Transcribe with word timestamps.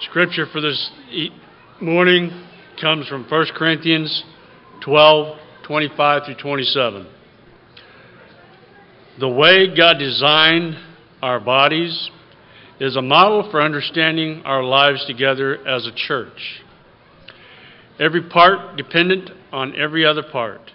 Scripture 0.00 0.44
for 0.52 0.60
this 0.60 0.90
morning 1.80 2.28
comes 2.78 3.08
from 3.08 3.24
1 3.30 3.46
Corinthians 3.56 4.24
12 4.84 5.38
25 5.66 6.22
through 6.26 6.34
27. 6.34 7.06
The 9.18 9.28
way 9.28 9.74
God 9.74 9.98
designed 9.98 10.76
our 11.22 11.40
bodies 11.40 12.10
is 12.78 12.94
a 12.96 13.00
model 13.00 13.50
for 13.50 13.62
understanding 13.62 14.42
our 14.44 14.62
lives 14.62 15.06
together 15.06 15.66
as 15.66 15.86
a 15.86 15.92
church. 15.94 16.62
Every 17.98 18.28
part 18.28 18.76
dependent 18.76 19.30
on 19.50 19.74
every 19.76 20.04
other 20.04 20.22
part. 20.30 20.72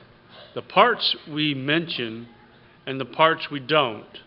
The 0.55 0.63
parts 0.63 1.15
we 1.31 1.53
mention 1.53 2.27
and 2.87 2.99
the 2.99 3.05
parts 3.05 3.49
we 3.51 3.59
don't. 3.59 4.17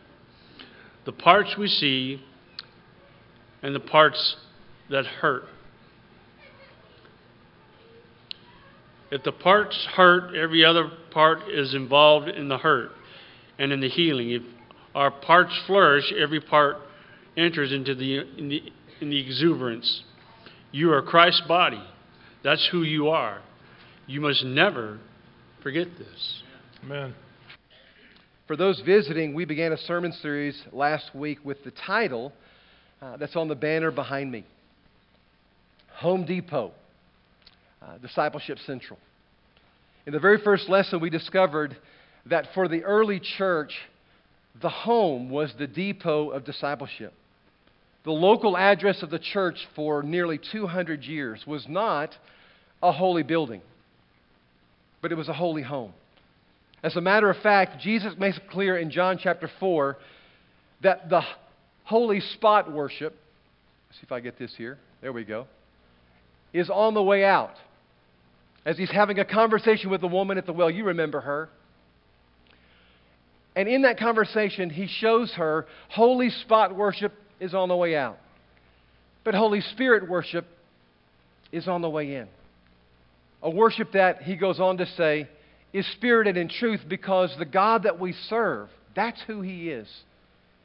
The 1.04 1.12
parts 1.12 1.56
we 1.58 1.66
see 1.66 2.22
and 3.60 3.74
the 3.74 3.80
parts 3.80 4.36
that 4.90 5.06
hurt. 5.06 5.44
If 9.10 9.22
the 9.22 9.32
parts 9.32 9.86
hurt, 9.94 10.34
every 10.34 10.64
other 10.64 10.90
part 11.10 11.48
is 11.48 11.74
involved 11.74 12.28
in 12.28 12.48
the 12.48 12.58
hurt 12.58 12.90
and 13.58 13.72
in 13.72 13.80
the 13.80 13.88
healing. 13.88 14.30
If 14.30 14.42
our 14.94 15.10
parts 15.10 15.56
flourish, 15.66 16.12
every 16.20 16.40
part 16.40 16.78
enters 17.36 17.72
into 17.72 17.94
the, 17.94 18.18
in 18.38 18.48
the, 18.48 18.62
in 19.00 19.10
the 19.10 19.20
exuberance. 19.20 20.02
You 20.72 20.92
are 20.92 21.02
Christ's 21.02 21.42
body. 21.46 21.82
That's 22.42 22.68
who 22.72 22.82
you 22.82 23.08
are. 23.08 23.40
You 24.06 24.20
must 24.20 24.44
never 24.44 24.98
forget 25.62 25.86
this. 25.96 26.42
Amen. 26.82 27.14
For 28.46 28.56
those 28.56 28.82
visiting, 28.84 29.32
we 29.32 29.44
began 29.44 29.72
a 29.72 29.78
sermon 29.78 30.12
series 30.20 30.60
last 30.72 31.14
week 31.14 31.38
with 31.44 31.62
the 31.64 31.72
title 31.86 32.32
uh, 33.00 33.16
that's 33.16 33.36
on 33.36 33.48
the 33.48 33.54
banner 33.54 33.90
behind 33.90 34.30
me 34.30 34.44
Home 35.96 36.24
Depot, 36.24 36.72
uh, 37.82 37.98
Discipleship 37.98 38.58
Central. 38.66 38.98
In 40.06 40.12
the 40.12 40.20
very 40.20 40.38
first 40.38 40.68
lesson, 40.68 41.00
we 41.00 41.10
discovered 41.10 41.76
that 42.26 42.48
for 42.54 42.68
the 42.68 42.84
early 42.84 43.20
church, 43.20 43.72
the 44.60 44.68
home 44.68 45.30
was 45.30 45.52
the 45.58 45.66
depot 45.66 46.30
of 46.30 46.44
discipleship. 46.44 47.12
The 48.04 48.12
local 48.12 48.56
address 48.56 49.02
of 49.02 49.10
the 49.10 49.18
church 49.18 49.56
for 49.74 50.02
nearly 50.02 50.38
200 50.52 51.04
years 51.04 51.42
was 51.46 51.66
not 51.68 52.10
a 52.82 52.92
holy 52.92 53.22
building, 53.22 53.62
but 55.00 55.10
it 55.10 55.14
was 55.14 55.28
a 55.28 55.32
holy 55.32 55.62
home. 55.62 55.92
As 56.82 56.96
a 56.96 57.00
matter 57.00 57.30
of 57.30 57.38
fact, 57.38 57.80
Jesus 57.80 58.12
makes 58.18 58.36
it 58.36 58.48
clear 58.50 58.76
in 58.76 58.90
John 58.90 59.18
chapter 59.18 59.48
4 59.58 59.96
that 60.82 61.08
the 61.08 61.22
holy 61.84 62.20
spot 62.20 62.70
worship, 62.70 63.16
see 63.92 64.00
if 64.02 64.12
I 64.12 64.20
get 64.20 64.38
this 64.38 64.54
here, 64.56 64.76
there 65.00 65.12
we 65.12 65.24
go, 65.24 65.46
is 66.54 66.70
on 66.70 66.94
the 66.94 67.02
way 67.02 67.24
out. 67.24 67.56
As 68.64 68.78
he's 68.78 68.90
having 68.90 69.18
a 69.18 69.24
conversation 69.26 69.90
with 69.90 70.00
the 70.00 70.08
woman 70.08 70.38
at 70.38 70.46
the 70.46 70.54
well, 70.54 70.70
you 70.70 70.84
remember 70.84 71.20
her. 71.20 71.50
And 73.54 73.68
in 73.68 73.82
that 73.82 73.98
conversation, 73.98 74.70
he 74.70 74.86
shows 74.86 75.32
her 75.34 75.66
holy 75.90 76.30
spot 76.30 76.74
worship 76.74 77.12
is 77.40 77.52
on 77.52 77.68
the 77.68 77.76
way 77.76 77.94
out. 77.94 78.18
But 79.24 79.34
Holy 79.34 79.60
Spirit 79.60 80.08
worship 80.08 80.46
is 81.52 81.68
on 81.68 81.82
the 81.82 81.90
way 81.90 82.14
in. 82.16 82.28
A 83.42 83.50
worship 83.50 83.92
that, 83.92 84.22
he 84.22 84.36
goes 84.36 84.58
on 84.58 84.78
to 84.78 84.86
say, 84.86 85.28
is 85.72 85.86
spirited 85.92 86.36
in 86.36 86.48
truth 86.48 86.80
because 86.88 87.34
the 87.38 87.44
God 87.44 87.82
that 87.82 88.00
we 88.00 88.12
serve, 88.28 88.68
that's 88.94 89.20
who 89.26 89.42
He 89.42 89.70
is. 89.70 89.88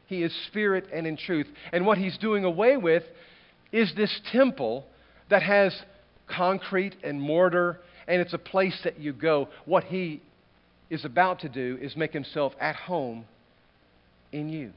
He 0.07 0.23
is 0.23 0.33
spirit 0.47 0.85
and 0.93 1.05
in 1.05 1.17
truth. 1.17 1.47
And 1.73 1.85
what 1.85 1.97
He's 1.97 2.17
doing 2.17 2.45
away 2.45 2.77
with 2.77 3.03
is 3.71 3.91
this 3.95 4.19
temple 4.31 4.85
that 5.29 5.43
has 5.43 5.75
concrete 6.27 6.95
and 7.03 7.21
mortar, 7.21 7.79
and 8.07 8.21
it's 8.21 8.33
a 8.33 8.39
place 8.39 8.79
that 8.83 8.99
you 8.99 9.13
go. 9.13 9.49
What 9.65 9.85
He 9.85 10.21
is 10.89 11.05
about 11.05 11.39
to 11.39 11.49
do 11.49 11.77
is 11.81 11.95
make 11.95 12.13
Himself 12.13 12.53
at 12.59 12.75
home 12.75 13.25
in 14.31 14.49
you. 14.49 14.71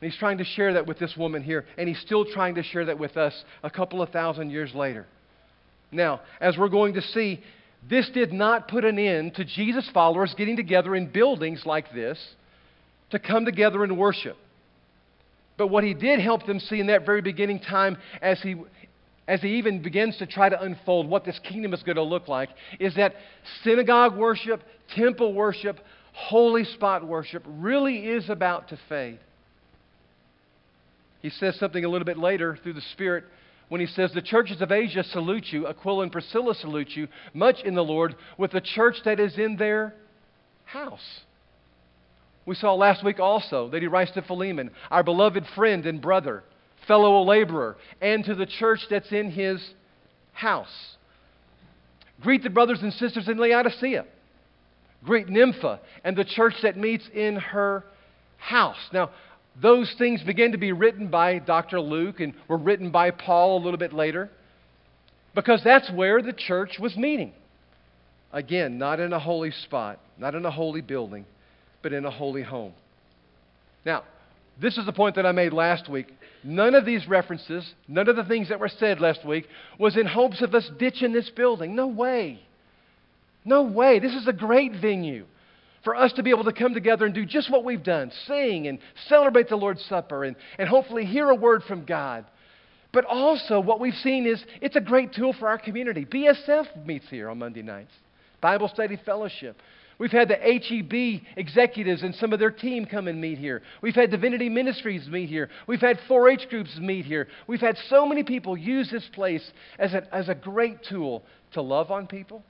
And 0.00 0.10
he's 0.10 0.18
trying 0.18 0.38
to 0.38 0.44
share 0.44 0.74
that 0.74 0.86
with 0.86 0.98
this 0.98 1.16
woman 1.16 1.42
here, 1.42 1.64
and 1.78 1.88
he's 1.88 2.00
still 2.00 2.24
trying 2.24 2.56
to 2.56 2.62
share 2.62 2.84
that 2.86 2.98
with 2.98 3.16
us 3.16 3.44
a 3.62 3.70
couple 3.70 4.02
of 4.02 4.10
thousand 4.10 4.50
years 4.50 4.74
later. 4.74 5.06
Now, 5.90 6.20
as 6.40 6.58
we're 6.58 6.68
going 6.68 6.94
to 6.94 7.02
see, 7.02 7.40
this 7.88 8.10
did 8.10 8.32
not 8.32 8.68
put 8.68 8.84
an 8.84 8.98
end 8.98 9.34
to 9.36 9.44
Jesus' 9.44 9.88
followers 9.94 10.34
getting 10.36 10.56
together 10.56 10.94
in 10.94 11.06
buildings 11.10 11.62
like 11.64 11.92
this 11.94 12.18
to 13.10 13.18
come 13.18 13.44
together 13.44 13.84
and 13.84 13.96
worship. 13.96 14.36
But 15.56 15.68
what 15.68 15.84
he 15.84 15.94
did 15.94 16.18
help 16.20 16.46
them 16.46 16.58
see 16.58 16.80
in 16.80 16.88
that 16.88 17.06
very 17.06 17.22
beginning 17.22 17.60
time, 17.60 17.96
as 18.20 18.40
he, 18.42 18.56
as 19.26 19.40
he 19.40 19.56
even 19.56 19.82
begins 19.82 20.16
to 20.18 20.26
try 20.26 20.48
to 20.48 20.60
unfold 20.60 21.08
what 21.08 21.24
this 21.24 21.38
kingdom 21.40 21.72
is 21.72 21.82
going 21.82 21.96
to 21.96 22.02
look 22.02 22.28
like, 22.28 22.50
is 22.78 22.94
that 22.96 23.14
synagogue 23.62 24.16
worship, 24.16 24.62
temple 24.94 25.32
worship, 25.32 25.80
holy 26.12 26.64
spot 26.64 27.06
worship 27.06 27.42
really 27.46 28.06
is 28.06 28.28
about 28.28 28.68
to 28.68 28.78
fade. 28.88 29.18
He 31.22 31.30
says 31.30 31.58
something 31.58 31.84
a 31.84 31.88
little 31.88 32.04
bit 32.04 32.18
later 32.18 32.58
through 32.62 32.74
the 32.74 32.82
Spirit 32.92 33.24
when 33.70 33.80
he 33.80 33.86
says, 33.86 34.12
The 34.12 34.20
churches 34.20 34.60
of 34.60 34.70
Asia 34.70 35.02
salute 35.02 35.46
you, 35.50 35.66
Aquila 35.66 36.02
and 36.02 36.12
Priscilla 36.12 36.54
salute 36.54 36.90
you, 36.90 37.08
much 37.32 37.62
in 37.64 37.74
the 37.74 37.82
Lord, 37.82 38.14
with 38.36 38.50
the 38.50 38.60
church 38.60 38.96
that 39.06 39.18
is 39.18 39.38
in 39.38 39.56
their 39.56 39.94
house. 40.66 41.20
We 42.46 42.54
saw 42.54 42.74
last 42.74 43.02
week 43.02 43.20
also 43.20 43.70
that 43.70 43.80
he 43.80 43.88
writes 43.88 44.10
to 44.12 44.22
Philemon, 44.22 44.70
our 44.90 45.02
beloved 45.02 45.46
friend 45.54 45.86
and 45.86 46.00
brother, 46.00 46.44
fellow 46.86 47.22
laborer, 47.22 47.76
and 48.00 48.24
to 48.24 48.34
the 48.34 48.46
church 48.46 48.80
that's 48.90 49.10
in 49.12 49.30
his 49.30 49.60
house. 50.32 50.96
Greet 52.20 52.42
the 52.42 52.50
brothers 52.50 52.80
and 52.82 52.92
sisters 52.92 53.28
in 53.28 53.38
Laodicea. 53.38 54.04
Greet 55.04 55.28
Nympha 55.28 55.80
and 56.02 56.16
the 56.16 56.24
church 56.24 56.54
that 56.62 56.76
meets 56.76 57.04
in 57.14 57.36
her 57.36 57.84
house. 58.38 58.78
Now, 58.92 59.10
those 59.60 59.94
things 59.98 60.22
began 60.22 60.52
to 60.52 60.58
be 60.58 60.72
written 60.72 61.08
by 61.08 61.38
Dr. 61.38 61.80
Luke 61.80 62.20
and 62.20 62.34
were 62.48 62.56
written 62.56 62.90
by 62.90 63.10
Paul 63.10 63.58
a 63.58 63.62
little 63.62 63.78
bit 63.78 63.92
later 63.92 64.30
because 65.34 65.62
that's 65.62 65.90
where 65.92 66.22
the 66.22 66.32
church 66.32 66.78
was 66.80 66.96
meeting. 66.96 67.32
Again, 68.32 68.78
not 68.78 68.98
in 68.98 69.12
a 69.12 69.18
holy 69.18 69.50
spot, 69.50 70.00
not 70.18 70.34
in 70.34 70.44
a 70.44 70.50
holy 70.50 70.80
building, 70.80 71.24
but 71.82 71.92
in 71.92 72.04
a 72.04 72.10
holy 72.10 72.42
home. 72.42 72.72
Now, 73.84 74.04
this 74.60 74.78
is 74.78 74.86
the 74.86 74.92
point 74.92 75.16
that 75.16 75.26
I 75.26 75.32
made 75.32 75.52
last 75.52 75.88
week. 75.88 76.08
None 76.44 76.74
of 76.74 76.84
these 76.84 77.08
references, 77.08 77.74
none 77.88 78.08
of 78.08 78.16
the 78.16 78.24
things 78.24 78.50
that 78.50 78.60
were 78.60 78.68
said 78.68 79.00
last 79.00 79.24
week, 79.24 79.46
was 79.78 79.96
in 79.96 80.06
hopes 80.06 80.42
of 80.42 80.54
us 80.54 80.70
ditching 80.78 81.12
this 81.12 81.30
building. 81.30 81.74
No 81.74 81.86
way. 81.86 82.38
No 83.46 83.62
way. 83.62 83.98
This 83.98 84.14
is 84.14 84.28
a 84.28 84.32
great 84.32 84.72
venue 84.72 85.24
for 85.84 85.96
us 85.96 86.12
to 86.14 86.22
be 86.22 86.30
able 86.30 86.44
to 86.44 86.52
come 86.52 86.74
together 86.74 87.06
and 87.06 87.14
do 87.14 87.24
just 87.24 87.50
what 87.50 87.64
we've 87.64 87.82
done 87.82 88.10
sing 88.26 88.66
and 88.68 88.78
celebrate 89.08 89.48
the 89.48 89.56
Lord's 89.56 89.84
Supper 89.86 90.24
and, 90.24 90.36
and 90.58 90.68
hopefully 90.68 91.06
hear 91.06 91.30
a 91.30 91.34
word 91.34 91.62
from 91.64 91.84
God. 91.84 92.26
But 92.92 93.06
also, 93.06 93.58
what 93.58 93.80
we've 93.80 93.94
seen 93.94 94.26
is 94.26 94.42
it's 94.60 94.76
a 94.76 94.80
great 94.80 95.12
tool 95.14 95.32
for 95.32 95.48
our 95.48 95.58
community. 95.58 96.04
BSF 96.04 96.86
meets 96.86 97.08
here 97.08 97.28
on 97.28 97.38
Monday 97.38 97.62
nights, 97.62 97.92
Bible 98.40 98.68
Study 98.68 98.98
Fellowship. 99.04 99.56
We've 99.98 100.10
had 100.10 100.28
the 100.28 100.36
HEB 100.36 101.22
executives 101.36 102.02
and 102.02 102.14
some 102.16 102.32
of 102.32 102.40
their 102.40 102.50
team 102.50 102.84
come 102.84 103.06
and 103.06 103.20
meet 103.20 103.38
here. 103.38 103.62
We've 103.80 103.94
had 103.94 104.10
Divinity 104.10 104.48
Ministries 104.48 105.06
meet 105.08 105.28
here. 105.28 105.48
We've 105.66 105.80
had 105.80 105.98
4 106.08 106.28
H 106.30 106.48
groups 106.50 106.76
meet 106.78 107.04
here. 107.04 107.28
We've 107.46 107.60
had 107.60 107.76
so 107.88 108.06
many 108.06 108.24
people 108.24 108.56
use 108.56 108.90
this 108.90 109.08
place 109.14 109.48
as 109.78 109.94
a, 109.94 110.14
as 110.14 110.28
a 110.28 110.34
great 110.34 110.82
tool 110.82 111.22
to 111.52 111.62
love 111.62 111.90
on 111.90 112.06
people 112.06 112.42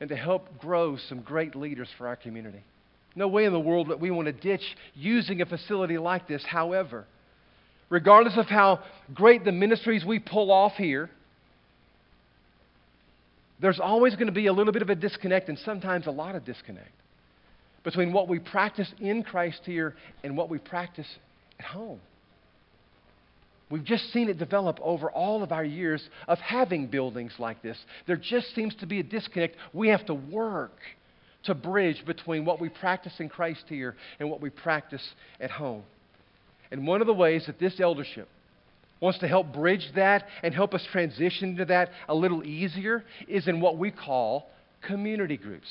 and 0.00 0.08
to 0.10 0.16
help 0.16 0.58
grow 0.58 0.96
some 1.08 1.20
great 1.20 1.56
leaders 1.56 1.88
for 1.98 2.06
our 2.06 2.16
community. 2.16 2.62
No 3.16 3.28
way 3.28 3.44
in 3.44 3.52
the 3.52 3.60
world 3.60 3.88
that 3.88 4.00
we 4.00 4.10
want 4.10 4.26
to 4.26 4.32
ditch 4.32 4.64
using 4.94 5.40
a 5.40 5.46
facility 5.46 5.98
like 5.98 6.28
this. 6.28 6.44
However, 6.44 7.06
regardless 7.88 8.36
of 8.36 8.46
how 8.46 8.80
great 9.12 9.44
the 9.44 9.52
ministries 9.52 10.04
we 10.04 10.18
pull 10.18 10.50
off 10.50 10.72
here, 10.72 11.10
there's 13.60 13.80
always 13.80 14.14
going 14.14 14.26
to 14.26 14.32
be 14.32 14.46
a 14.46 14.52
little 14.52 14.72
bit 14.72 14.82
of 14.82 14.90
a 14.90 14.94
disconnect 14.94 15.48
and 15.48 15.58
sometimes 15.60 16.06
a 16.06 16.10
lot 16.10 16.34
of 16.34 16.44
disconnect 16.44 16.90
between 17.84 18.12
what 18.12 18.28
we 18.28 18.38
practice 18.38 18.90
in 18.98 19.22
Christ 19.22 19.60
here 19.64 19.94
and 20.22 20.36
what 20.36 20.48
we 20.48 20.58
practice 20.58 21.06
at 21.58 21.66
home. 21.66 22.00
We've 23.70 23.84
just 23.84 24.12
seen 24.12 24.28
it 24.28 24.38
develop 24.38 24.78
over 24.82 25.10
all 25.10 25.42
of 25.42 25.52
our 25.52 25.64
years 25.64 26.06
of 26.28 26.38
having 26.38 26.86
buildings 26.86 27.32
like 27.38 27.62
this. 27.62 27.78
There 28.06 28.16
just 28.16 28.54
seems 28.54 28.74
to 28.76 28.86
be 28.86 29.00
a 29.00 29.02
disconnect. 29.02 29.56
We 29.72 29.88
have 29.88 30.04
to 30.06 30.14
work 30.14 30.78
to 31.44 31.54
bridge 31.54 32.04
between 32.06 32.44
what 32.44 32.60
we 32.60 32.68
practice 32.68 33.14
in 33.18 33.28
Christ 33.28 33.64
here 33.68 33.96
and 34.18 34.30
what 34.30 34.40
we 34.40 34.50
practice 34.50 35.06
at 35.40 35.50
home. 35.50 35.82
And 36.70 36.86
one 36.86 37.00
of 37.00 37.06
the 37.06 37.14
ways 37.14 37.44
that 37.46 37.58
this 37.58 37.80
eldership 37.80 38.28
wants 39.00 39.18
to 39.18 39.28
help 39.28 39.52
bridge 39.52 39.86
that 39.94 40.26
and 40.42 40.54
help 40.54 40.74
us 40.74 40.86
transition 40.90 41.56
to 41.56 41.64
that 41.66 41.90
a 42.08 42.14
little 42.14 42.44
easier 42.44 43.04
is 43.28 43.48
in 43.48 43.60
what 43.60 43.76
we 43.76 43.90
call 43.90 44.48
community 44.86 45.36
groups. 45.36 45.68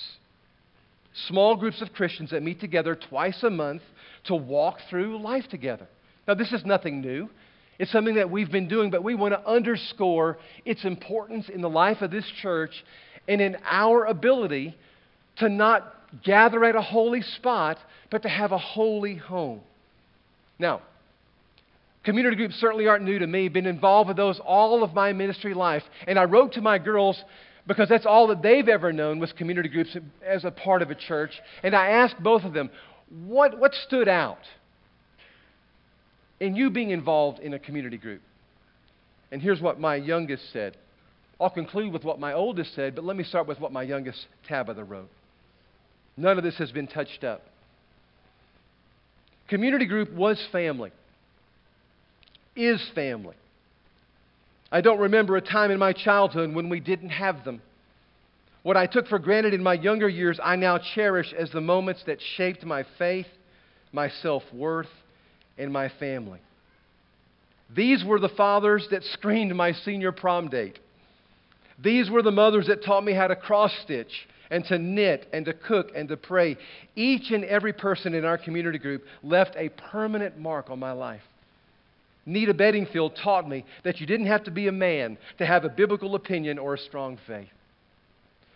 Small 1.28 1.56
groups 1.56 1.81
of 1.81 1.94
Christians 1.94 2.31
that 2.31 2.44
meet 2.44 2.60
together 2.60 2.96
twice 2.96 3.44
a 3.44 3.50
month 3.50 3.81
to 4.25 4.36
walk 4.36 4.78
through 4.90 5.22
life 5.22 5.48
together. 5.50 5.88
Now, 6.28 6.34
this 6.34 6.52
is 6.52 6.66
nothing 6.66 7.02
new. 7.02 7.30
It's 7.80 7.92
something 7.92 8.16
that 8.16 8.30
we've 8.30 8.52
been 8.52 8.68
doing, 8.68 8.90
but 8.90 9.04
we 9.04 9.16
want 9.16 9.34
to 9.34 9.48
underscore 9.48 10.38
its 10.66 10.86
importance 10.86 11.50
in 11.50 11.62
the 11.62 11.70
life 11.70 12.02
of 12.02 12.12
this 12.12 12.25
church 12.42 12.72
and 13.28 13.42
in 13.42 13.58
our 13.64 14.06
ability 14.06 14.75
to 15.38 15.50
not 15.50 15.94
gather 16.24 16.64
at 16.64 16.75
a 16.75 16.81
holy 16.81 17.22
spot, 17.22 17.78
but 18.12 18.22
to 18.24 18.30
have 18.30 18.52
a 18.52 18.58
holy 18.58 19.16
home. 19.16 19.62
Now, 20.60 20.81
community 22.03 22.35
groups 22.35 22.55
certainly 22.55 22.88
aren't 22.88 23.05
new 23.05 23.19
to 23.19 23.27
me. 23.27 23.47
Been 23.47 23.65
involved 23.65 24.07
with 24.07 24.17
those 24.17 24.39
all 24.45 24.83
of 24.83 24.94
my 24.94 25.13
ministry 25.13 25.53
life. 25.53 25.83
And 26.07 26.17
I 26.19 26.23
wrote 26.25 26.53
to 26.53 26.61
my 26.61 26.77
girls 26.77 27.21
because 27.65 27.88
that's 27.89 28.05
all 28.05 28.27
that 28.27 28.41
they've 28.41 28.67
ever 28.67 28.91
known 28.91 29.19
was 29.19 29.31
community 29.31 29.69
groups 29.69 29.95
as 30.25 30.44
a 30.44 30.51
part 30.51 30.81
of 30.81 30.91
a 30.91 30.95
church. 30.95 31.31
And 31.63 31.75
I 31.75 31.89
asked 31.89 32.21
both 32.21 32.44
of 32.44 32.53
them, 32.53 32.69
what, 33.09 33.57
what 33.57 33.73
stood 33.73 34.07
out 34.07 34.39
in 36.39 36.55
you 36.55 36.69
being 36.69 36.89
involved 36.89 37.39
in 37.39 37.53
a 37.53 37.59
community 37.59 37.97
group? 37.97 38.21
And 39.31 39.41
here's 39.41 39.61
what 39.61 39.79
my 39.79 39.95
youngest 39.95 40.51
said. 40.51 40.77
I'll 41.39 41.50
conclude 41.50 41.91
with 41.94 42.03
what 42.03 42.19
my 42.19 42.33
oldest 42.33 42.75
said, 42.75 42.95
but 42.95 43.03
let 43.03 43.17
me 43.17 43.23
start 43.23 43.47
with 43.47 43.59
what 43.59 43.71
my 43.71 43.83
youngest 43.83 44.27
Tabitha 44.47 44.83
wrote. 44.83 45.09
None 46.15 46.38
of 46.38 46.44
this 46.44 46.57
has 46.57 46.71
been 46.71 46.88
touched 46.88 47.23
up. 47.23 47.41
Community 49.47 49.85
group 49.85 50.11
was 50.11 50.41
family, 50.51 50.91
is 52.55 52.81
family. 52.95 53.35
I 54.71 54.81
don't 54.81 55.00
remember 55.00 55.38
a 55.38 55.41
time 55.41 55.71
in 55.71 55.79
my 55.79 55.94
childhood 55.94 56.53
when 56.53 56.69
we 56.69 56.79
didn't 56.79 57.09
have 57.09 57.44
them. 57.45 57.61
What 58.63 58.77
I 58.77 58.88
took 58.88 59.07
for 59.07 59.19
granted 59.19 59.53
in 59.53 59.61
my 59.61 59.73
younger 59.73 60.09
years, 60.09 60.39
I 60.41 60.55
now 60.55 60.79
cherish 60.95 61.33
as 61.33 61.51
the 61.51 61.61
moments 61.61 62.03
that 62.07 62.19
shaped 62.38 62.65
my 62.65 62.85
faith, 62.97 63.27
my 63.91 64.09
self 64.09 64.44
worth, 64.53 64.89
and 65.57 65.71
my 65.71 65.89
family. 66.00 66.39
These 67.75 68.03
were 68.03 68.19
the 68.19 68.29
fathers 68.29 68.88
that 68.91 69.03
screened 69.03 69.55
my 69.55 69.73
senior 69.73 70.11
prom 70.11 70.50
date. 70.50 70.79
These 71.83 72.09
were 72.09 72.21
the 72.21 72.31
mothers 72.31 72.67
that 72.67 72.83
taught 72.83 73.03
me 73.03 73.13
how 73.13 73.27
to 73.27 73.35
cross 73.35 73.71
stitch 73.83 74.27
and 74.50 74.63
to 74.65 74.77
knit 74.77 75.27
and 75.33 75.45
to 75.45 75.53
cook 75.53 75.91
and 75.95 76.07
to 76.09 76.17
pray. 76.17 76.57
Each 76.95 77.31
and 77.31 77.44
every 77.44 77.73
person 77.73 78.13
in 78.13 78.25
our 78.25 78.38
community 78.38 78.77
group 78.77 79.03
left 79.23 79.55
a 79.55 79.69
permanent 79.69 80.38
mark 80.38 80.69
on 80.69 80.79
my 80.79 80.91
life. 80.91 81.21
Nita 82.25 82.54
Bedingfield 82.54 83.16
taught 83.16 83.48
me 83.48 83.66
that 83.84 84.00
you 84.00 84.06
didn't 84.06 84.28
have 84.28 84.44
to 84.46 84.52
be 84.52 84.68
a 84.68 84.72
man 84.72 85.18
to 85.38 85.46
have 85.46 85.66
a 85.66 85.70
biblical 85.70 86.16
opinion 86.16 86.58
or 86.58 86.75
a 86.75 86.78
strong 86.78 87.18
faith. 87.28 87.50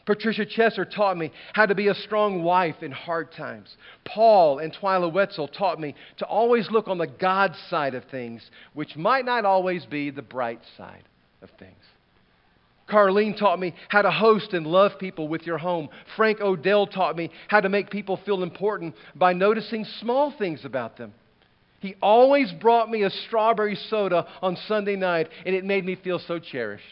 Patricia 0.06 0.46
Chesser 0.46 0.90
taught 0.90 1.18
me 1.18 1.32
how 1.52 1.66
to 1.66 1.76
be 1.76 1.90
a 1.90 1.94
strong 1.94 2.42
wife 2.42 2.82
in 2.82 2.94
hard 2.94 3.30
times. 3.34 3.76
Paul 4.06 4.60
and 4.60 4.74
Twyla 4.74 5.12
Wetzel 5.12 5.50
taught 5.50 5.82
me 5.82 5.96
to 6.20 6.26
always 6.26 6.72
look 6.72 6.88
on 6.88 6.98
the 6.98 7.08
God 7.08 7.54
side 7.70 7.94
of 7.94 8.06
things, 8.06 8.50
which 8.74 8.96
might 8.96 9.26
not 9.26 9.44
always 9.44 9.86
be 9.86 10.10
the 10.10 10.22
bright 10.22 10.62
side 10.78 11.04
of 11.42 11.50
things. 11.60 11.84
Carlene 12.88 13.38
taught 13.38 13.60
me 13.60 13.74
how 13.90 14.02
to 14.02 14.10
host 14.10 14.54
and 14.54 14.66
love 14.66 14.94
people 14.98 15.28
with 15.28 15.46
your 15.46 15.58
home. 15.58 15.90
Frank 16.16 16.40
Odell 16.40 16.88
taught 16.88 17.18
me 17.18 17.30
how 17.50 17.60
to 17.60 17.68
make 17.68 17.90
people 17.90 18.16
feel 18.26 18.44
important 18.44 18.96
by 19.14 19.34
noticing 19.34 19.84
small 20.00 20.32
things 20.32 20.64
about 20.64 20.96
them. 20.96 21.14
He 21.80 21.96
always 22.02 22.52
brought 22.52 22.90
me 22.90 23.04
a 23.04 23.10
strawberry 23.10 23.76
soda 23.90 24.28
on 24.42 24.58
Sunday 24.68 24.96
night, 24.96 25.30
and 25.46 25.56
it 25.56 25.64
made 25.64 25.86
me 25.86 25.96
feel 25.96 26.20
so 26.20 26.40
cherished. 26.40 26.84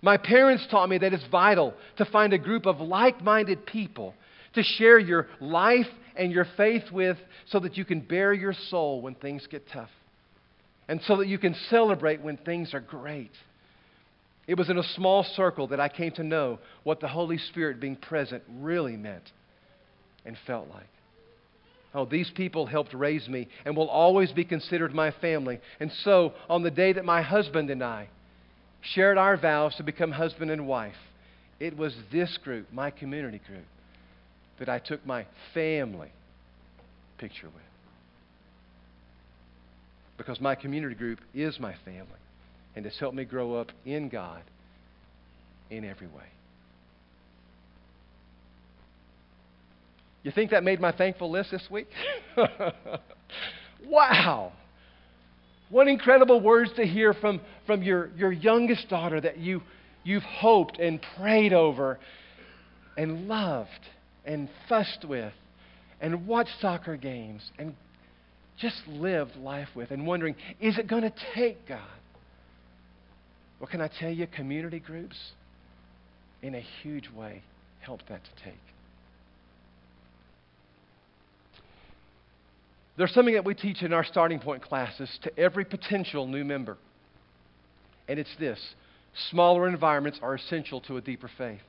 My 0.00 0.16
parents 0.16 0.66
taught 0.70 0.88
me 0.88 0.98
that 0.98 1.12
it's 1.12 1.26
vital 1.30 1.74
to 1.96 2.04
find 2.04 2.32
a 2.32 2.38
group 2.38 2.66
of 2.66 2.78
like 2.80 3.22
minded 3.22 3.66
people 3.66 4.14
to 4.54 4.62
share 4.62 4.98
your 4.98 5.28
life 5.40 5.88
and 6.16 6.30
your 6.30 6.46
faith 6.56 6.84
with 6.92 7.16
so 7.46 7.58
that 7.60 7.76
you 7.76 7.84
can 7.84 8.00
bare 8.00 8.32
your 8.32 8.54
soul 8.68 9.00
when 9.00 9.14
things 9.14 9.46
get 9.50 9.66
tough 9.72 9.90
and 10.88 11.00
so 11.06 11.16
that 11.16 11.26
you 11.26 11.38
can 11.38 11.54
celebrate 11.70 12.20
when 12.20 12.36
things 12.36 12.74
are 12.74 12.80
great. 12.80 13.32
It 14.46 14.58
was 14.58 14.68
in 14.68 14.78
a 14.78 14.82
small 14.82 15.24
circle 15.24 15.68
that 15.68 15.80
I 15.80 15.88
came 15.88 16.12
to 16.12 16.22
know 16.22 16.58
what 16.82 17.00
the 17.00 17.08
Holy 17.08 17.38
Spirit 17.38 17.80
being 17.80 17.96
present 17.96 18.42
really 18.60 18.96
meant 18.96 19.32
and 20.26 20.36
felt 20.46 20.68
like. 20.68 20.84
Oh, 21.94 22.04
these 22.04 22.30
people 22.34 22.66
helped 22.66 22.92
raise 22.92 23.28
me 23.28 23.46
and 23.64 23.76
will 23.76 23.88
always 23.88 24.32
be 24.32 24.44
considered 24.44 24.92
my 24.92 25.12
family. 25.12 25.60
And 25.78 25.92
so, 26.02 26.32
on 26.48 26.64
the 26.64 26.70
day 26.70 26.92
that 26.92 27.04
my 27.04 27.22
husband 27.22 27.70
and 27.70 27.84
I 27.84 28.08
shared 28.82 29.16
our 29.16 29.36
vows 29.36 29.76
to 29.76 29.84
become 29.84 30.10
husband 30.10 30.50
and 30.50 30.66
wife, 30.66 30.96
it 31.60 31.76
was 31.76 31.94
this 32.10 32.36
group, 32.42 32.66
my 32.72 32.90
community 32.90 33.40
group, 33.46 33.64
that 34.58 34.68
I 34.68 34.80
took 34.80 35.06
my 35.06 35.24
family 35.54 36.10
picture 37.18 37.46
with. 37.46 37.62
Because 40.16 40.40
my 40.40 40.56
community 40.56 40.96
group 40.96 41.20
is 41.32 41.60
my 41.60 41.74
family 41.84 42.06
and 42.74 42.84
has 42.84 42.98
helped 42.98 43.16
me 43.16 43.24
grow 43.24 43.54
up 43.54 43.70
in 43.84 44.08
God 44.08 44.42
in 45.70 45.84
every 45.84 46.08
way. 46.08 46.24
You 50.24 50.30
think 50.30 50.50
that 50.50 50.64
made 50.64 50.80
my 50.80 50.90
thankful 50.90 51.30
list 51.30 51.50
this 51.50 51.68
week? 51.70 51.86
wow! 53.86 54.52
What 55.68 55.86
incredible 55.86 56.40
words 56.40 56.72
to 56.76 56.86
hear 56.86 57.12
from, 57.12 57.40
from 57.66 57.82
your, 57.82 58.08
your 58.16 58.32
youngest 58.32 58.88
daughter 58.88 59.20
that 59.20 59.38
you, 59.38 59.62
you've 60.02 60.22
hoped 60.22 60.78
and 60.78 61.00
prayed 61.16 61.52
over 61.52 61.98
and 62.96 63.28
loved 63.28 63.68
and 64.24 64.48
fussed 64.68 65.04
with 65.06 65.32
and 66.00 66.26
watched 66.26 66.52
soccer 66.60 66.96
games 66.96 67.42
and 67.58 67.74
just 68.58 68.80
lived 68.88 69.36
life 69.36 69.68
with 69.74 69.90
and 69.90 70.06
wondering, 70.06 70.36
is 70.58 70.78
it 70.78 70.86
going 70.86 71.02
to 71.02 71.12
take 71.34 71.68
God? 71.68 71.80
What 73.58 73.70
can 73.70 73.82
I 73.82 73.88
tell 74.00 74.10
you? 74.10 74.26
Community 74.26 74.78
groups, 74.78 75.16
in 76.42 76.54
a 76.54 76.64
huge 76.82 77.10
way, 77.10 77.42
help 77.80 78.00
that 78.08 78.22
to 78.24 78.44
take. 78.44 78.73
There's 82.96 83.12
something 83.12 83.34
that 83.34 83.44
we 83.44 83.54
teach 83.54 83.82
in 83.82 83.92
our 83.92 84.04
starting 84.04 84.38
point 84.38 84.62
classes 84.62 85.18
to 85.22 85.38
every 85.38 85.64
potential 85.64 86.26
new 86.26 86.44
member. 86.44 86.76
And 88.08 88.18
it's 88.18 88.34
this 88.38 88.60
smaller 89.30 89.68
environments 89.68 90.18
are 90.22 90.34
essential 90.34 90.80
to 90.82 90.96
a 90.96 91.00
deeper 91.00 91.30
faith. 91.38 91.60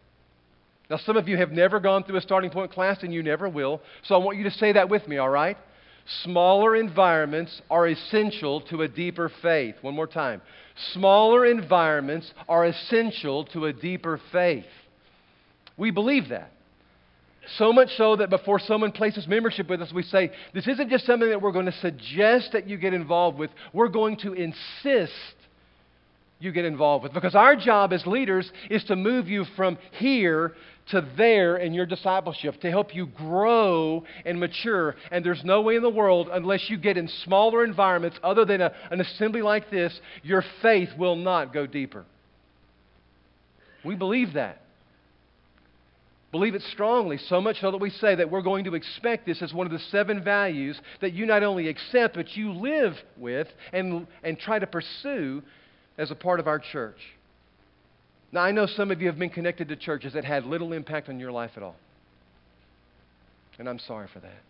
Now, 0.89 0.97
some 0.97 1.17
of 1.17 1.27
you 1.27 1.37
have 1.37 1.51
never 1.51 1.79
gone 1.79 2.03
through 2.03 2.17
a 2.17 2.21
starting 2.21 2.51
point 2.51 2.71
class, 2.71 3.01
and 3.01 3.13
you 3.13 3.23
never 3.23 3.49
will. 3.49 3.81
So 4.03 4.15
I 4.15 4.17
want 4.19 4.37
you 4.37 4.43
to 4.43 4.51
say 4.51 4.73
that 4.73 4.89
with 4.89 5.07
me, 5.07 5.17
all 5.17 5.29
right? 5.29 5.57
Smaller 6.23 6.75
environments 6.75 7.61
are 7.71 7.87
essential 7.87 8.61
to 8.61 8.83
a 8.83 8.87
deeper 8.87 9.31
faith. 9.41 9.75
One 9.81 9.95
more 9.95 10.05
time. 10.05 10.41
Smaller 10.93 11.45
environments 11.45 12.31
are 12.47 12.65
essential 12.65 13.45
to 13.45 13.65
a 13.65 13.73
deeper 13.73 14.19
faith. 14.31 14.65
We 15.77 15.89
believe 15.89 16.29
that. 16.29 16.51
So 17.57 17.71
much 17.71 17.95
so 17.97 18.15
that 18.15 18.29
before 18.29 18.59
someone 18.59 18.91
places 18.91 19.27
membership 19.27 19.69
with 19.69 19.81
us, 19.81 19.93
we 19.93 20.03
say, 20.03 20.31
this 20.53 20.67
isn't 20.67 20.89
just 20.89 21.05
something 21.05 21.29
that 21.29 21.41
we're 21.41 21.51
going 21.51 21.67
to 21.67 21.79
suggest 21.79 22.51
that 22.53 22.67
you 22.67 22.77
get 22.77 22.93
involved 22.93 23.37
with, 23.37 23.51
we're 23.73 23.87
going 23.87 24.17
to 24.17 24.33
insist 24.33 25.13
you 26.39 26.51
get 26.51 26.65
involved 26.65 27.03
with. 27.03 27.13
Because 27.13 27.35
our 27.35 27.55
job 27.55 27.93
as 27.93 28.05
leaders 28.05 28.51
is 28.69 28.83
to 28.85 28.95
move 28.95 29.27
you 29.27 29.45
from 29.55 29.77
here 29.91 30.53
to 30.91 31.07
there 31.17 31.57
in 31.57 31.73
your 31.73 31.85
discipleship, 31.85 32.61
to 32.61 32.69
help 32.69 32.93
you 32.93 33.07
grow 33.07 34.03
and 34.25 34.39
mature. 34.39 34.95
And 35.11 35.25
there's 35.25 35.43
no 35.43 35.61
way 35.61 35.75
in 35.75 35.81
the 35.81 35.89
world, 35.89 36.29
unless 36.31 36.69
you 36.69 36.77
get 36.77 36.97
in 36.97 37.07
smaller 37.23 37.63
environments 37.63 38.17
other 38.23 38.45
than 38.45 38.61
a, 38.61 38.71
an 38.91 39.01
assembly 39.01 39.41
like 39.41 39.71
this, 39.71 39.99
your 40.23 40.43
faith 40.61 40.89
will 40.97 41.15
not 41.15 41.53
go 41.53 41.65
deeper. 41.65 42.05
We 43.83 43.95
believe 43.95 44.33
that. 44.33 44.61
Believe 46.35 46.53
it 46.53 46.63
strongly, 46.63 47.17
so 47.17 47.39
much 47.39 47.61
so 47.61 47.71
that 47.71 47.77
we 47.77 47.89
say 47.89 48.13
that 48.13 48.29
we're 48.29 48.41
going 48.41 48.65
to 48.65 48.75
expect 48.75 49.25
this 49.25 49.41
as 49.41 49.53
one 49.53 49.65
of 49.65 49.71
the 49.71 49.79
seven 49.79 50.21
values 50.21 50.77
that 50.99 51.13
you 51.13 51.25
not 51.25 51.43
only 51.43 51.69
accept, 51.69 52.13
but 52.13 52.35
you 52.35 52.51
live 52.51 52.93
with 53.15 53.47
and, 53.71 54.05
and 54.21 54.37
try 54.37 54.59
to 54.59 54.67
pursue 54.67 55.41
as 55.97 56.11
a 56.11 56.15
part 56.15 56.41
of 56.41 56.47
our 56.49 56.59
church. 56.59 56.97
Now, 58.33 58.41
I 58.41 58.51
know 58.51 58.65
some 58.65 58.91
of 58.91 58.99
you 58.99 59.07
have 59.07 59.17
been 59.17 59.29
connected 59.29 59.69
to 59.69 59.77
churches 59.77 60.11
that 60.11 60.25
had 60.25 60.43
little 60.43 60.73
impact 60.73 61.07
on 61.07 61.21
your 61.21 61.31
life 61.31 61.51
at 61.55 61.63
all. 61.63 61.77
And 63.57 63.69
I'm 63.69 63.79
sorry 63.79 64.09
for 64.13 64.19
that. 64.19 64.41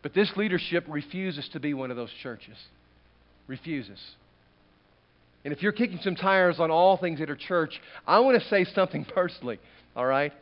But 0.00 0.14
this 0.14 0.32
leadership 0.34 0.86
refuses 0.88 1.46
to 1.52 1.60
be 1.60 1.74
one 1.74 1.90
of 1.90 1.98
those 1.98 2.12
churches. 2.22 2.56
Refuses. 3.48 4.00
And 5.44 5.52
if 5.52 5.62
you're 5.62 5.72
kicking 5.72 6.00
some 6.02 6.16
tires 6.16 6.58
on 6.58 6.70
all 6.70 6.96
things 6.96 7.18
that 7.18 7.28
are 7.28 7.36
church, 7.36 7.78
I 8.06 8.20
want 8.20 8.40
to 8.40 8.48
say 8.48 8.64
something 8.64 9.04
personally, 9.14 9.58
all 9.94 10.06
right? 10.06 10.32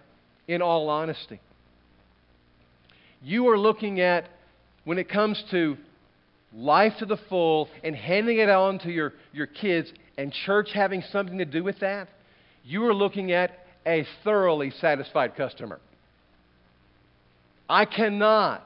In 0.48 0.62
all 0.62 0.88
honesty. 0.88 1.40
You 3.22 3.48
are 3.48 3.58
looking 3.58 4.00
at, 4.00 4.24
when 4.84 4.98
it 4.98 5.08
comes 5.08 5.42
to 5.50 5.76
life 6.54 6.94
to 7.00 7.06
the 7.06 7.18
full 7.28 7.68
and 7.84 7.94
handing 7.94 8.38
it 8.38 8.48
on 8.48 8.78
to 8.80 8.90
your, 8.90 9.12
your 9.32 9.46
kids 9.46 9.92
and 10.16 10.32
church 10.32 10.70
having 10.72 11.02
something 11.12 11.38
to 11.38 11.44
do 11.44 11.62
with 11.62 11.78
that, 11.80 12.08
you 12.64 12.84
are 12.86 12.94
looking 12.94 13.30
at 13.32 13.50
a 13.86 14.06
thoroughly 14.24 14.70
satisfied 14.80 15.36
customer. 15.36 15.78
I 17.68 17.84
cannot 17.84 18.64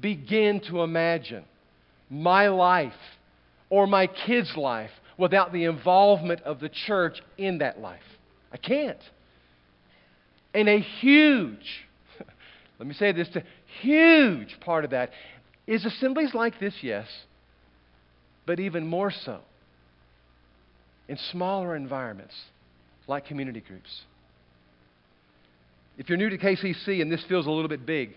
begin 0.00 0.60
to 0.70 0.82
imagine 0.82 1.44
my 2.08 2.48
life 2.48 2.92
or 3.70 3.86
my 3.86 4.06
kid's 4.06 4.56
life 4.56 4.90
without 5.16 5.52
the 5.52 5.64
involvement 5.64 6.42
of 6.42 6.60
the 6.60 6.68
church 6.68 7.20
in 7.36 7.58
that 7.58 7.80
life. 7.80 8.00
I 8.52 8.56
can't. 8.56 8.98
And 10.54 10.68
a 10.68 10.80
huge, 10.80 11.86
let 12.78 12.88
me 12.88 12.94
say 12.94 13.12
this, 13.12 13.28
a 13.36 13.42
huge 13.80 14.58
part 14.60 14.84
of 14.84 14.90
that 14.90 15.10
is 15.66 15.84
assemblies 15.84 16.34
like 16.34 16.58
this, 16.58 16.74
yes, 16.82 17.06
but 18.46 18.58
even 18.58 18.86
more 18.86 19.10
so 19.10 19.40
in 21.08 21.18
smaller 21.30 21.74
environments 21.74 22.34
like 23.06 23.26
community 23.26 23.60
groups. 23.60 24.02
If 25.96 26.08
you're 26.08 26.18
new 26.18 26.30
to 26.30 26.38
KCC 26.38 27.02
and 27.02 27.10
this 27.10 27.24
feels 27.28 27.46
a 27.46 27.50
little 27.50 27.68
bit 27.68 27.84
big, 27.84 28.14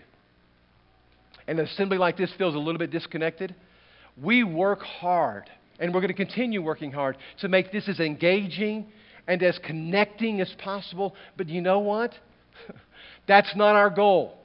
and 1.46 1.58
an 1.58 1.66
assembly 1.66 1.98
like 1.98 2.16
this 2.16 2.30
feels 2.38 2.54
a 2.54 2.58
little 2.58 2.78
bit 2.78 2.90
disconnected, 2.90 3.54
we 4.22 4.44
work 4.44 4.82
hard, 4.82 5.50
and 5.80 5.92
we're 5.92 6.00
going 6.00 6.08
to 6.08 6.14
continue 6.14 6.62
working 6.62 6.92
hard 6.92 7.16
to 7.40 7.48
make 7.48 7.72
this 7.72 7.88
as 7.88 7.98
engaging 7.98 8.86
and 9.26 9.42
as 9.42 9.58
connecting 9.64 10.40
as 10.40 10.52
possible. 10.62 11.14
But 11.36 11.48
you 11.48 11.60
know 11.60 11.78
what? 11.78 12.12
That's 13.28 13.54
not 13.56 13.76
our 13.76 13.90
goal. 13.90 14.36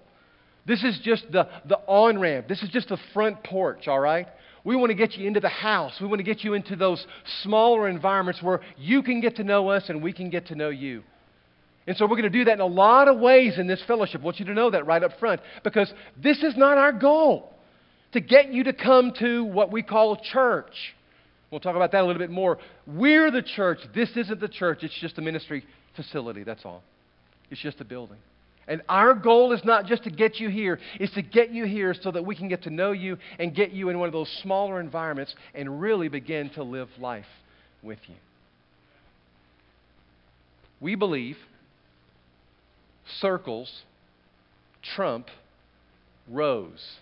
This 0.65 0.83
is 0.83 0.99
just 1.01 1.31
the, 1.31 1.47
the 1.67 1.77
on 1.87 2.19
ramp. 2.19 2.47
This 2.47 2.61
is 2.61 2.69
just 2.69 2.89
the 2.89 2.97
front 3.13 3.43
porch, 3.43 3.87
all 3.87 3.99
right? 3.99 4.27
We 4.63 4.75
want 4.75 4.89
to 4.89 4.95
get 4.95 5.13
you 5.13 5.25
into 5.25 5.39
the 5.39 5.47
house. 5.47 5.93
We 6.01 6.07
want 6.07 6.19
to 6.19 6.25
get 6.25 6.43
you 6.43 6.53
into 6.53 6.75
those 6.75 7.05
smaller 7.43 7.87
environments 7.87 8.43
where 8.43 8.59
you 8.77 9.01
can 9.01 9.21
get 9.21 9.37
to 9.37 9.43
know 9.45 9.69
us 9.69 9.85
and 9.87 10.03
we 10.03 10.11
can 10.11 10.29
get 10.29 10.47
to 10.47 10.55
know 10.55 10.69
you. 10.69 11.03
And 11.87 11.95
so 11.95 12.03
we're 12.05 12.17
going 12.17 12.23
to 12.23 12.29
do 12.29 12.43
that 12.45 12.55
in 12.55 12.59
a 12.59 12.65
lot 12.65 13.07
of 13.07 13.17
ways 13.17 13.57
in 13.57 13.65
this 13.65 13.81
fellowship. 13.87 14.19
I 14.19 14.23
want 14.25 14.39
you 14.39 14.45
to 14.47 14.53
know 14.53 14.69
that 14.69 14.85
right 14.85 15.01
up 15.01 15.17
front 15.21 15.39
because 15.63 15.91
this 16.21 16.43
is 16.43 16.57
not 16.57 16.77
our 16.77 16.91
goal 16.91 17.53
to 18.11 18.19
get 18.19 18.51
you 18.51 18.65
to 18.65 18.73
come 18.73 19.13
to 19.19 19.45
what 19.45 19.71
we 19.71 19.83
call 19.83 20.17
church. 20.17 20.73
We'll 21.51 21.61
talk 21.61 21.75
about 21.75 21.91
that 21.93 22.01
a 22.01 22.05
little 22.05 22.19
bit 22.19 22.29
more. 22.29 22.57
We're 22.85 23.31
the 23.31 23.41
church. 23.41 23.79
This 23.95 24.09
isn't 24.15 24.39
the 24.39 24.49
church, 24.49 24.79
it's 24.83 24.97
just 24.99 25.17
a 25.17 25.21
ministry 25.21 25.65
facility. 25.95 26.43
That's 26.43 26.65
all. 26.65 26.83
It's 27.49 27.61
just 27.61 27.79
a 27.79 27.85
building. 27.85 28.17
And 28.67 28.81
our 28.89 29.13
goal 29.13 29.53
is 29.53 29.63
not 29.63 29.85
just 29.85 30.03
to 30.03 30.09
get 30.09 30.41
you 30.41 30.49
here, 30.49 30.79
it's 30.99 31.13
to 31.13 31.21
get 31.21 31.51
you 31.51 31.65
here 31.65 31.93
so 31.93 32.11
that 32.11 32.25
we 32.25 32.35
can 32.35 32.49
get 32.49 32.63
to 32.63 32.69
know 32.69 32.91
you 32.91 33.17
and 33.39 33.55
get 33.55 33.71
you 33.71 33.87
in 33.89 33.97
one 33.97 34.07
of 34.07 34.13
those 34.13 34.29
smaller 34.43 34.81
environments 34.81 35.33
and 35.55 35.79
really 35.79 36.09
begin 36.09 36.49
to 36.51 36.63
live 36.63 36.89
life 36.99 37.25
with 37.81 37.99
you. 38.07 38.15
We 40.81 40.95
believe 40.95 41.37
circles 43.19 43.71
trump 44.95 45.27
rows 46.29 46.97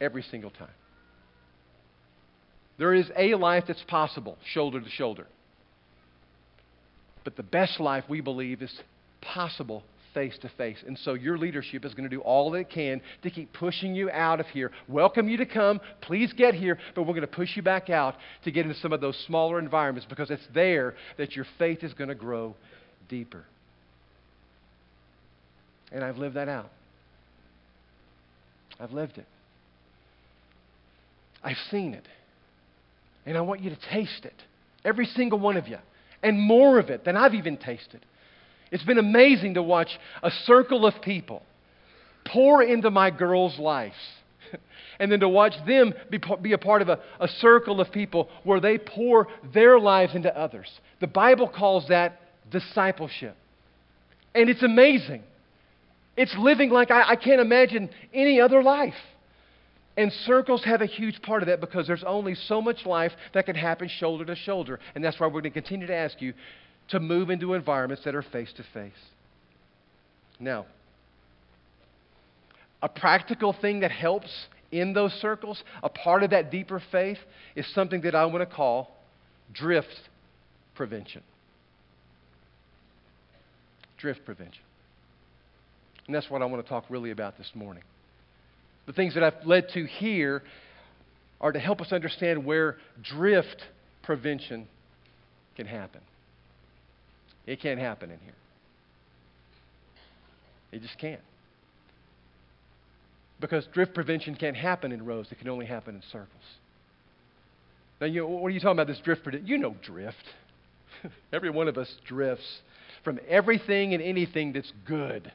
every 0.00 0.22
single 0.22 0.50
time. 0.50 0.68
There 2.82 2.94
is 2.94 3.08
a 3.16 3.36
life 3.36 3.62
that's 3.68 3.84
possible, 3.84 4.36
shoulder 4.54 4.80
to 4.80 4.90
shoulder. 4.90 5.28
But 7.22 7.36
the 7.36 7.44
best 7.44 7.78
life, 7.78 8.02
we 8.08 8.20
believe, 8.20 8.60
is 8.60 8.76
possible 9.20 9.84
face 10.14 10.36
to 10.42 10.48
face. 10.58 10.78
And 10.84 10.98
so 10.98 11.14
your 11.14 11.38
leadership 11.38 11.84
is 11.84 11.94
going 11.94 12.10
to 12.10 12.16
do 12.16 12.20
all 12.22 12.50
that 12.50 12.58
it 12.58 12.70
can 12.70 13.00
to 13.22 13.30
keep 13.30 13.52
pushing 13.52 13.94
you 13.94 14.10
out 14.10 14.40
of 14.40 14.46
here. 14.46 14.72
Welcome 14.88 15.28
you 15.28 15.36
to 15.36 15.46
come. 15.46 15.80
Please 16.00 16.32
get 16.32 16.54
here, 16.56 16.76
but 16.96 17.02
we're 17.02 17.14
going 17.14 17.20
to 17.20 17.28
push 17.28 17.50
you 17.54 17.62
back 17.62 17.88
out 17.88 18.16
to 18.42 18.50
get 18.50 18.66
into 18.66 18.80
some 18.80 18.92
of 18.92 19.00
those 19.00 19.16
smaller 19.28 19.60
environments 19.60 20.08
because 20.08 20.32
it's 20.32 20.48
there 20.52 20.96
that 21.18 21.36
your 21.36 21.46
faith 21.60 21.84
is 21.84 21.94
going 21.94 22.08
to 22.08 22.16
grow 22.16 22.56
deeper. 23.08 23.44
And 25.92 26.02
I've 26.02 26.18
lived 26.18 26.34
that 26.34 26.48
out. 26.48 26.70
I've 28.80 28.90
lived 28.90 29.18
it. 29.18 29.26
I've 31.44 31.58
seen 31.70 31.94
it. 31.94 32.08
And 33.26 33.36
I 33.36 33.40
want 33.40 33.60
you 33.60 33.70
to 33.70 33.78
taste 33.90 34.24
it. 34.24 34.34
Every 34.84 35.06
single 35.06 35.38
one 35.38 35.56
of 35.56 35.68
you. 35.68 35.78
And 36.22 36.40
more 36.40 36.78
of 36.78 36.90
it 36.90 37.04
than 37.04 37.16
I've 37.16 37.34
even 37.34 37.56
tasted. 37.56 38.04
It's 38.70 38.84
been 38.84 38.98
amazing 38.98 39.54
to 39.54 39.62
watch 39.62 39.90
a 40.22 40.30
circle 40.44 40.86
of 40.86 40.94
people 41.02 41.42
pour 42.26 42.62
into 42.62 42.90
my 42.90 43.10
girls' 43.10 43.58
lives. 43.58 43.94
and 44.98 45.10
then 45.10 45.20
to 45.20 45.28
watch 45.28 45.54
them 45.66 45.92
be, 46.10 46.20
be 46.40 46.52
a 46.52 46.58
part 46.58 46.82
of 46.82 46.88
a, 46.88 47.00
a 47.20 47.28
circle 47.28 47.80
of 47.80 47.92
people 47.92 48.28
where 48.44 48.60
they 48.60 48.78
pour 48.78 49.28
their 49.52 49.78
lives 49.78 50.14
into 50.14 50.36
others. 50.36 50.70
The 51.00 51.06
Bible 51.06 51.48
calls 51.48 51.88
that 51.88 52.20
discipleship. 52.50 53.36
And 54.34 54.48
it's 54.48 54.62
amazing. 54.62 55.22
It's 56.16 56.34
living 56.38 56.70
like 56.70 56.90
I, 56.90 57.10
I 57.10 57.16
can't 57.16 57.40
imagine 57.40 57.90
any 58.12 58.40
other 58.40 58.62
life. 58.62 58.94
And 59.96 60.10
circles 60.24 60.64
have 60.64 60.80
a 60.80 60.86
huge 60.86 61.20
part 61.20 61.42
of 61.42 61.48
that 61.48 61.60
because 61.60 61.86
there's 61.86 62.04
only 62.04 62.34
so 62.34 62.62
much 62.62 62.86
life 62.86 63.12
that 63.34 63.44
can 63.44 63.54
happen 63.54 63.88
shoulder 63.88 64.24
to 64.24 64.34
shoulder. 64.34 64.80
And 64.94 65.04
that's 65.04 65.20
why 65.20 65.26
we're 65.26 65.42
going 65.42 65.44
to 65.44 65.50
continue 65.50 65.86
to 65.86 65.94
ask 65.94 66.20
you 66.22 66.32
to 66.88 67.00
move 67.00 67.30
into 67.30 67.54
environments 67.54 68.04
that 68.04 68.14
are 68.14 68.22
face 68.22 68.52
to 68.56 68.64
face. 68.72 68.92
Now, 70.40 70.66
a 72.82 72.88
practical 72.88 73.52
thing 73.52 73.80
that 73.80 73.92
helps 73.92 74.30
in 74.72 74.94
those 74.94 75.12
circles, 75.14 75.62
a 75.82 75.90
part 75.90 76.22
of 76.22 76.30
that 76.30 76.50
deeper 76.50 76.82
faith, 76.90 77.18
is 77.54 77.66
something 77.74 78.00
that 78.00 78.14
I 78.14 78.24
want 78.24 78.48
to 78.48 78.54
call 78.54 78.90
drift 79.52 80.00
prevention. 80.74 81.22
Drift 83.98 84.24
prevention. 84.24 84.62
And 86.06 86.14
that's 86.16 86.30
what 86.30 86.42
I 86.42 86.46
want 86.46 86.64
to 86.64 86.68
talk 86.68 86.86
really 86.88 87.10
about 87.10 87.36
this 87.38 87.50
morning. 87.54 87.84
The 88.86 88.92
things 88.92 89.14
that 89.14 89.22
I've 89.22 89.46
led 89.46 89.68
to 89.70 89.86
here 89.86 90.42
are 91.40 91.52
to 91.52 91.58
help 91.58 91.80
us 91.80 91.92
understand 91.92 92.44
where 92.44 92.76
drift 93.02 93.62
prevention 94.02 94.66
can 95.56 95.66
happen. 95.66 96.00
It 97.46 97.60
can't 97.60 97.80
happen 97.80 98.10
in 98.10 98.18
here. 98.18 98.34
It 100.72 100.82
just 100.82 100.98
can't. 100.98 101.20
Because 103.40 103.66
drift 103.74 103.92
prevention 103.92 104.36
can't 104.36 104.56
happen 104.56 104.92
in 104.92 105.04
rows, 105.04 105.26
it 105.30 105.38
can 105.38 105.48
only 105.48 105.66
happen 105.66 105.96
in 105.96 106.02
circles. 106.12 106.28
Now, 108.00 108.06
you, 108.06 108.26
what 108.26 108.48
are 108.48 108.50
you 108.50 108.60
talking 108.60 108.72
about, 108.72 108.86
this 108.86 109.00
drift? 109.00 109.26
You 109.44 109.58
know 109.58 109.76
drift. 109.82 110.16
Every 111.32 111.50
one 111.50 111.68
of 111.68 111.76
us 111.76 111.92
drifts 112.06 112.60
from 113.04 113.18
everything 113.28 113.94
and 113.94 114.02
anything 114.02 114.52
that's 114.52 114.72
good. 114.86 115.30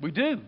We 0.00 0.10
do. 0.10 0.40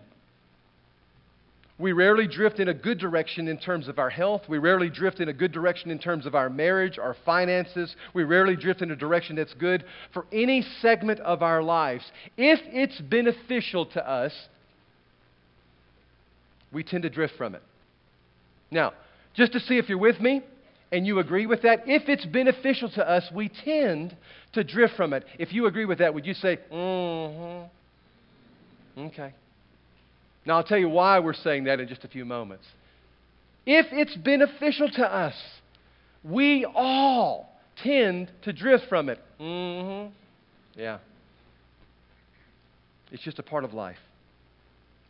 We 1.78 1.92
rarely 1.92 2.26
drift 2.26 2.58
in 2.58 2.68
a 2.68 2.74
good 2.74 2.98
direction 2.98 3.48
in 3.48 3.58
terms 3.58 3.86
of 3.86 3.98
our 3.98 4.08
health. 4.08 4.42
We 4.48 4.56
rarely 4.56 4.88
drift 4.88 5.20
in 5.20 5.28
a 5.28 5.32
good 5.32 5.52
direction 5.52 5.90
in 5.90 5.98
terms 5.98 6.24
of 6.24 6.34
our 6.34 6.48
marriage, 6.48 6.98
our 6.98 7.14
finances. 7.26 7.94
We 8.14 8.24
rarely 8.24 8.56
drift 8.56 8.80
in 8.80 8.90
a 8.90 8.96
direction 8.96 9.36
that's 9.36 9.52
good 9.54 9.84
for 10.14 10.24
any 10.32 10.62
segment 10.80 11.20
of 11.20 11.42
our 11.42 11.62
lives. 11.62 12.10
If 12.38 12.60
it's 12.64 12.98
beneficial 13.02 13.84
to 13.86 14.08
us, 14.08 14.32
we 16.72 16.82
tend 16.82 17.02
to 17.02 17.10
drift 17.10 17.34
from 17.36 17.54
it. 17.54 17.62
Now, 18.70 18.94
just 19.34 19.52
to 19.52 19.60
see 19.60 19.76
if 19.76 19.90
you're 19.90 19.98
with 19.98 20.18
me 20.18 20.42
and 20.92 21.06
you 21.06 21.18
agree 21.18 21.46
with 21.46 21.62
that, 21.62 21.82
if 21.86 22.08
it's 22.08 22.24
beneficial 22.24 22.88
to 22.92 23.06
us, 23.06 23.30
we 23.34 23.50
tend 23.50 24.16
to 24.54 24.64
drift 24.64 24.96
from 24.96 25.12
it. 25.12 25.24
If 25.38 25.52
you 25.52 25.66
agree 25.66 25.84
with 25.84 25.98
that, 25.98 26.14
would 26.14 26.24
you 26.24 26.34
say, 26.34 26.58
mm 26.72 27.68
hmm? 28.94 29.00
Okay. 29.08 29.34
Now, 30.46 30.58
I'll 30.58 30.64
tell 30.64 30.78
you 30.78 30.88
why 30.88 31.18
we're 31.18 31.34
saying 31.34 31.64
that 31.64 31.80
in 31.80 31.88
just 31.88 32.04
a 32.04 32.08
few 32.08 32.24
moments. 32.24 32.64
If 33.66 33.86
it's 33.90 34.14
beneficial 34.16 34.88
to 34.90 35.04
us, 35.04 35.34
we 36.22 36.64
all 36.64 37.52
tend 37.82 38.30
to 38.42 38.52
drift 38.52 38.84
from 38.88 39.08
it. 39.08 39.18
Mm-hmm. 39.40 40.12
Yeah. 40.78 40.98
It's 43.10 43.22
just 43.22 43.40
a 43.40 43.42
part 43.42 43.64
of 43.64 43.74
life. 43.74 43.98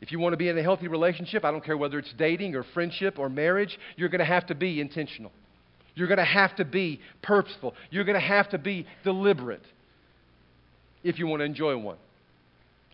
If 0.01 0.11
you 0.13 0.19
want 0.19 0.33
to 0.33 0.37
be 0.37 0.49
in 0.49 0.57
a 0.57 0.63
healthy 0.63 0.89
relationship, 0.89 1.45
I 1.45 1.51
don't 1.51 1.65
care 1.65 1.77
whether 1.77 1.99
it's 1.99 2.13
dating 2.19 2.55
or 2.55 2.65
friendship 2.75 3.19
or 3.19 3.29
marriage, 3.29 3.79
you're 3.97 4.09
going 4.09 4.21
to 4.21 4.27
have 4.27 4.47
to 4.47 4.55
be 4.55 4.81
intentional. 4.81 5.33
You're 5.95 6.09
going 6.09 6.19
to 6.19 6.25
have 6.25 6.55
to 6.57 6.65
be 6.65 7.01
purposeful. 7.23 7.75
You're 7.91 8.05
going 8.05 8.21
to 8.21 8.27
have 8.27 8.51
to 8.51 8.59
be 8.59 8.87
deliberate 9.05 9.65
if 11.03 11.19
you 11.19 11.27
want 11.27 11.41
to 11.41 11.45
enjoy 11.45 11.77
one. 11.77 11.97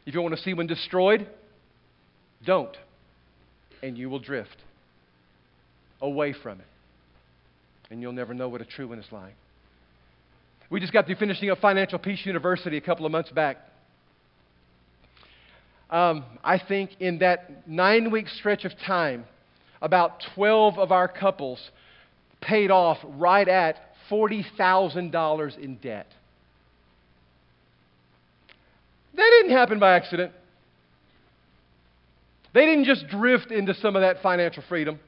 If 0.06 0.14
you 0.14 0.22
want 0.22 0.36
to 0.36 0.42
see 0.42 0.54
one 0.54 0.66
destroyed, 0.66 1.28
don't, 2.44 2.76
and 3.82 3.96
you 3.96 4.10
will 4.10 4.18
drift 4.18 4.56
away 6.00 6.32
from 6.32 6.60
it. 6.60 6.66
And 7.90 8.00
you'll 8.00 8.12
never 8.12 8.34
know 8.34 8.48
what 8.48 8.60
a 8.60 8.64
true 8.64 8.88
one 8.88 8.98
is 8.98 9.06
like. 9.12 9.34
We 10.70 10.80
just 10.80 10.92
got 10.92 11.06
through 11.06 11.16
finishing 11.16 11.50
up 11.50 11.58
Financial 11.58 11.98
Peace 11.98 12.24
University 12.24 12.78
a 12.78 12.80
couple 12.80 13.04
of 13.04 13.12
months 13.12 13.30
back. 13.30 13.58
Um, 15.90 16.24
I 16.42 16.58
think 16.58 16.92
in 17.00 17.18
that 17.18 17.68
nine 17.68 18.10
week 18.10 18.26
stretch 18.28 18.64
of 18.64 18.72
time, 18.78 19.26
about 19.82 20.24
12 20.34 20.78
of 20.78 20.90
our 20.90 21.08
couples 21.08 21.60
paid 22.40 22.70
off 22.70 22.98
right 23.04 23.46
at 23.46 23.76
$40,000 24.10 25.58
in 25.58 25.76
debt. 25.76 26.06
That 29.14 29.30
didn't 29.40 29.54
happen 29.54 29.78
by 29.78 29.94
accident. 29.94 30.32
They 32.54 32.66
didn't 32.66 32.84
just 32.84 33.08
drift 33.08 33.50
into 33.50 33.74
some 33.74 33.96
of 33.96 34.02
that 34.02 34.22
financial 34.22 34.62
freedom. 34.68 34.98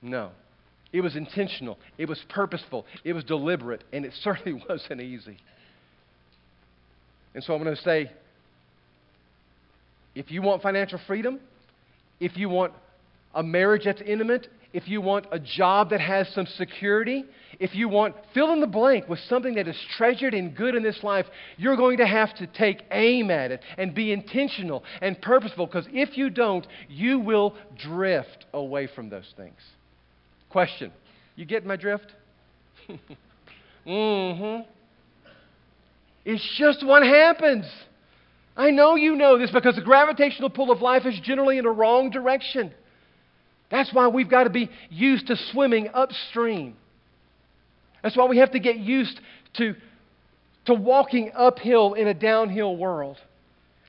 No. 0.00 0.30
It 0.92 1.00
was 1.00 1.16
intentional, 1.16 1.78
it 1.96 2.06
was 2.06 2.22
purposeful, 2.28 2.84
it 3.02 3.14
was 3.14 3.24
deliberate, 3.24 3.82
and 3.92 4.04
it 4.04 4.12
certainly 4.22 4.62
wasn't 4.68 5.00
easy. 5.00 5.38
And 7.34 7.42
so 7.42 7.54
I'm 7.54 7.62
going 7.62 7.74
to 7.74 7.82
say 7.82 8.10
if 10.14 10.30
you 10.30 10.42
want 10.42 10.62
financial 10.62 11.00
freedom, 11.06 11.40
if 12.20 12.36
you 12.36 12.50
want 12.50 12.74
a 13.34 13.42
marriage 13.42 13.84
that's 13.84 14.02
intimate, 14.02 14.48
if 14.72 14.88
you 14.88 15.00
want 15.00 15.26
a 15.30 15.38
job 15.38 15.90
that 15.90 16.00
has 16.00 16.28
some 16.34 16.46
security, 16.46 17.24
if 17.60 17.74
you 17.74 17.88
want 17.88 18.14
fill 18.32 18.52
in 18.52 18.60
the 18.60 18.66
blank 18.66 19.08
with 19.08 19.18
something 19.28 19.54
that 19.54 19.68
is 19.68 19.76
treasured 19.96 20.34
and 20.34 20.56
good 20.56 20.74
in 20.74 20.82
this 20.82 21.02
life, 21.02 21.26
you're 21.56 21.76
going 21.76 21.98
to 21.98 22.06
have 22.06 22.34
to 22.36 22.46
take 22.46 22.82
aim 22.90 23.30
at 23.30 23.50
it 23.50 23.60
and 23.76 23.94
be 23.94 24.12
intentional 24.12 24.82
and 25.00 25.20
purposeful 25.20 25.66
because 25.66 25.86
if 25.92 26.16
you 26.16 26.30
don't, 26.30 26.66
you 26.88 27.18
will 27.18 27.54
drift 27.78 28.46
away 28.54 28.88
from 28.94 29.10
those 29.10 29.30
things. 29.36 29.58
Question 30.50 30.92
You 31.36 31.44
get 31.44 31.66
my 31.66 31.76
drift? 31.76 32.12
mm 33.86 34.38
hmm. 34.38 34.68
It's 36.24 36.56
just 36.56 36.86
what 36.86 37.02
happens. 37.02 37.66
I 38.56 38.70
know 38.70 38.94
you 38.94 39.16
know 39.16 39.38
this 39.38 39.50
because 39.50 39.76
the 39.76 39.82
gravitational 39.82 40.50
pull 40.50 40.70
of 40.70 40.80
life 40.80 41.04
is 41.04 41.18
generally 41.22 41.58
in 41.58 41.66
a 41.66 41.70
wrong 41.70 42.10
direction. 42.10 42.72
That's 43.72 43.92
why 43.92 44.06
we've 44.08 44.28
got 44.28 44.44
to 44.44 44.50
be 44.50 44.68
used 44.90 45.28
to 45.28 45.36
swimming 45.50 45.88
upstream. 45.94 46.76
That's 48.02 48.14
why 48.14 48.26
we 48.26 48.36
have 48.36 48.50
to 48.50 48.60
get 48.60 48.76
used 48.76 49.18
to, 49.54 49.74
to 50.66 50.74
walking 50.74 51.32
uphill 51.34 51.94
in 51.94 52.06
a 52.06 52.12
downhill 52.12 52.76
world. 52.76 53.16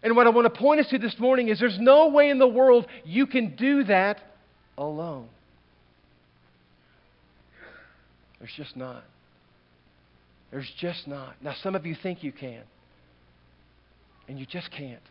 And 0.01 0.15
what 0.15 0.25
I 0.25 0.29
want 0.29 0.51
to 0.51 0.57
point 0.57 0.79
us 0.79 0.87
to 0.91 0.97
this 0.97 1.19
morning 1.19 1.49
is 1.49 1.59
there's 1.59 1.77
no 1.79 2.07
way 2.07 2.29
in 2.29 2.39
the 2.39 2.47
world 2.47 2.87
you 3.03 3.27
can 3.27 3.57
do 3.57 3.83
that 3.83 4.21
alone. 4.77 5.27
There's 8.39 8.53
just 8.55 8.77
not. 8.77 9.03
There's 10.49 10.71
just 10.79 11.09
not. 11.09 11.35
Now, 11.41 11.55
some 11.61 11.75
of 11.75 11.85
you 11.85 11.95
think 12.01 12.23
you 12.23 12.31
can, 12.31 12.61
and 14.29 14.39
you 14.39 14.45
just 14.45 14.71
can't. 14.71 15.01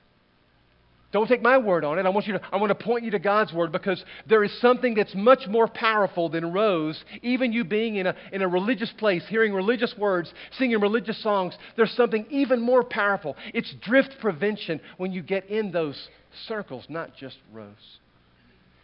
Don't 1.12 1.28
take 1.28 1.42
my 1.42 1.58
word 1.58 1.84
on 1.84 1.98
it. 1.98 2.06
I 2.06 2.08
want, 2.08 2.26
you 2.26 2.32
to, 2.32 2.40
I 2.50 2.56
want 2.56 2.70
to 2.70 2.84
point 2.84 3.04
you 3.04 3.10
to 3.10 3.18
God's 3.18 3.52
word 3.52 3.70
because 3.70 4.02
there 4.26 4.42
is 4.42 4.60
something 4.60 4.94
that's 4.94 5.14
much 5.14 5.46
more 5.46 5.68
powerful 5.68 6.30
than 6.30 6.52
rows. 6.52 7.02
Even 7.20 7.52
you 7.52 7.64
being 7.64 7.96
in 7.96 8.06
a, 8.06 8.16
in 8.32 8.40
a 8.40 8.48
religious 8.48 8.90
place, 8.96 9.22
hearing 9.28 9.52
religious 9.52 9.94
words, 9.98 10.32
singing 10.52 10.80
religious 10.80 11.22
songs, 11.22 11.54
there's 11.76 11.92
something 11.92 12.24
even 12.30 12.62
more 12.62 12.82
powerful. 12.82 13.36
It's 13.52 13.72
drift 13.82 14.16
prevention 14.22 14.80
when 14.96 15.12
you 15.12 15.22
get 15.22 15.50
in 15.50 15.70
those 15.70 16.08
circles, 16.48 16.86
not 16.88 17.14
just 17.14 17.36
rows. 17.52 17.98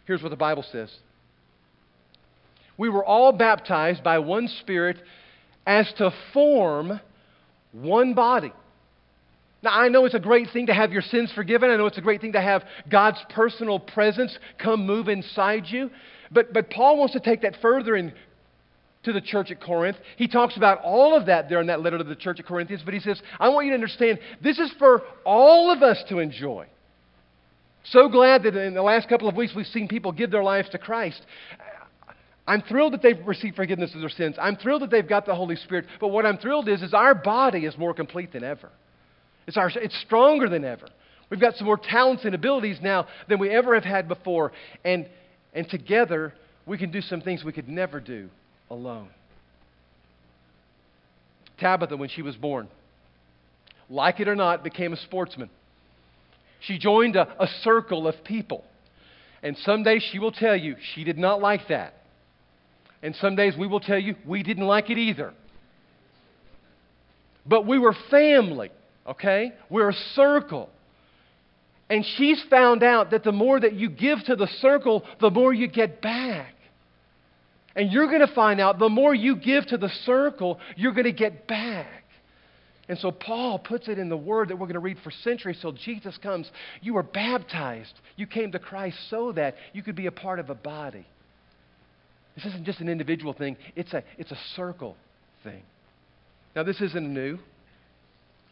Here's 0.05 0.21
what 0.21 0.29
the 0.29 0.35
Bible 0.35 0.63
says 0.71 0.95
We 2.77 2.89
were 2.89 3.03
all 3.03 3.31
baptized 3.31 4.03
by 4.03 4.19
one 4.19 4.47
Spirit 4.61 4.97
as 5.65 5.91
to 5.97 6.13
form 6.31 6.99
one 7.71 8.13
body. 8.13 8.53
Now, 9.61 9.77
I 9.77 9.89
know 9.89 10.05
it's 10.05 10.15
a 10.15 10.19
great 10.19 10.47
thing 10.53 10.67
to 10.67 10.73
have 10.73 10.91
your 10.91 11.01
sins 11.01 11.31
forgiven. 11.35 11.69
I 11.69 11.75
know 11.75 11.85
it's 11.85 11.97
a 11.97 12.01
great 12.01 12.21
thing 12.21 12.33
to 12.33 12.41
have 12.41 12.63
God's 12.89 13.19
personal 13.29 13.79
presence 13.79 14.37
come 14.57 14.85
move 14.85 15.09
inside 15.09 15.65
you. 15.67 15.89
But, 16.31 16.53
but 16.53 16.69
Paul 16.69 16.97
wants 16.97 17.13
to 17.13 17.19
take 17.19 17.41
that 17.41 17.57
further 17.61 17.95
in, 17.95 18.13
to 19.03 19.11
the 19.11 19.21
church 19.21 19.51
at 19.51 19.61
Corinth. 19.61 19.97
He 20.15 20.27
talks 20.27 20.55
about 20.55 20.81
all 20.81 21.15
of 21.15 21.25
that 21.25 21.49
there 21.49 21.59
in 21.59 21.67
that 21.67 21.81
letter 21.81 21.97
to 21.97 22.03
the 22.03 22.15
church 22.15 22.39
at 22.39 22.45
Corinthians. 22.45 22.83
But 22.85 22.93
he 22.93 22.99
says, 23.01 23.21
I 23.39 23.49
want 23.49 23.65
you 23.65 23.71
to 23.71 23.75
understand 23.75 24.19
this 24.41 24.59
is 24.59 24.71
for 24.79 25.01
all 25.25 25.71
of 25.71 25.83
us 25.83 26.01
to 26.09 26.19
enjoy. 26.19 26.67
So 27.85 28.07
glad 28.07 28.43
that 28.43 28.55
in 28.55 28.73
the 28.73 28.81
last 28.81 29.09
couple 29.09 29.27
of 29.27 29.35
weeks 29.35 29.53
we've 29.55 29.65
seen 29.65 29.87
people 29.87 30.11
give 30.11 30.31
their 30.31 30.43
lives 30.43 30.69
to 30.69 30.77
Christ. 30.77 31.21
I'm 32.47 32.61
thrilled 32.61 32.93
that 32.93 33.01
they've 33.01 33.25
received 33.25 33.55
forgiveness 33.55 33.93
of 33.93 34.01
their 34.01 34.09
sins. 34.09 34.35
I'm 34.41 34.55
thrilled 34.55 34.81
that 34.81 34.89
they've 34.89 35.07
got 35.07 35.25
the 35.25 35.35
Holy 35.35 35.55
Spirit. 35.55 35.85
But 35.99 36.09
what 36.09 36.25
I'm 36.25 36.37
thrilled 36.37 36.67
is, 36.67 36.81
is 36.81 36.93
our 36.93 37.13
body 37.13 37.65
is 37.65 37.77
more 37.77 37.93
complete 37.93 38.31
than 38.33 38.43
ever. 38.43 38.69
It's, 39.49 39.57
our, 39.57 39.71
it's 39.73 39.99
stronger 40.05 40.47
than 40.47 40.63
ever. 40.63 40.87
We've 41.31 41.39
got 41.39 41.55
some 41.55 41.65
more 41.65 41.75
talents 41.75 42.23
and 42.23 42.35
abilities 42.35 42.77
now 42.83 43.07
than 43.27 43.39
we 43.39 43.49
ever 43.49 43.73
have 43.73 43.83
had 43.83 44.07
before. 44.07 44.51
And, 44.85 45.09
and 45.55 45.67
together, 45.67 46.35
we 46.67 46.77
can 46.77 46.91
do 46.91 47.01
some 47.01 47.19
things 47.21 47.43
we 47.43 47.51
could 47.51 47.67
never 47.67 47.99
do 47.99 48.29
alone. 48.69 49.09
Tabitha, 51.59 51.97
when 51.97 52.09
she 52.09 52.21
was 52.21 52.35
born, 52.35 52.67
like 53.89 54.19
it 54.19 54.27
or 54.27 54.35
not, 54.35 54.63
became 54.63 54.93
a 54.93 54.97
sportsman. 54.97 55.49
She 56.59 56.77
joined 56.77 57.15
a, 57.15 57.27
a 57.41 57.47
circle 57.63 58.07
of 58.07 58.23
people. 58.23 58.63
And 59.41 59.57
some 59.57 59.81
days 59.81 60.07
she 60.11 60.19
will 60.19 60.31
tell 60.31 60.55
you 60.55 60.75
she 60.93 61.03
did 61.03 61.17
not 61.17 61.41
like 61.41 61.69
that. 61.69 61.95
And 63.01 63.15
some 63.15 63.35
days 63.35 63.55
we 63.57 63.65
will 63.65 63.79
tell 63.79 63.97
you 63.97 64.13
we 64.27 64.43
didn't 64.43 64.67
like 64.67 64.91
it 64.91 64.99
either. 64.99 65.33
But 67.47 67.65
we 67.65 67.79
were 67.79 67.95
family 68.11 68.69
okay? 69.09 69.53
We're 69.69 69.89
a 69.89 69.97
circle. 70.15 70.69
And 71.89 72.05
she's 72.17 72.41
found 72.49 72.83
out 72.83 73.11
that 73.11 73.23
the 73.23 73.31
more 73.31 73.59
that 73.59 73.73
you 73.73 73.89
give 73.89 74.19
to 74.25 74.35
the 74.35 74.47
circle, 74.59 75.03
the 75.19 75.31
more 75.31 75.53
you 75.53 75.67
get 75.67 76.01
back. 76.01 76.53
And 77.75 77.91
you're 77.91 78.07
going 78.07 78.25
to 78.25 78.33
find 78.33 78.59
out 78.59 78.77
the 78.77 78.89
more 78.89 79.13
you 79.13 79.35
give 79.35 79.65
to 79.67 79.77
the 79.77 79.89
circle, 80.05 80.59
you're 80.75 80.93
going 80.93 81.05
to 81.05 81.11
get 81.11 81.47
back. 81.47 81.87
And 82.87 82.97
so 82.97 83.11
Paul 83.11 83.59
puts 83.59 83.87
it 83.87 83.99
in 83.99 84.09
the 84.09 84.17
word 84.17 84.49
that 84.49 84.55
we're 84.55 84.65
going 84.65 84.73
to 84.73 84.79
read 84.79 84.97
for 85.03 85.11
centuries 85.11 85.59
till 85.61 85.73
Jesus 85.73 86.17
comes. 86.17 86.49
You 86.81 86.95
were 86.95 87.03
baptized. 87.03 87.93
You 88.15 88.25
came 88.25 88.51
to 88.51 88.59
Christ 88.59 88.97
so 89.09 89.31
that 89.33 89.55
you 89.73 89.83
could 89.83 89.95
be 89.95 90.07
a 90.07 90.11
part 90.11 90.39
of 90.39 90.49
a 90.49 90.55
body. 90.55 91.05
This 92.35 92.45
isn't 92.45 92.65
just 92.65 92.79
an 92.79 92.89
individual 92.89 93.33
thing, 93.33 93.57
it's 93.75 93.93
a, 93.93 94.03
it's 94.17 94.31
a 94.31 94.39
circle 94.55 94.95
thing. 95.43 95.61
Now, 96.55 96.63
this 96.63 96.81
isn't 96.81 97.13
new 97.13 97.37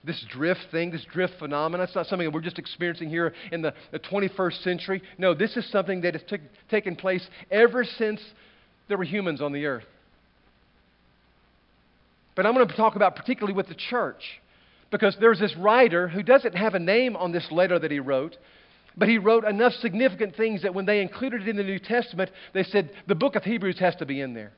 this 0.07 0.25
drift 0.29 0.67
thing, 0.71 0.89
this 0.89 1.05
drift 1.11 1.33
phenomenon. 1.37 1.85
It's 1.85 1.95
not 1.95 2.07
something 2.07 2.25
that 2.25 2.33
we're 2.33 2.41
just 2.41 2.57
experiencing 2.57 3.09
here 3.09 3.33
in 3.51 3.61
the, 3.61 3.73
the 3.91 3.99
21st 3.99 4.63
century. 4.63 5.03
No, 5.17 5.33
this 5.33 5.55
is 5.55 5.69
something 5.71 6.01
that 6.01 6.13
has 6.15 6.23
t- 6.27 6.37
taken 6.69 6.95
place 6.95 7.27
ever 7.51 7.83
since 7.83 8.21
there 8.87 8.97
were 8.97 9.03
humans 9.03 9.41
on 9.41 9.51
the 9.51 9.65
earth. 9.65 9.85
But 12.35 12.45
I'm 12.45 12.53
going 12.53 12.67
to 12.67 12.75
talk 12.75 12.95
about 12.95 13.15
particularly 13.15 13.55
with 13.55 13.67
the 13.67 13.75
church 13.75 14.23
because 14.89 15.17
there's 15.19 15.39
this 15.39 15.55
writer 15.57 16.07
who 16.07 16.23
doesn't 16.23 16.55
have 16.55 16.73
a 16.73 16.79
name 16.79 17.15
on 17.15 17.31
this 17.31 17.47
letter 17.51 17.77
that 17.77 17.91
he 17.91 17.99
wrote, 17.99 18.37
but 18.95 19.09
he 19.09 19.17
wrote 19.17 19.43
enough 19.43 19.73
significant 19.73 20.35
things 20.35 20.61
that 20.63 20.73
when 20.73 20.85
they 20.85 21.01
included 21.01 21.41
it 21.41 21.47
in 21.47 21.57
the 21.57 21.63
New 21.63 21.79
Testament, 21.79 22.31
they 22.53 22.63
said 22.63 22.91
the 23.07 23.15
book 23.15 23.35
of 23.35 23.43
Hebrews 23.43 23.79
has 23.79 23.95
to 23.97 24.05
be 24.05 24.21
in 24.21 24.33
there. 24.33 24.53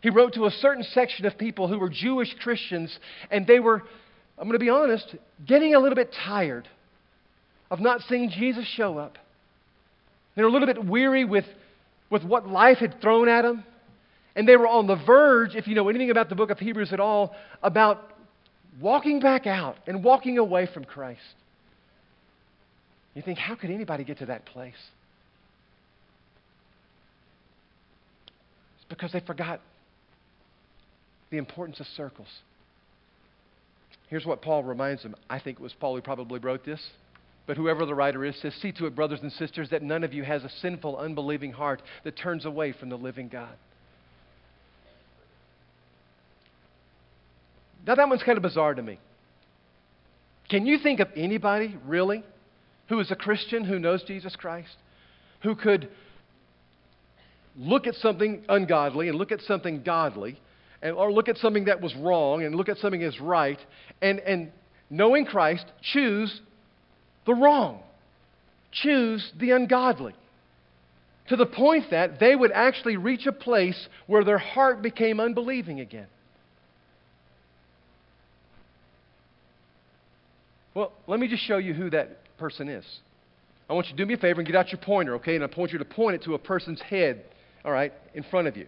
He 0.00 0.10
wrote 0.10 0.34
to 0.34 0.46
a 0.46 0.50
certain 0.50 0.82
section 0.82 1.26
of 1.26 1.38
people 1.38 1.68
who 1.68 1.78
were 1.78 1.88
Jewish 1.88 2.34
Christians, 2.40 2.98
and 3.30 3.46
they 3.46 3.60
were 3.60 3.82
I'm 4.38 4.44
going 4.44 4.58
to 4.58 4.64
be 4.64 4.70
honest, 4.70 5.14
getting 5.46 5.74
a 5.74 5.78
little 5.78 5.96
bit 5.96 6.12
tired 6.24 6.68
of 7.70 7.80
not 7.80 8.00
seeing 8.08 8.30
Jesus 8.30 8.66
show 8.66 8.98
up. 8.98 9.18
They're 10.34 10.46
a 10.46 10.50
little 10.50 10.66
bit 10.66 10.84
weary 10.84 11.24
with, 11.24 11.44
with 12.10 12.24
what 12.24 12.48
life 12.48 12.78
had 12.78 13.00
thrown 13.00 13.28
at 13.28 13.42
them. 13.42 13.64
And 14.34 14.48
they 14.48 14.56
were 14.56 14.66
on 14.66 14.86
the 14.86 14.96
verge, 14.96 15.54
if 15.54 15.66
you 15.66 15.74
know 15.74 15.88
anything 15.88 16.10
about 16.10 16.28
the 16.28 16.34
book 16.34 16.50
of 16.50 16.58
Hebrews 16.58 16.92
at 16.92 17.00
all, 17.00 17.34
about 17.62 18.12
walking 18.80 19.20
back 19.20 19.46
out 19.46 19.76
and 19.86 20.02
walking 20.02 20.38
away 20.38 20.66
from 20.72 20.84
Christ. 20.84 21.20
You 23.14 23.22
think, 23.22 23.38
how 23.38 23.54
could 23.54 23.70
anybody 23.70 24.04
get 24.04 24.18
to 24.18 24.26
that 24.26 24.46
place? 24.46 24.72
It's 28.76 28.86
because 28.88 29.12
they 29.12 29.20
forgot 29.20 29.60
the 31.30 31.36
importance 31.36 31.78
of 31.80 31.86
circles. 31.88 32.28
Here's 34.12 34.26
what 34.26 34.42
Paul 34.42 34.62
reminds 34.62 35.02
them. 35.02 35.16
I 35.30 35.38
think 35.38 35.58
it 35.58 35.62
was 35.62 35.72
Paul 35.72 35.94
who 35.94 36.02
probably 36.02 36.38
wrote 36.38 36.66
this. 36.66 36.86
But 37.46 37.56
whoever 37.56 37.86
the 37.86 37.94
writer 37.94 38.26
is 38.26 38.38
says, 38.42 38.52
See 38.56 38.70
to 38.72 38.84
it, 38.84 38.94
brothers 38.94 39.20
and 39.22 39.32
sisters, 39.32 39.70
that 39.70 39.82
none 39.82 40.04
of 40.04 40.12
you 40.12 40.22
has 40.22 40.44
a 40.44 40.50
sinful, 40.50 40.98
unbelieving 40.98 41.50
heart 41.50 41.80
that 42.04 42.14
turns 42.14 42.44
away 42.44 42.72
from 42.72 42.90
the 42.90 42.98
living 42.98 43.28
God. 43.28 43.54
Now, 47.86 47.94
that 47.94 48.06
one's 48.06 48.22
kind 48.22 48.36
of 48.36 48.42
bizarre 48.42 48.74
to 48.74 48.82
me. 48.82 48.98
Can 50.50 50.66
you 50.66 50.76
think 50.76 51.00
of 51.00 51.08
anybody, 51.16 51.74
really, 51.86 52.22
who 52.90 53.00
is 53.00 53.10
a 53.10 53.16
Christian 53.16 53.64
who 53.64 53.78
knows 53.78 54.02
Jesus 54.02 54.36
Christ, 54.36 54.76
who 55.42 55.54
could 55.54 55.88
look 57.56 57.86
at 57.86 57.94
something 57.94 58.44
ungodly 58.50 59.08
and 59.08 59.16
look 59.16 59.32
at 59.32 59.40
something 59.40 59.82
godly 59.82 60.38
or 60.90 61.12
look 61.12 61.28
at 61.28 61.36
something 61.38 61.66
that 61.66 61.80
was 61.80 61.94
wrong 61.96 62.42
and 62.42 62.54
look 62.54 62.68
at 62.68 62.78
something 62.78 63.02
as 63.02 63.20
right, 63.20 63.58
and, 64.00 64.18
and 64.20 64.50
knowing 64.90 65.24
Christ, 65.24 65.64
choose 65.80 66.40
the 67.26 67.34
wrong, 67.34 67.80
choose 68.72 69.32
the 69.38 69.52
ungodly. 69.52 70.14
To 71.28 71.36
the 71.36 71.46
point 71.46 71.90
that 71.92 72.18
they 72.18 72.34
would 72.34 72.50
actually 72.50 72.96
reach 72.96 73.26
a 73.26 73.32
place 73.32 73.88
where 74.06 74.24
their 74.24 74.38
heart 74.38 74.82
became 74.82 75.20
unbelieving 75.20 75.80
again. 75.80 76.08
Well, 80.74 80.92
let 81.06 81.20
me 81.20 81.28
just 81.28 81.44
show 81.44 81.58
you 81.58 81.74
who 81.74 81.90
that 81.90 82.18
person 82.38 82.68
is. 82.68 82.84
I 83.70 83.74
want 83.74 83.86
you 83.86 83.92
to 83.92 83.96
do 83.96 84.06
me 84.06 84.14
a 84.14 84.18
favor 84.18 84.40
and 84.40 84.46
get 84.46 84.56
out 84.56 84.72
your 84.72 84.80
pointer, 84.80 85.14
okay? 85.16 85.36
And 85.36 85.44
I 85.44 85.48
want 85.56 85.72
you 85.72 85.78
to 85.78 85.84
point 85.84 86.16
it 86.16 86.24
to 86.24 86.34
a 86.34 86.38
person's 86.38 86.80
head, 86.80 87.24
all 87.64 87.72
right, 87.72 87.92
in 88.14 88.24
front 88.24 88.48
of 88.48 88.56
you. 88.56 88.66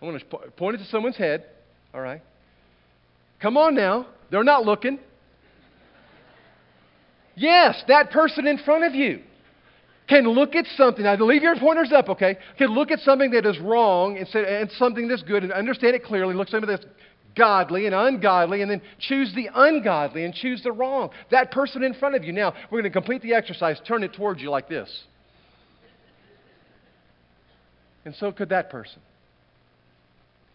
I 0.00 0.04
want 0.04 0.18
to 0.18 0.36
point 0.56 0.76
it 0.76 0.78
to 0.78 0.84
someone's 0.86 1.16
head. 1.16 1.44
All 1.92 2.00
right. 2.00 2.22
Come 3.40 3.56
on 3.56 3.74
now. 3.74 4.06
They're 4.30 4.44
not 4.44 4.64
looking. 4.64 4.98
Yes, 7.36 7.82
that 7.88 8.10
person 8.10 8.46
in 8.46 8.58
front 8.58 8.84
of 8.84 8.94
you 8.94 9.22
can 10.08 10.24
look 10.24 10.54
at 10.54 10.66
something. 10.76 11.04
Now, 11.04 11.14
leave 11.16 11.42
your 11.42 11.56
pointers 11.56 11.92
up, 11.92 12.08
okay? 12.10 12.36
Can 12.58 12.68
look 12.68 12.90
at 12.90 12.98
something 13.00 13.30
that 13.30 13.46
is 13.46 13.58
wrong 13.60 14.18
and, 14.18 14.26
say, 14.28 14.60
and 14.60 14.70
something 14.72 15.08
that's 15.08 15.22
good 15.22 15.44
and 15.44 15.52
understand 15.52 15.94
it 15.94 16.04
clearly. 16.04 16.34
Look 16.34 16.48
at 16.48 16.50
something 16.50 16.68
that's 16.68 16.84
godly 17.36 17.86
and 17.86 17.94
ungodly, 17.94 18.60
and 18.60 18.70
then 18.70 18.82
choose 18.98 19.32
the 19.34 19.48
ungodly 19.54 20.24
and 20.24 20.34
choose 20.34 20.62
the 20.62 20.72
wrong. 20.72 21.10
That 21.30 21.52
person 21.52 21.84
in 21.84 21.94
front 21.94 22.16
of 22.16 22.24
you. 22.24 22.32
Now, 22.32 22.52
we're 22.70 22.80
going 22.80 22.90
to 22.92 22.98
complete 22.98 23.22
the 23.22 23.34
exercise. 23.34 23.80
Turn 23.86 24.02
it 24.02 24.12
towards 24.12 24.42
you 24.42 24.50
like 24.50 24.68
this. 24.68 25.04
And 28.04 28.14
so 28.16 28.32
could 28.32 28.48
that 28.48 28.70
person. 28.70 29.00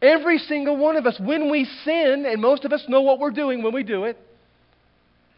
Every 0.06 0.38
single 0.38 0.78
one 0.78 0.98
of 0.98 1.08
us, 1.08 1.20
when 1.20 1.50
we 1.50 1.66
sin, 1.84 2.26
and 2.28 2.40
most 2.40 2.64
of 2.64 2.72
us 2.72 2.86
know 2.88 3.02
what 3.02 3.18
we're 3.18 3.32
doing 3.32 3.64
when 3.64 3.74
we 3.74 3.82
do 3.82 4.04
it, 4.04 4.18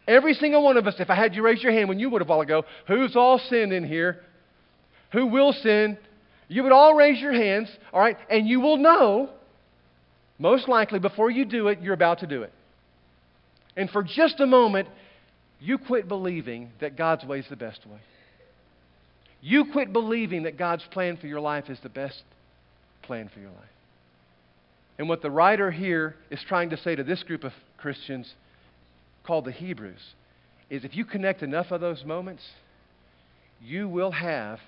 every 0.06 0.34
single 0.34 0.62
one 0.62 0.76
of 0.76 0.86
us, 0.86 0.96
if 0.98 1.08
I 1.08 1.14
had 1.14 1.34
you 1.34 1.42
raise 1.42 1.62
your 1.62 1.72
hand 1.72 1.88
when 1.88 1.98
you 1.98 2.10
would 2.10 2.20
a 2.20 2.26
while 2.26 2.42
ago, 2.42 2.64
who's 2.86 3.16
all 3.16 3.38
sinned 3.38 3.72
in 3.72 3.82
here? 3.82 4.20
Who 5.12 5.28
will 5.28 5.54
sin? 5.54 5.96
You 6.48 6.64
would 6.64 6.72
all 6.72 6.94
raise 6.94 7.18
your 7.18 7.32
hands, 7.32 7.70
all 7.94 8.00
right, 8.00 8.18
and 8.28 8.46
you 8.46 8.60
will 8.60 8.76
know, 8.76 9.30
most 10.38 10.68
likely 10.68 10.98
before 10.98 11.30
you 11.30 11.46
do 11.46 11.68
it, 11.68 11.80
you're 11.80 11.94
about 11.94 12.18
to 12.18 12.26
do 12.26 12.42
it. 12.42 12.52
And 13.74 13.88
for 13.88 14.02
just 14.02 14.38
a 14.38 14.46
moment, 14.46 14.88
you 15.60 15.78
quit 15.78 16.08
believing 16.08 16.72
that 16.80 16.94
God's 16.94 17.24
way 17.24 17.38
is 17.38 17.46
the 17.48 17.56
best 17.56 17.86
way. 17.86 18.00
You 19.40 19.72
quit 19.72 19.94
believing 19.94 20.42
that 20.42 20.58
God's 20.58 20.84
plan 20.90 21.16
for 21.16 21.26
your 21.26 21.40
life 21.40 21.70
is 21.70 21.78
the 21.82 21.88
best 21.88 22.22
plan 23.02 23.30
for 23.32 23.40
your 23.40 23.50
life. 23.50 23.70
And 24.98 25.08
what 25.08 25.22
the 25.22 25.30
writer 25.30 25.70
here 25.70 26.16
is 26.30 26.40
trying 26.46 26.70
to 26.70 26.76
say 26.76 26.96
to 26.96 27.04
this 27.04 27.22
group 27.22 27.44
of 27.44 27.52
Christians, 27.76 28.34
called 29.24 29.44
the 29.44 29.52
Hebrews, 29.52 30.14
is 30.70 30.84
if 30.84 30.96
you 30.96 31.04
connect 31.04 31.42
enough 31.42 31.70
of 31.70 31.80
those 31.80 32.04
moments, 32.04 32.42
you 33.62 33.88
will 33.88 34.10
have 34.10 34.58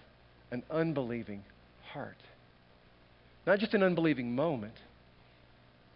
an 0.50 0.62
unbelieving 0.70 1.42
heart. 1.92 2.16
Not 3.46 3.58
just 3.58 3.74
an 3.74 3.82
unbelieving 3.82 4.34
moment, 4.34 4.74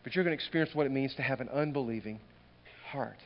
but 0.02 0.14
you're 0.14 0.24
going 0.24 0.36
to 0.36 0.42
experience 0.42 0.74
what 0.74 0.86
it 0.86 0.92
means 0.92 1.14
to 1.14 1.22
have 1.22 1.40
an 1.40 1.48
unbelieving 1.48 2.20
heart. 2.90 3.18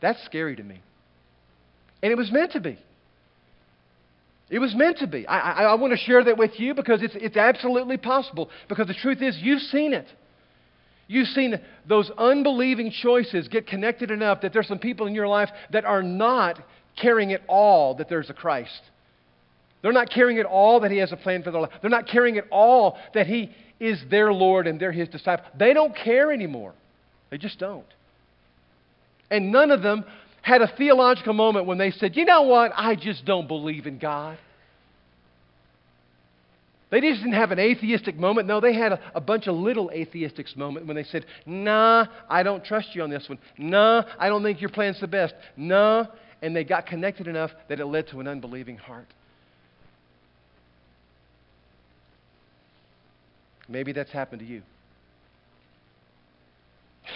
That's 0.00 0.22
scary 0.24 0.56
to 0.56 0.62
me. 0.62 0.80
And 2.02 2.12
it 2.12 2.16
was 2.16 2.30
meant 2.30 2.52
to 2.52 2.60
be. 2.60 2.78
It 4.48 4.60
was 4.60 4.74
meant 4.74 4.98
to 4.98 5.06
be. 5.06 5.26
I, 5.26 5.38
I, 5.38 5.62
I 5.64 5.74
want 5.74 5.92
to 5.92 5.96
share 5.96 6.22
that 6.24 6.38
with 6.38 6.58
you 6.60 6.74
because 6.74 7.02
it's, 7.02 7.14
it's 7.16 7.36
absolutely 7.36 7.96
possible. 7.96 8.48
Because 8.68 8.86
the 8.86 8.94
truth 8.94 9.20
is, 9.20 9.36
you've 9.40 9.62
seen 9.62 9.92
it. 9.92 10.06
You've 11.08 11.28
seen 11.28 11.60
those 11.88 12.10
unbelieving 12.16 12.90
choices 12.90 13.48
get 13.48 13.66
connected 13.66 14.10
enough 14.10 14.40
that 14.40 14.52
there's 14.52 14.68
some 14.68 14.78
people 14.78 15.06
in 15.06 15.14
your 15.14 15.28
life 15.28 15.50
that 15.72 15.84
are 15.84 16.02
not 16.02 16.60
caring 17.00 17.32
at 17.32 17.42
all 17.48 17.94
that 17.96 18.08
there's 18.08 18.30
a 18.30 18.34
Christ. 18.34 18.82
They're 19.82 19.92
not 19.92 20.10
caring 20.10 20.38
at 20.38 20.46
all 20.46 20.80
that 20.80 20.90
He 20.90 20.98
has 20.98 21.12
a 21.12 21.16
plan 21.16 21.42
for 21.42 21.50
their 21.50 21.60
life. 21.60 21.70
They're 21.80 21.90
not 21.90 22.08
caring 22.08 22.38
at 22.38 22.44
all 22.50 22.98
that 23.14 23.26
He 23.26 23.50
is 23.78 24.02
their 24.10 24.32
Lord 24.32 24.66
and 24.66 24.80
they're 24.80 24.92
His 24.92 25.08
disciple. 25.08 25.44
They 25.56 25.74
don't 25.74 25.94
care 25.94 26.32
anymore. 26.32 26.72
They 27.30 27.38
just 27.38 27.58
don't. 27.58 27.86
And 29.30 29.52
none 29.52 29.70
of 29.70 29.82
them 29.82 30.04
had 30.46 30.62
a 30.62 30.68
theological 30.78 31.32
moment 31.32 31.66
when 31.66 31.76
they 31.76 31.90
said, 31.90 32.16
You 32.16 32.24
know 32.24 32.42
what? 32.42 32.70
I 32.76 32.94
just 32.94 33.24
don't 33.24 33.48
believe 33.48 33.88
in 33.88 33.98
God. 33.98 34.38
They 36.88 37.00
just 37.00 37.20
didn't 37.20 37.34
have 37.34 37.50
an 37.50 37.58
atheistic 37.58 38.16
moment. 38.16 38.46
No, 38.46 38.60
they 38.60 38.72
had 38.72 38.92
a, 38.92 39.00
a 39.16 39.20
bunch 39.20 39.48
of 39.48 39.56
little 39.56 39.90
atheistic 39.90 40.46
moments 40.56 40.86
when 40.86 40.94
they 40.94 41.02
said, 41.02 41.26
Nah, 41.46 42.06
I 42.28 42.44
don't 42.44 42.64
trust 42.64 42.94
you 42.94 43.02
on 43.02 43.10
this 43.10 43.28
one. 43.28 43.40
Nah, 43.58 44.04
I 44.20 44.28
don't 44.28 44.44
think 44.44 44.60
your 44.60 44.70
plan's 44.70 45.00
the 45.00 45.08
best. 45.08 45.34
Nah. 45.56 46.06
And 46.40 46.54
they 46.54 46.62
got 46.62 46.86
connected 46.86 47.26
enough 47.26 47.50
that 47.68 47.80
it 47.80 47.86
led 47.86 48.06
to 48.08 48.20
an 48.20 48.28
unbelieving 48.28 48.76
heart. 48.76 49.08
Maybe 53.68 53.90
that's 53.90 54.12
happened 54.12 54.42
to 54.42 54.46
you. 54.46 54.62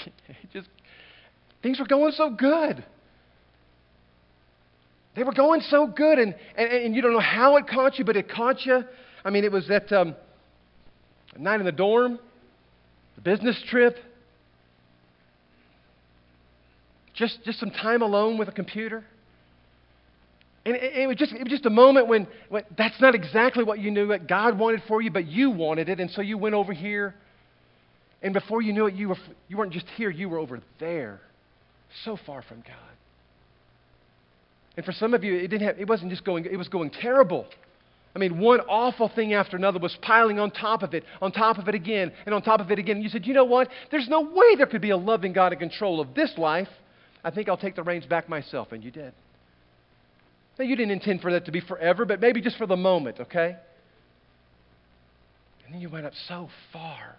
just 0.53 0.67
things 1.63 1.79
were 1.79 1.87
going 1.87 2.11
so 2.11 2.31
good. 2.31 2.85
They 5.17 5.25
were 5.25 5.33
going 5.33 5.61
so 5.63 5.87
good, 5.87 6.19
and, 6.19 6.35
and, 6.57 6.71
and 6.71 6.95
you 6.95 7.03
don't 7.03 7.13
know 7.13 7.21
how 7.21 7.57
it 7.57 7.67
caught 7.67 7.99
you, 7.99 8.05
but 8.05 8.17
it 8.17 8.29
caught 8.29 8.65
you. 8.65 8.85
I 9.25 9.31
mean, 9.31 9.45
it 9.45 9.53
was 9.53 9.67
that 9.69 9.91
um, 9.93 10.15
night 11.37 11.61
in 11.61 11.67
the 11.67 11.73
dorm, 11.73 12.19
the 13.17 13.21
business 13.21 13.61
trip, 13.69 13.97
just, 17.15 17.45
just 17.45 17.59
some 17.59 17.71
time 17.71 18.03
alone 18.03 18.39
with 18.39 18.49
a 18.49 18.53
computer. 18.53 19.05
And 20.65 20.77
it, 20.77 20.83
it, 20.95 21.07
was 21.07 21.17
just, 21.17 21.33
it 21.33 21.43
was 21.43 21.51
just 21.51 21.67
a 21.67 21.71
moment 21.71 22.07
when, 22.07 22.29
when 22.49 22.65
that's 22.77 23.01
not 23.01 23.15
exactly 23.15 23.65
what 23.65 23.79
you 23.79 23.91
knew 23.91 24.09
that 24.09 24.29
God 24.29 24.59
wanted 24.59 24.83
for 24.87 25.03
you, 25.03 25.11
but 25.11 25.27
you 25.27 25.51
wanted 25.51 25.89
it, 25.89 26.01
and 26.01 26.11
so 26.11 26.23
you 26.23 26.39
went 26.39 26.55
over 26.55 26.73
here. 26.73 27.15
And 28.23 28.35
before 28.35 28.63
you 28.63 28.73
knew 28.73 28.87
it, 28.87 28.95
you, 28.95 29.09
were, 29.09 29.17
you 29.49 29.57
weren't 29.57 29.73
just 29.73 29.87
here, 29.97 30.11
you 30.11 30.29
were 30.29 30.39
over 30.39 30.61
there, 30.79 31.21
so 32.05 32.19
far 32.27 32.43
from 32.43 32.59
God. 32.59 32.77
And 34.81 34.85
for 34.87 34.93
some 34.93 35.13
of 35.13 35.23
you, 35.23 35.37
it, 35.37 35.49
didn't 35.49 35.67
have, 35.67 35.79
it 35.79 35.87
wasn't 35.87 36.11
just 36.11 36.25
going, 36.25 36.47
it 36.47 36.57
was 36.57 36.69
going 36.69 36.89
terrible. 36.89 37.45
I 38.17 38.19
mean, 38.19 38.39
one 38.39 38.61
awful 38.61 39.11
thing 39.15 39.35
after 39.35 39.55
another 39.55 39.79
was 39.79 39.95
piling 40.01 40.39
on 40.39 40.51
top 40.51 40.83
of 40.83 40.95
it, 40.95 41.05
on 41.21 41.33
top 41.33 41.59
of 41.59 41.69
it 41.69 41.75
again, 41.75 42.11
and 42.25 42.35
on 42.35 42.41
top 42.41 42.61
of 42.61 42.71
it 42.71 42.79
again. 42.79 42.97
And 42.97 43.05
you 43.05 43.11
said, 43.11 43.27
you 43.27 43.35
know 43.35 43.45
what? 43.45 43.69
There's 43.91 44.09
no 44.09 44.23
way 44.23 44.57
there 44.57 44.65
could 44.65 44.81
be 44.81 44.89
a 44.89 44.97
loving 44.97 45.35
God 45.35 45.53
in 45.53 45.59
control 45.59 46.01
of 46.01 46.15
this 46.15 46.33
life. 46.39 46.71
I 47.23 47.31
think 47.31 47.51
I'll 47.51 47.59
take 47.59 47.77
the 47.77 47.83
reins 47.83 48.07
back 48.07 48.27
myself. 48.27 48.73
And 48.73 48.83
you 48.83 48.91
did. 48.91 49.13
Now, 50.59 50.65
you 50.65 50.77
didn't 50.77 50.93
intend 50.93 51.21
for 51.21 51.31
that 51.33 51.45
to 51.45 51.53
be 51.53 51.61
forever, 51.61 52.07
but 52.07 52.23
maybe 52.23 52.41
just 52.41 52.57
for 52.57 52.67
the 52.67 52.75
moment, 52.75 53.21
okay? 53.21 53.59
And 55.67 55.75
then 55.75 55.83
you 55.83 55.91
went 55.91 56.07
up 56.07 56.15
so 56.27 56.49
far 56.73 57.17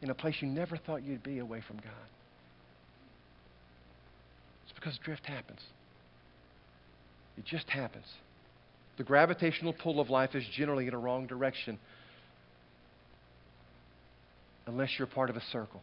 in 0.00 0.10
a 0.10 0.14
place 0.14 0.36
you 0.38 0.46
never 0.46 0.76
thought 0.76 1.02
you'd 1.02 1.24
be 1.24 1.40
away 1.40 1.60
from 1.66 1.78
God. 1.78 2.06
It's 4.62 4.78
because 4.78 4.96
drift 5.02 5.26
happens. 5.26 5.58
It 7.40 7.46
just 7.46 7.70
happens. 7.70 8.04
The 8.98 9.02
gravitational 9.02 9.72
pull 9.72 9.98
of 9.98 10.10
life 10.10 10.34
is 10.34 10.44
generally 10.54 10.86
in 10.86 10.92
a 10.92 10.98
wrong 10.98 11.26
direction 11.26 11.78
unless 14.66 14.90
you're 14.98 15.06
part 15.06 15.30
of 15.30 15.36
a 15.36 15.42
circle. 15.50 15.80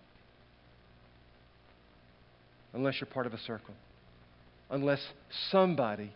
Unless 2.73 3.01
you're 3.01 3.09
part 3.09 3.25
of 3.25 3.33
a 3.33 3.39
circle. 3.39 3.73
Unless 4.69 5.03
somebody 5.49 6.13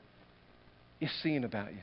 is 0.99 1.09
seeing 1.23 1.43
about 1.43 1.71
you. 1.71 1.81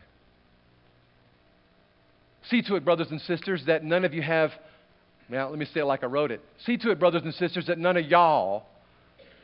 See 2.48 2.62
to 2.62 2.76
it, 2.76 2.84
brothers 2.84 3.08
and 3.10 3.20
sisters, 3.22 3.64
that 3.66 3.82
none 3.82 4.04
of 4.04 4.14
you 4.14 4.22
have, 4.22 4.52
now 5.28 5.48
let 5.48 5.58
me 5.58 5.64
say 5.64 5.80
it 5.80 5.84
like 5.84 6.04
I 6.04 6.06
wrote 6.06 6.30
it. 6.30 6.40
See 6.64 6.76
to 6.76 6.92
it, 6.92 7.00
brothers 7.00 7.22
and 7.24 7.34
sisters, 7.34 7.66
that 7.66 7.76
none 7.76 7.96
of 7.96 8.04
y'all 8.06 8.66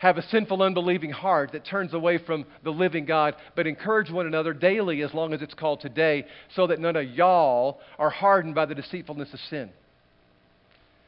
have 0.04 0.18
a 0.18 0.28
sinful, 0.28 0.62
unbelieving 0.62 1.10
heart 1.10 1.52
that 1.52 1.64
turns 1.64 1.94
away 1.94 2.18
from 2.18 2.44
the 2.62 2.70
living 2.70 3.06
God, 3.06 3.36
but 3.56 3.66
encourage 3.66 4.10
one 4.10 4.26
another 4.26 4.52
daily 4.52 5.00
as 5.00 5.14
long 5.14 5.32
as 5.32 5.40
it's 5.40 5.54
called 5.54 5.80
today, 5.80 6.26
so 6.54 6.66
that 6.66 6.78
none 6.78 6.94
of 6.94 7.08
y'all 7.08 7.80
are 7.98 8.10
hardened 8.10 8.54
by 8.54 8.66
the 8.66 8.74
deceitfulness 8.74 9.32
of 9.32 9.40
sin. 9.48 9.70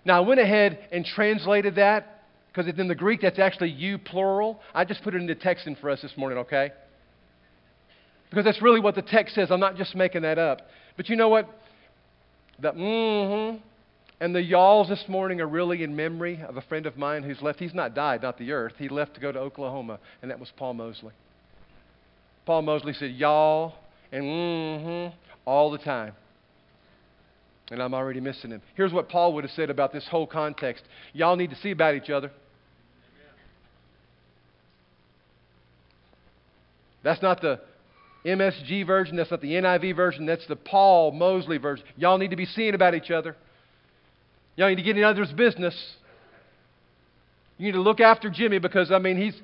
Now, 0.07 0.17
I 0.17 0.21
went 0.27 0.41
ahead 0.41 0.79
and 0.93 1.05
translated 1.05 1.75
that 1.75 2.23
because 2.49 2.73
in 2.79 2.89
the 2.89 2.95
Greek 2.95 3.21
that's 3.21 3.39
actually 3.39 3.69
you 3.69 3.99
plural. 3.99 4.61
I 4.75 4.87
just 4.87 5.03
put 5.03 5.13
it 5.13 5.19
in 5.19 5.29
into 5.29 5.35
Texan 5.35 5.77
for 5.79 5.91
us 5.91 6.01
this 6.01 6.17
morning, 6.17 6.39
okay? 6.39 6.71
Because 8.31 8.47
that's 8.47 8.63
really 8.63 8.81
what 8.81 8.95
the 8.95 9.03
text 9.03 9.35
says. 9.35 9.51
I'm 9.51 9.61
not 9.61 9.77
just 9.77 9.95
making 9.95 10.23
that 10.23 10.39
up. 10.39 10.63
But 10.97 11.11
you 11.11 11.17
know 11.17 11.29
what? 11.29 11.51
The 12.63 12.73
mm-hmm 12.73 13.59
and 14.21 14.35
the 14.35 14.43
y'alls 14.43 14.89
this 14.89 15.05
morning 15.09 15.41
are 15.41 15.47
really 15.47 15.83
in 15.83 15.95
memory 15.95 16.43
of 16.47 16.57
a 16.57 16.63
friend 16.63 16.87
of 16.87 16.97
mine 16.97 17.23
who's 17.23 17.43
left. 17.43 17.59
He's 17.59 17.75
not 17.75 17.95
died, 17.95 18.23
not 18.23 18.39
the 18.39 18.53
earth. 18.53 18.75
He 18.79 18.89
left 18.89 19.15
to 19.15 19.21
go 19.21 19.33
to 19.33 19.39
Oklahoma, 19.39 19.99
and 20.23 20.31
that 20.31 20.41
was 20.41 20.51
Paul 20.57 20.75
Mosley. 20.75 21.13
Paul 22.47 22.63
Mosley 22.63 22.93
said 22.93 23.13
y'all 23.13 23.75
and 24.13 24.25
mm-hmm 24.25 25.17
all 25.47 25.71
the 25.71 25.79
time. 25.79 26.13
And 27.71 27.83
I'm 27.83 27.95
already 27.95 28.21
missing 28.21 28.51
him. 28.51 28.61
Here's 28.75 28.93
what 28.93 29.09
Paul 29.09 29.33
would 29.35 29.45
have 29.45 29.53
said 29.53 29.71
about 29.71 29.93
this 29.93 30.07
whole 30.09 30.27
context. 30.27 30.85
Y'all 31.13 31.37
need 31.37 31.51
to 31.51 31.57
see 31.57 31.71
about 31.71 31.95
each 31.95 32.11
other. 32.11 32.31
That's 37.03 37.23
not 37.23 37.41
the 37.41 37.61
MSG 38.25 38.87
version. 38.87 39.17
That's 39.17 39.31
not 39.31 39.41
the 39.41 39.53
NIV 39.53 39.97
version. 39.97 40.27
That's 40.27 40.47
the 40.47 40.57
Paul 40.57 41.13
Mosley 41.13 41.59
version. 41.59 41.85
Y'all 41.97 42.19
need 42.19 42.31
to 42.31 42.37
be 42.37 42.47
seeing 42.47 42.75
about 42.75 42.95
each 42.95 43.11
other. 43.11 43.37
Y'all 44.57 44.69
need 44.69 44.77
to 44.77 44.83
get 44.83 44.97
in 44.97 45.05
others' 45.05 45.33
business. 45.33 45.75
You 47.59 47.66
need 47.66 47.73
to 47.73 47.81
look 47.81 48.01
after 48.01 48.31
Jimmy 48.31 48.59
because, 48.59 48.90
I 48.90 48.99
mean, 48.99 49.16
he's, 49.16 49.35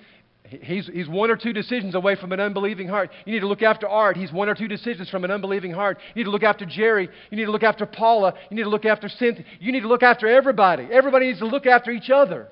He's, 0.61 0.87
he's 0.93 1.09
one 1.09 1.31
or 1.31 1.37
two 1.37 1.53
decisions 1.53 1.95
away 1.95 2.17
from 2.17 2.33
an 2.33 2.41
unbelieving 2.41 2.89
heart. 2.89 3.11
You 3.25 3.33
need 3.33 3.41
to 3.41 3.47
look 3.47 3.63
after 3.63 3.89
Art. 3.89 4.17
He's 4.17 4.33
one 4.33 4.49
or 4.49 4.55
two 4.55 4.69
decisions 4.69 5.09
from 5.09 5.25
an 5.25 5.31
unbelieving 5.31 5.73
heart. 5.73 5.99
You 6.15 6.21
need 6.21 6.25
to 6.25 6.31
look 6.31 6.43
after 6.43 6.67
Jerry. 6.67 7.09
You 7.31 7.37
need 7.37 7.47
to 7.47 7.51
look 7.51 7.63
after 7.63 7.87
Paula. 7.87 8.35
You 8.51 8.57
need 8.57 8.65
to 8.65 8.69
look 8.69 8.85
after 8.85 9.09
Cynthia. 9.09 9.45
You 9.61 9.73
need 9.73 9.81
to 9.81 9.89
look 9.89 10.03
after 10.03 10.29
everybody. 10.29 10.89
Everybody 10.91 11.29
needs 11.29 11.39
to 11.39 11.47
look 11.47 11.67
after 11.67 11.91
each 11.91 12.11
other. 12.11 12.49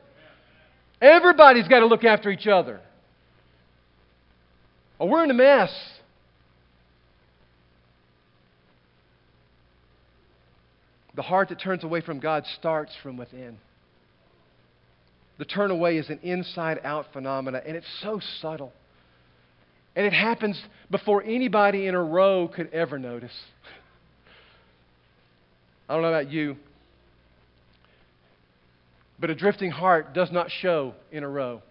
Everybody's 1.01 1.68
got 1.68 1.81
to 1.81 1.87
look 1.87 2.05
after 2.05 2.31
each 2.31 2.46
other. 2.46 2.81
Or 4.99 5.09
we're 5.09 5.25
in 5.25 5.31
a 5.31 5.35
mess. 5.35 5.70
The 11.14 11.23
heart 11.23 11.49
that 11.49 11.61
turns 11.61 11.85
away 11.85 12.01
from 12.01 12.20
God 12.20 12.44
starts 12.59 12.92
from 13.03 13.16
within. 13.16 13.59
The 15.38 15.44
turn 15.44 15.70
away 15.70 15.96
is 15.96 16.09
an 16.11 16.20
inside 16.23 16.81
out 16.85 17.07
phenomena, 17.12 17.62
and 17.66 17.77
it's 17.77 17.87
so 18.03 18.20
subtle. 18.40 18.73
And 19.96 20.07
it 20.07 20.12
happens 20.12 20.61
before 20.90 21.23
anybody 21.23 21.87
in 21.87 21.94
a 21.94 22.03
row 22.03 22.46
could 22.46 22.73
ever 22.73 22.99
notice. 22.99 23.33
I 25.88 25.94
don't 25.94 26.03
know 26.03 26.09
about 26.09 26.31
you, 26.31 26.57
but 29.18 29.31
a 29.31 29.35
drifting 29.35 29.70
heart 29.70 30.14
does 30.14 30.31
not 30.31 30.51
show 30.61 30.94
in 31.11 31.25
a 31.25 31.29
row. 31.29 31.62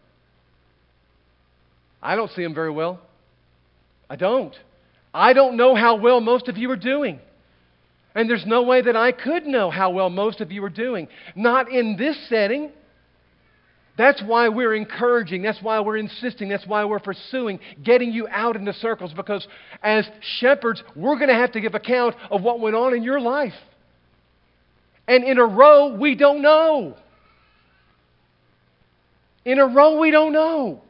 I 2.01 2.15
don't 2.15 2.31
see 2.31 2.43
them 2.43 2.53
very 2.53 2.71
well. 2.71 2.99
I 4.09 4.15
don't. 4.15 4.55
I 5.13 5.33
don't 5.33 5.57
know 5.57 5.75
how 5.75 5.97
well 5.97 6.21
most 6.21 6.47
of 6.47 6.57
you 6.57 6.69
are 6.71 6.77
doing. 6.77 7.19
And 8.15 8.29
there's 8.29 8.45
no 8.45 8.63
way 8.63 8.81
that 8.81 8.95
I 8.95 9.11
could 9.11 9.45
know 9.45 9.69
how 9.69 9.91
well 9.91 10.09
most 10.09 10.41
of 10.41 10.51
you 10.51 10.63
are 10.63 10.69
doing. 10.69 11.07
Not 11.35 11.71
in 11.71 11.95
this 11.95 12.17
setting. 12.27 12.71
That's 13.97 14.23
why 14.23 14.49
we're 14.49 14.75
encouraging. 14.75 15.41
That's 15.41 15.61
why 15.61 15.79
we're 15.81 15.97
insisting. 15.97 16.49
That's 16.49 16.65
why 16.65 16.85
we're 16.85 16.99
pursuing 16.99 17.59
getting 17.83 18.11
you 18.11 18.27
out 18.29 18.55
into 18.55 18.73
circles 18.73 19.13
because 19.13 19.45
as 19.83 20.09
shepherds, 20.39 20.81
we're 20.95 21.17
going 21.17 21.27
to 21.27 21.35
have 21.35 21.51
to 21.51 21.61
give 21.61 21.75
account 21.75 22.15
of 22.31 22.41
what 22.41 22.59
went 22.59 22.75
on 22.75 22.95
in 22.95 23.03
your 23.03 23.19
life. 23.19 23.53
And 25.07 25.23
in 25.23 25.37
a 25.37 25.45
row, 25.45 25.95
we 25.95 26.15
don't 26.15 26.41
know. 26.41 26.95
In 29.43 29.59
a 29.59 29.67
row, 29.67 29.99
we 29.99 30.11
don't 30.11 30.31
know. 30.31 30.81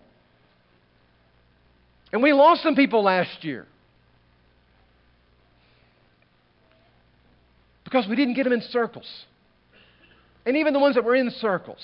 And 2.11 2.21
we 2.21 2.33
lost 2.33 2.61
some 2.63 2.75
people 2.75 3.03
last 3.03 3.43
year 3.43 3.65
because 7.89 8.07
we 8.07 8.15
didn't 8.15 8.35
get 8.35 8.43
them 8.43 8.53
in 8.53 8.61
circles. 8.61 9.07
And 10.45 10.57
even 10.57 10.73
the 10.73 10.79
ones 10.79 10.95
that 10.95 11.03
were 11.03 11.15
in 11.15 11.29
circles 11.31 11.81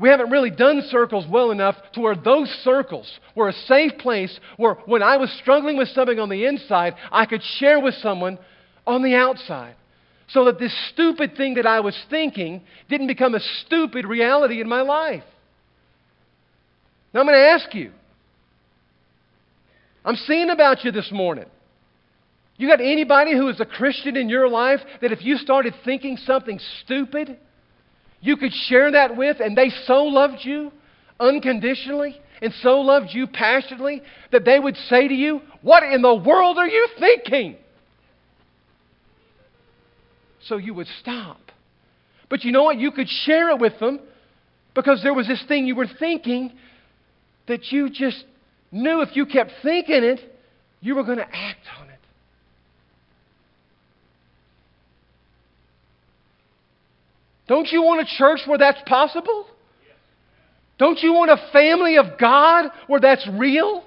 we 0.00 0.08
haven't 0.08 0.30
really 0.30 0.50
done 0.50 0.82
circles 0.88 1.26
well 1.30 1.50
enough 1.50 1.76
to 1.92 2.00
where 2.00 2.16
those 2.16 2.48
circles 2.64 3.06
were 3.36 3.50
a 3.50 3.52
safe 3.52 3.92
place 3.98 4.40
where 4.56 4.74
when 4.86 5.02
I 5.02 5.18
was 5.18 5.30
struggling 5.42 5.76
with 5.76 5.88
something 5.88 6.18
on 6.18 6.30
the 6.30 6.46
inside, 6.46 6.94
I 7.12 7.26
could 7.26 7.42
share 7.58 7.78
with 7.78 7.94
someone 7.96 8.38
on 8.86 9.02
the 9.02 9.14
outside. 9.14 9.76
So 10.28 10.46
that 10.46 10.58
this 10.58 10.74
stupid 10.92 11.36
thing 11.36 11.54
that 11.54 11.66
I 11.66 11.80
was 11.80 11.98
thinking 12.08 12.62
didn't 12.88 13.08
become 13.08 13.34
a 13.34 13.40
stupid 13.66 14.06
reality 14.06 14.62
in 14.62 14.68
my 14.68 14.80
life. 14.80 15.24
Now 17.12 17.20
I'm 17.20 17.26
going 17.26 17.36
to 17.36 17.48
ask 17.50 17.74
you. 17.74 17.92
I'm 20.02 20.16
seeing 20.16 20.48
about 20.48 20.82
you 20.82 20.92
this 20.92 21.10
morning. 21.12 21.46
You 22.60 22.68
got 22.68 22.82
anybody 22.82 23.32
who 23.32 23.48
is 23.48 23.58
a 23.58 23.64
Christian 23.64 24.18
in 24.18 24.28
your 24.28 24.46
life 24.46 24.80
that 25.00 25.12
if 25.12 25.24
you 25.24 25.38
started 25.38 25.72
thinking 25.82 26.18
something 26.18 26.60
stupid, 26.84 27.38
you 28.20 28.36
could 28.36 28.52
share 28.52 28.92
that 28.92 29.16
with, 29.16 29.38
and 29.40 29.56
they 29.56 29.70
so 29.86 30.04
loved 30.04 30.44
you 30.44 30.70
unconditionally 31.18 32.20
and 32.42 32.52
so 32.60 32.80
loved 32.82 33.08
you 33.12 33.26
passionately 33.26 34.02
that 34.30 34.44
they 34.44 34.60
would 34.60 34.76
say 34.76 35.08
to 35.08 35.14
you, 35.14 35.40
What 35.62 35.84
in 35.84 36.02
the 36.02 36.14
world 36.14 36.58
are 36.58 36.68
you 36.68 36.86
thinking? 36.98 37.56
So 40.42 40.58
you 40.58 40.74
would 40.74 40.88
stop. 41.00 41.40
But 42.28 42.44
you 42.44 42.52
know 42.52 42.64
what? 42.64 42.76
You 42.76 42.90
could 42.90 43.08
share 43.08 43.48
it 43.48 43.58
with 43.58 43.78
them 43.80 44.00
because 44.74 45.02
there 45.02 45.14
was 45.14 45.26
this 45.26 45.42
thing 45.48 45.66
you 45.66 45.76
were 45.76 45.88
thinking 45.98 46.52
that 47.48 47.72
you 47.72 47.88
just 47.88 48.22
knew 48.70 49.00
if 49.00 49.16
you 49.16 49.24
kept 49.24 49.50
thinking 49.62 50.04
it, 50.04 50.20
you 50.82 50.94
were 50.94 51.04
going 51.04 51.16
to 51.16 51.24
act 51.26 51.66
on 51.80 51.88
it. 51.88 51.90
Don't 57.50 57.66
you 57.72 57.82
want 57.82 58.00
a 58.00 58.16
church 58.16 58.42
where 58.46 58.58
that's 58.58 58.80
possible? 58.86 59.44
Don't 60.78 61.00
you 61.02 61.12
want 61.12 61.32
a 61.32 61.50
family 61.52 61.96
of 61.96 62.16
God 62.16 62.70
where 62.86 63.00
that's 63.00 63.28
real? 63.28 63.82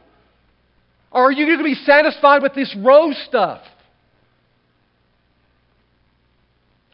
Or 1.13 1.27
are 1.27 1.31
you 1.31 1.45
going 1.45 1.59
to 1.59 1.63
be 1.63 1.75
satisfied 1.75 2.41
with 2.41 2.53
this 2.55 2.75
row 2.77 3.13
stuff? 3.25 3.61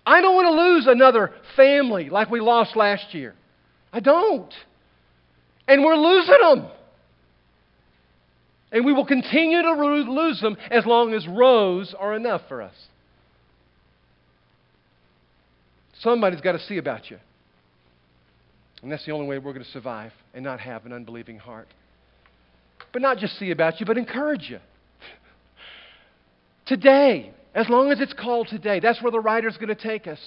I 0.05 0.21
don't 0.21 0.36
want 0.36 0.45
to 0.45 0.62
lose 0.62 0.86
another 0.86 1.32
family 1.55 2.12
like 2.12 2.29
we 2.29 2.39
lost 2.39 2.75
last 2.75 3.15
year. 3.15 3.34
I 3.91 3.99
don't. 3.99 4.53
And 5.67 5.84
we're 5.84 5.95
losing 5.95 6.38
them. 6.39 6.67
And 8.71 8.86
we 8.86 8.93
will 8.93 9.08
continue 9.08 9.63
to 9.63 9.71
lose 9.73 10.39
them 10.39 10.55
as 10.69 10.86
long 10.86 11.15
as 11.15 11.27
rows 11.27 11.95
are 11.97 12.13
enough 12.13 12.41
for 12.47 12.62
us. 12.62 12.75
Somebody's 15.99 16.41
got 16.41 16.53
to 16.53 16.59
see 16.59 16.77
about 16.77 17.09
you. 17.09 17.17
And 18.81 18.91
that's 18.91 19.05
the 19.05 19.12
only 19.12 19.27
way 19.27 19.38
we're 19.38 19.53
going 19.53 19.65
to 19.65 19.71
survive 19.71 20.13
and 20.33 20.43
not 20.43 20.59
have 20.62 20.85
an 20.85 20.93
unbelieving 20.93 21.38
heart. 21.38 21.67
But 22.93 23.01
not 23.01 23.17
just 23.17 23.38
see 23.38 23.51
about 23.51 23.79
you, 23.79 23.85
but 23.85 23.97
encourage 23.97 24.49
you. 24.49 24.59
today, 26.65 27.33
as 27.53 27.67
long 27.67 27.91
as 27.91 27.99
it's 27.99 28.13
called 28.13 28.47
today, 28.47 28.79
that's 28.79 29.01
where 29.01 29.12
the 29.12 29.19
writer's 29.19 29.57
going 29.57 29.69
to 29.69 29.75
take 29.75 30.07
us. 30.07 30.19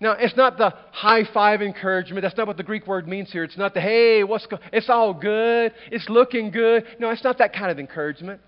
Now, 0.00 0.12
it's 0.12 0.36
not 0.36 0.58
the 0.58 0.74
high 0.90 1.24
five 1.32 1.62
encouragement. 1.62 2.22
That's 2.22 2.36
not 2.36 2.46
what 2.46 2.56
the 2.56 2.62
Greek 2.62 2.86
word 2.86 3.08
means 3.08 3.32
here. 3.32 3.44
It's 3.44 3.56
not 3.56 3.72
the, 3.72 3.80
hey, 3.80 4.24
what's 4.24 4.46
go- 4.46 4.58
it's 4.72 4.90
all 4.90 5.14
good. 5.14 5.72
It's 5.90 6.08
looking 6.08 6.50
good. 6.50 6.84
No, 6.98 7.10
it's 7.10 7.24
not 7.24 7.38
that 7.38 7.54
kind 7.54 7.70
of 7.70 7.78
encouragement. 7.78 8.40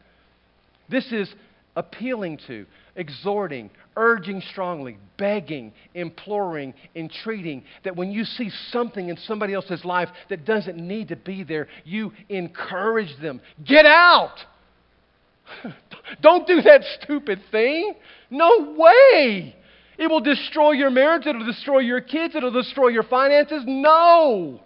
This 0.91 1.11
is 1.13 1.33
appealing 1.77 2.39
to, 2.47 2.67
exhorting, 2.97 3.71
urging 3.97 4.41
strongly, 4.51 4.99
begging, 5.17 5.73
imploring, 5.95 6.75
entreating 6.95 7.63
that 7.85 7.97
when 7.97 8.11
you 8.11 8.25
see 8.25 8.51
something 8.71 9.09
in 9.09 9.17
somebody 9.17 9.55
else's 9.55 9.85
life 9.85 10.09
that 10.29 10.45
doesn't 10.45 10.77
need 10.77 11.09
to 11.09 11.17
be 11.17 11.45
there, 11.45 11.69
you 11.85 12.13
encourage 12.29 13.17
them. 13.21 13.41
Get 13.65 13.87
out! 13.87 14.37
Don't 16.23 16.47
do 16.47 16.61
that 16.63 16.83
stupid 17.01 17.41
thing. 17.51 17.95
No 18.31 18.75
way! 18.77 19.55
It 19.99 20.09
will 20.09 20.21
destroy 20.21 20.73
your 20.73 20.91
marriage, 20.91 21.27
it'll 21.27 21.45
destroy 21.45 21.81
your 21.81 22.01
kids, 22.01 22.37
it'll 22.37 22.53
destroy 22.53 22.89
your 22.89 23.03
finances. 23.03 23.65
No! 23.67 24.61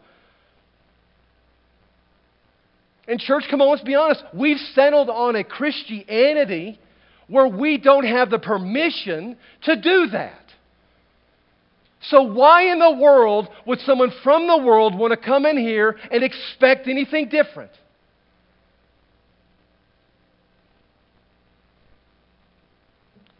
And, 3.08 3.18
church, 3.18 3.44
come 3.50 3.60
on, 3.60 3.70
let's 3.70 3.82
be 3.82 3.94
honest. 3.94 4.22
We've 4.32 4.60
settled 4.74 5.10
on 5.10 5.34
a 5.34 5.42
Christianity 5.42 6.78
where 7.32 7.48
we 7.48 7.78
don't 7.78 8.04
have 8.04 8.28
the 8.28 8.38
permission 8.38 9.38
to 9.62 9.74
do 9.74 10.08
that. 10.08 10.38
So, 12.02 12.22
why 12.24 12.70
in 12.70 12.78
the 12.78 12.92
world 12.92 13.48
would 13.66 13.80
someone 13.80 14.12
from 14.22 14.46
the 14.46 14.58
world 14.58 14.94
want 14.94 15.12
to 15.12 15.16
come 15.16 15.46
in 15.46 15.56
here 15.56 15.96
and 16.10 16.22
expect 16.22 16.88
anything 16.88 17.30
different? 17.30 17.70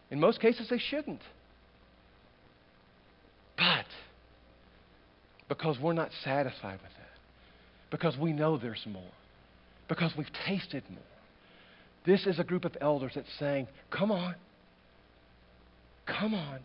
In 0.09 0.19
most 0.19 0.39
cases, 0.39 0.69
they 0.69 0.79
shouldn't. 0.79 1.21
But 3.57 3.85
because 5.49 5.77
we're 5.79 5.93
not 5.93 6.09
satisfied 6.23 6.79
with 6.81 6.93
that, 6.97 7.91
because 7.91 8.17
we 8.17 8.33
know 8.33 8.57
there's 8.57 8.83
more, 8.87 9.03
because 9.87 10.13
we've 10.17 10.31
tasted 10.47 10.83
more, 10.89 11.12
this 12.05 12.25
is 12.25 12.39
a 12.39 12.43
group 12.43 12.65
of 12.65 12.75
elders 12.81 13.13
that's 13.15 13.27
saying, 13.39 13.67
Come 13.89 14.11
on. 14.11 14.35
Come 16.05 16.33
on. 16.33 16.59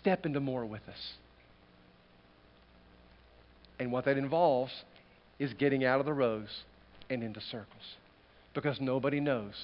Step 0.00 0.26
into 0.26 0.40
more 0.40 0.66
with 0.66 0.82
us. 0.88 1.12
And 3.78 3.92
what 3.92 4.04
that 4.06 4.18
involves 4.18 4.72
is 5.38 5.52
getting 5.54 5.84
out 5.84 6.00
of 6.00 6.06
the 6.06 6.12
rows 6.12 6.48
and 7.08 7.22
into 7.22 7.40
circles. 7.40 7.96
Because 8.54 8.80
nobody 8.80 9.20
knows 9.20 9.54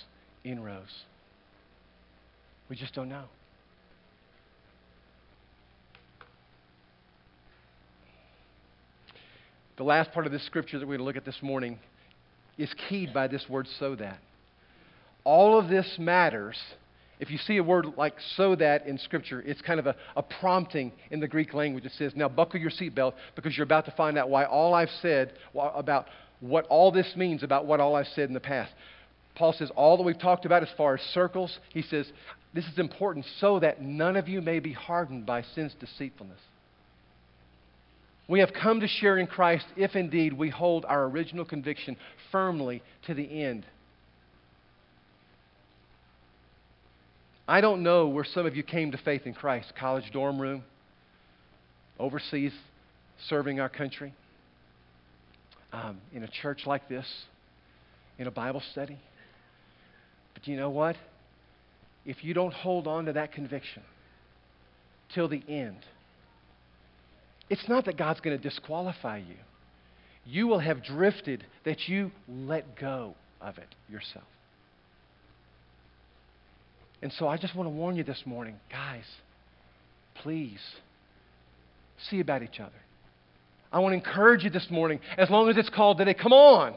in 0.45 0.63
rows. 0.63 1.05
We 2.69 2.77
just 2.77 2.95
don't 2.95 3.09
know. 3.09 3.25
The 9.77 9.85
last 9.85 10.13
part 10.13 10.27
of 10.27 10.33
this 10.33 10.45
scripture 10.47 10.79
that 10.79 10.87
we're 10.87 10.97
going 10.97 11.01
to 11.01 11.05
look 11.05 11.17
at 11.17 11.25
this 11.25 11.43
morning 11.43 11.79
is 12.59 12.73
keyed 12.89 13.13
by 13.13 13.29
this 13.29 13.45
word 13.49 13.67
so 13.79 13.95
that. 13.97 14.19
All 15.25 15.59
of 15.59 15.69
this 15.69 15.97
matters 15.99 16.57
If 17.23 17.31
you 17.31 17.39
see 17.39 17.57
a 17.59 17.63
word 17.63 17.87
like 17.97 18.15
so 18.37 18.57
that 18.57 18.85
in 18.89 18.99
Scripture, 18.99 19.41
it's 19.47 19.61
kind 19.63 19.79
of 19.79 19.87
a, 19.87 19.95
a 20.17 20.25
prompting 20.25 20.91
in 21.13 21.21
the 21.21 21.29
Greek 21.29 21.55
language. 21.55 21.85
It 21.85 21.93
says, 21.97 22.15
Now 22.17 22.29
buckle 22.29 22.59
your 22.59 22.73
seatbelt 22.73 23.13
because 23.37 23.57
you're 23.57 23.63
about 23.63 23.85
to 23.85 23.93
find 23.93 24.19
out 24.19 24.29
why 24.29 24.45
all 24.45 24.75
I've 24.75 24.91
said 25.01 25.35
about 25.55 26.07
what 26.41 26.67
all 26.67 26.91
this 26.91 27.15
means 27.15 27.45
about 27.45 27.65
what 27.65 27.79
all 27.79 27.95
I've 27.95 28.09
said 28.09 28.27
in 28.27 28.35
the 28.35 28.41
past. 28.41 28.73
Paul 29.37 29.53
says, 29.53 29.71
All 29.77 29.97
that 29.99 30.03
we've 30.03 30.19
talked 30.19 30.47
about 30.47 30.65
as 30.65 30.69
far 30.77 30.97
as 30.97 31.01
circles, 31.15 31.61
he 31.69 31.83
says, 31.83 32.11
This 32.55 32.67
is 32.67 32.81
important 32.81 33.25
so 33.39 33.61
that 33.61 33.81
none 33.81 34.17
of 34.17 34.29
you 34.29 34.43
may 34.43 34.59
be 34.59 34.73
hardened 34.73 35.25
by 35.25 35.43
sin's 35.55 35.75
deceitfulness. 35.79 36.41
We 38.33 38.41
have 38.41 38.55
come 38.55 38.81
to 38.81 38.89
share 38.89 39.19
in 39.19 39.27
Christ 39.27 39.67
if 39.77 39.95
indeed 39.95 40.33
we 40.33 40.49
hold 40.49 40.87
our 40.87 41.05
original 41.05 41.45
conviction 41.45 41.99
firmly 42.31 42.83
to 43.07 43.13
the 43.13 43.43
end. 43.43 43.67
I 47.47 47.61
don't 47.61 47.83
know 47.83 48.09
where 48.09 48.25
some 48.25 48.47
of 48.47 48.57
you 48.57 48.63
came 48.63 48.93
to 48.93 48.97
faith 48.97 49.27
in 49.27 49.35
Christ 49.35 49.75
college 49.79 50.11
dorm 50.15 50.41
room, 50.41 50.65
overseas 51.99 52.55
serving 53.29 53.61
our 53.61 53.69
country, 53.69 54.15
um, 55.75 56.01
in 56.15 56.23
a 56.23 56.29
church 56.29 56.63
like 56.65 56.89
this, 56.89 57.05
in 58.19 58.27
a 58.27 58.31
Bible 58.31 58.63
study. 58.73 58.97
But 60.33 60.49
you 60.49 60.57
know 60.57 60.71
what? 60.71 60.97
If 62.07 62.25
you 62.25 62.33
don't 62.33 62.55
hold 62.55 62.87
on 62.87 63.05
to 63.05 63.13
that 63.13 63.33
conviction 63.33 63.83
till 65.15 65.29
the 65.29 65.43
end, 65.47 65.85
it's 67.53 67.69
not 67.69 67.85
that 67.85 67.99
God's 67.99 68.21
going 68.21 68.35
to 68.35 68.43
disqualify 68.43 69.19
you. 69.19 69.37
You 70.25 70.47
will 70.47 70.59
have 70.59 70.83
drifted 70.83 71.45
that 71.67 71.87
you 71.87 72.11
let 72.27 72.77
go 72.81 73.15
of 73.43 73.59
it 73.59 73.69
yourself. 73.91 74.25
And 77.03 77.13
so 77.13 77.29
I 77.29 77.37
just 77.37 77.55
want 77.55 77.67
to 77.67 77.71
warn 77.71 77.95
you 77.95 78.05
this 78.05 78.23
morning, 78.25 78.55
guys, 78.71 79.05
please 80.15 80.61
see 82.09 82.21
about 82.21 82.43
each 82.43 82.59
other. 82.59 82.73
I 83.71 83.81
want 83.81 83.93
to 83.93 83.99
encourage 83.99 84.45
you 84.45 84.51
this 84.51 84.71
morning, 84.71 85.01
as 85.19 85.29
long 85.29 85.51
as 85.51 85.59
it's 85.59 85.69
called 85.69 85.99
today, 85.99 86.15
come 86.15 86.33
on. 86.33 86.75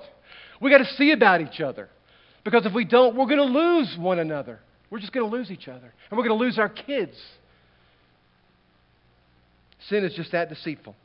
We 0.60 0.72
got 0.72 0.80
to 0.80 0.94
see 0.96 1.14
about 1.14 1.40
each 1.40 1.62
other. 1.62 1.88
Because 2.44 2.66
if 2.66 2.74
we 2.74 2.84
don't, 2.84 3.16
we're 3.16 3.28
going 3.28 3.38
to 3.38 3.44
lose 3.44 3.96
one 3.98 4.20
another. 4.20 4.60
We're 4.90 5.00
just 5.00 5.14
going 5.14 5.30
to 5.30 5.34
lose 5.34 5.52
each 5.52 5.70
other. 5.70 5.94
And 6.10 6.18
we're 6.18 6.28
going 6.28 6.38
to 6.38 6.44
lose 6.44 6.60
our 6.60 6.68
kids. 6.68 7.16
Sin 9.90 10.04
is 10.04 10.14
just 10.14 10.32
that 10.32 10.50
deceitful. 10.50 10.96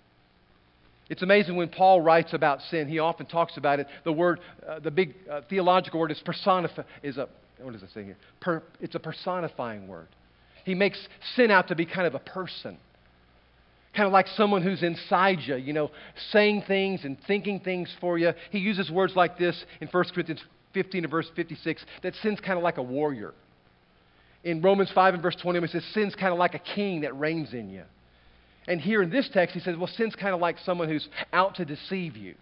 It's 1.09 1.23
amazing 1.23 1.57
when 1.57 1.69
Paul 1.69 2.01
writes 2.01 2.33
about 2.35 2.61
sin, 2.71 2.89
he 2.89 3.01
often 3.01 3.27
talks 3.27 3.57
about 3.57 3.81
it. 3.81 3.89
The 4.05 4.13
word, 4.13 4.39
uh, 4.67 4.79
the 4.79 4.93
big 4.93 5.15
uh, 5.31 5.41
theological 5.51 5.99
word 5.99 6.13
is 6.13 6.23
personify, 6.25 6.83
is 7.03 7.19
a, 7.19 7.29
what 7.61 7.73
does 7.73 7.83
it 7.83 7.91
say 7.93 8.05
here? 8.05 8.17
Per, 8.41 8.63
it's 8.81 8.95
a 8.95 9.01
personifying 9.01 9.89
word. 9.89 10.07
He 10.65 10.75
makes 10.75 11.05
sin 11.35 11.51
out 11.51 11.69
to 11.69 11.75
be 11.75 11.85
kind 11.85 12.07
of 12.07 12.15
a 12.15 12.21
person. 12.21 12.79
Kind 13.97 14.07
of 14.07 14.13
like 14.13 14.29
someone 14.29 14.63
who's 14.63 14.85
inside 14.85 15.39
you, 15.41 15.57
you 15.57 15.73
know, 15.73 15.91
saying 16.31 16.63
things 16.69 17.01
and 17.03 17.17
thinking 17.27 17.59
things 17.59 17.93
for 18.01 18.17
you. 18.17 18.33
He 18.51 18.59
uses 18.59 18.89
words 18.89 19.17
like 19.17 19.37
this 19.37 19.65
in 19.81 19.89
1 19.89 20.05
Corinthians 20.15 20.45
15 20.75 21.03
and 21.03 21.11
verse 21.11 21.29
56 21.35 21.85
that 22.05 22.15
sin's 22.23 22.39
kind 22.39 22.57
of 22.57 22.63
like 22.63 22.79
a 22.79 22.83
warrior. 22.83 23.35
In 24.45 24.63
Romans 24.63 24.93
5 24.95 25.15
and 25.15 25.23
verse 25.23 25.37
20, 25.43 25.59
it 25.59 25.71
says 25.71 25.85
sin's 25.93 26.15
kind 26.15 26.33
of 26.33 26.39
like 26.39 26.55
a 26.55 26.61
king 26.61 27.01
that 27.01 27.19
reigns 27.19 27.53
in 27.53 27.69
you. 27.69 27.83
And 28.67 28.81
here 28.81 29.03
in 29.03 29.11
this 29.11 29.29
text, 29.33 29.55
he 29.55 29.61
says, 29.61 29.77
well, 29.77 29.91
sin's 29.97 30.15
kind 30.15 30.35
of 30.35 30.41
like 30.41 30.59
someone 30.65 30.89
who's 30.89 31.09
out 31.33 31.57
to 31.57 31.65
deceive 31.65 32.17
you. 32.17 32.35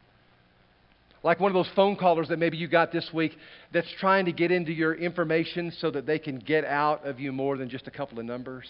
Like 1.22 1.40
one 1.40 1.50
of 1.50 1.54
those 1.54 1.70
phone 1.74 1.96
callers 1.96 2.28
that 2.28 2.38
maybe 2.38 2.56
you 2.56 2.68
got 2.68 2.92
this 2.92 3.10
week 3.12 3.36
that's 3.72 3.90
trying 3.98 4.26
to 4.26 4.32
get 4.32 4.50
into 4.50 4.72
your 4.72 4.94
information 4.94 5.72
so 5.78 5.90
that 5.90 6.06
they 6.06 6.18
can 6.18 6.38
get 6.38 6.64
out 6.64 7.06
of 7.06 7.18
you 7.18 7.32
more 7.32 7.56
than 7.56 7.68
just 7.68 7.86
a 7.86 7.90
couple 7.90 8.18
of 8.18 8.24
numbers. 8.24 8.66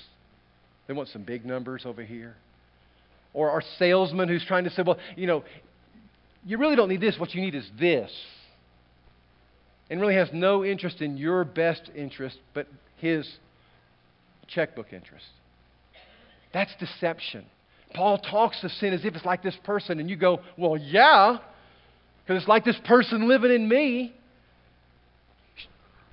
They 0.87 0.95
want 0.95 1.09
some 1.11 1.23
big 1.23 1.45
numbers 1.45 1.83
over 1.85 2.03
here. 2.03 2.37
Or 3.35 3.51
our 3.51 3.63
salesman 3.79 4.29
who's 4.29 4.45
trying 4.47 4.65
to 4.65 4.71
say, 4.71 4.83
well, 4.83 4.99
you 5.17 5.27
know, 5.27 5.45
you 6.45 6.57
really 6.57 6.77
don't 6.77 6.89
need 6.89 7.01
this. 7.01 7.19
What 7.19 7.35
you 7.35 7.43
need 7.43 7.55
is 7.55 7.69
this. 7.79 8.11
And 9.91 10.01
really 10.01 10.15
has 10.15 10.29
no 10.33 10.65
interest 10.65 11.03
in 11.03 11.17
your 11.19 11.45
best 11.45 11.91
interest, 11.95 12.39
but 12.55 12.67
his 12.97 13.29
checkbook 14.47 14.93
interest. 14.93 15.27
That's 16.53 16.75
deception. 16.77 17.45
Paul 17.95 18.19
talks 18.19 18.63
of 18.65 18.71
sin 18.73 18.93
as 18.93 19.05
if 19.05 19.15
it's 19.15 19.25
like 19.25 19.43
this 19.43 19.57
person, 19.65 20.01
and 20.01 20.11
you 20.11 20.17
go, 20.17 20.41
well, 20.57 20.77
yeah, 20.77 21.39
because 22.23 22.43
it's 22.43 22.49
like 22.49 22.65
this 22.65 22.79
person 22.85 23.29
living 23.29 23.51
in 23.51 23.69
me, 23.69 24.15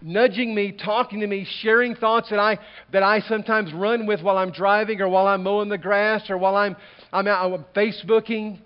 nudging 0.02 0.54
me, 0.56 0.71
talking 0.71 1.19
to 1.21 1.28
me, 1.28 1.45
sharing 1.62 1.95
thoughts 1.95 2.30
that 2.30 2.39
I, 2.39 2.60
that 2.93 3.04
I 3.04 3.19
sometimes 3.21 3.74
run 3.74 4.06
with 4.06 4.21
while 4.21 4.38
I'm 4.38 4.52
driving 4.52 5.02
or 5.02 5.10
while 5.10 5.28
I'm 5.28 5.43
mowing 5.43 5.69
the 5.69 5.78
grass 5.78 6.30
or 6.30 6.38
while 6.38 6.56
I'm, 6.56 6.76
I'm 7.12 7.28
out 7.28 7.52
I'm 7.52 7.65
Facebooking. 7.76 8.60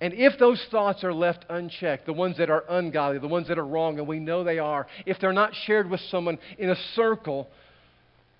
And 0.00 0.14
if 0.14 0.36
those 0.38 0.60
thoughts 0.72 1.04
are 1.04 1.14
left 1.14 1.44
unchecked, 1.48 2.06
the 2.06 2.12
ones 2.12 2.38
that 2.38 2.50
are 2.50 2.64
ungodly, 2.68 3.20
the 3.20 3.28
ones 3.28 3.46
that 3.48 3.58
are 3.58 3.66
wrong, 3.66 4.00
and 4.00 4.08
we 4.08 4.18
know 4.18 4.42
they 4.42 4.58
are, 4.58 4.88
if 5.06 5.20
they're 5.20 5.32
not 5.32 5.52
shared 5.66 5.88
with 5.88 6.00
someone 6.10 6.38
in 6.58 6.70
a 6.70 6.76
circle, 6.96 7.48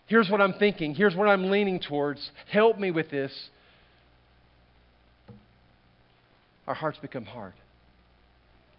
Here's 0.07 0.29
what 0.29 0.41
I'm 0.41 0.55
thinking. 0.55 0.95
Here's 0.95 1.15
what 1.15 1.29
I'm 1.29 1.51
leaning 1.51 1.81
towards. 1.81 2.31
Help 2.51 2.79
me 2.79 2.91
with 2.91 3.11
this. 3.11 3.33
Our 6.67 6.75
hearts 6.75 6.99
become 6.99 7.25
hard 7.25 7.55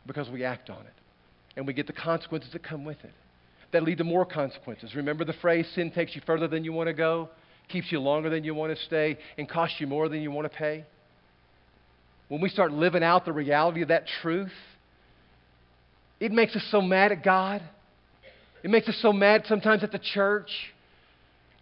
because 0.05 0.29
we 0.29 0.43
act 0.43 0.69
on 0.69 0.81
it. 0.81 0.93
And 1.55 1.67
we 1.67 1.73
get 1.73 1.87
the 1.87 1.93
consequences 1.93 2.51
that 2.53 2.63
come 2.63 2.83
with 2.85 2.97
it 3.03 3.13
that 3.73 3.83
lead 3.83 3.97
to 3.97 4.03
more 4.03 4.25
consequences. 4.25 4.95
Remember 4.95 5.25
the 5.25 5.33
phrase 5.33 5.67
sin 5.75 5.91
takes 5.91 6.15
you 6.15 6.21
further 6.25 6.47
than 6.47 6.63
you 6.63 6.71
want 6.71 6.87
to 6.87 6.93
go, 6.93 7.29
keeps 7.67 7.91
you 7.91 7.99
longer 7.99 8.29
than 8.29 8.43
you 8.43 8.55
want 8.55 8.75
to 8.75 8.81
stay, 8.85 9.17
and 9.37 9.49
costs 9.49 9.75
you 9.79 9.87
more 9.87 10.07
than 10.07 10.21
you 10.21 10.31
want 10.31 10.49
to 10.49 10.57
pay? 10.57 10.85
When 12.29 12.39
we 12.39 12.49
start 12.49 12.71
living 12.71 13.03
out 13.03 13.25
the 13.25 13.33
reality 13.33 13.81
of 13.81 13.89
that 13.89 14.05
truth, 14.21 14.53
it 16.19 16.31
makes 16.31 16.55
us 16.55 16.65
so 16.71 16.81
mad 16.81 17.11
at 17.11 17.23
God. 17.23 17.61
It 18.63 18.69
makes 18.69 18.87
us 18.87 18.97
so 19.01 19.11
mad 19.11 19.43
sometimes 19.47 19.83
at 19.83 19.91
the 19.91 19.99
church. 19.99 20.49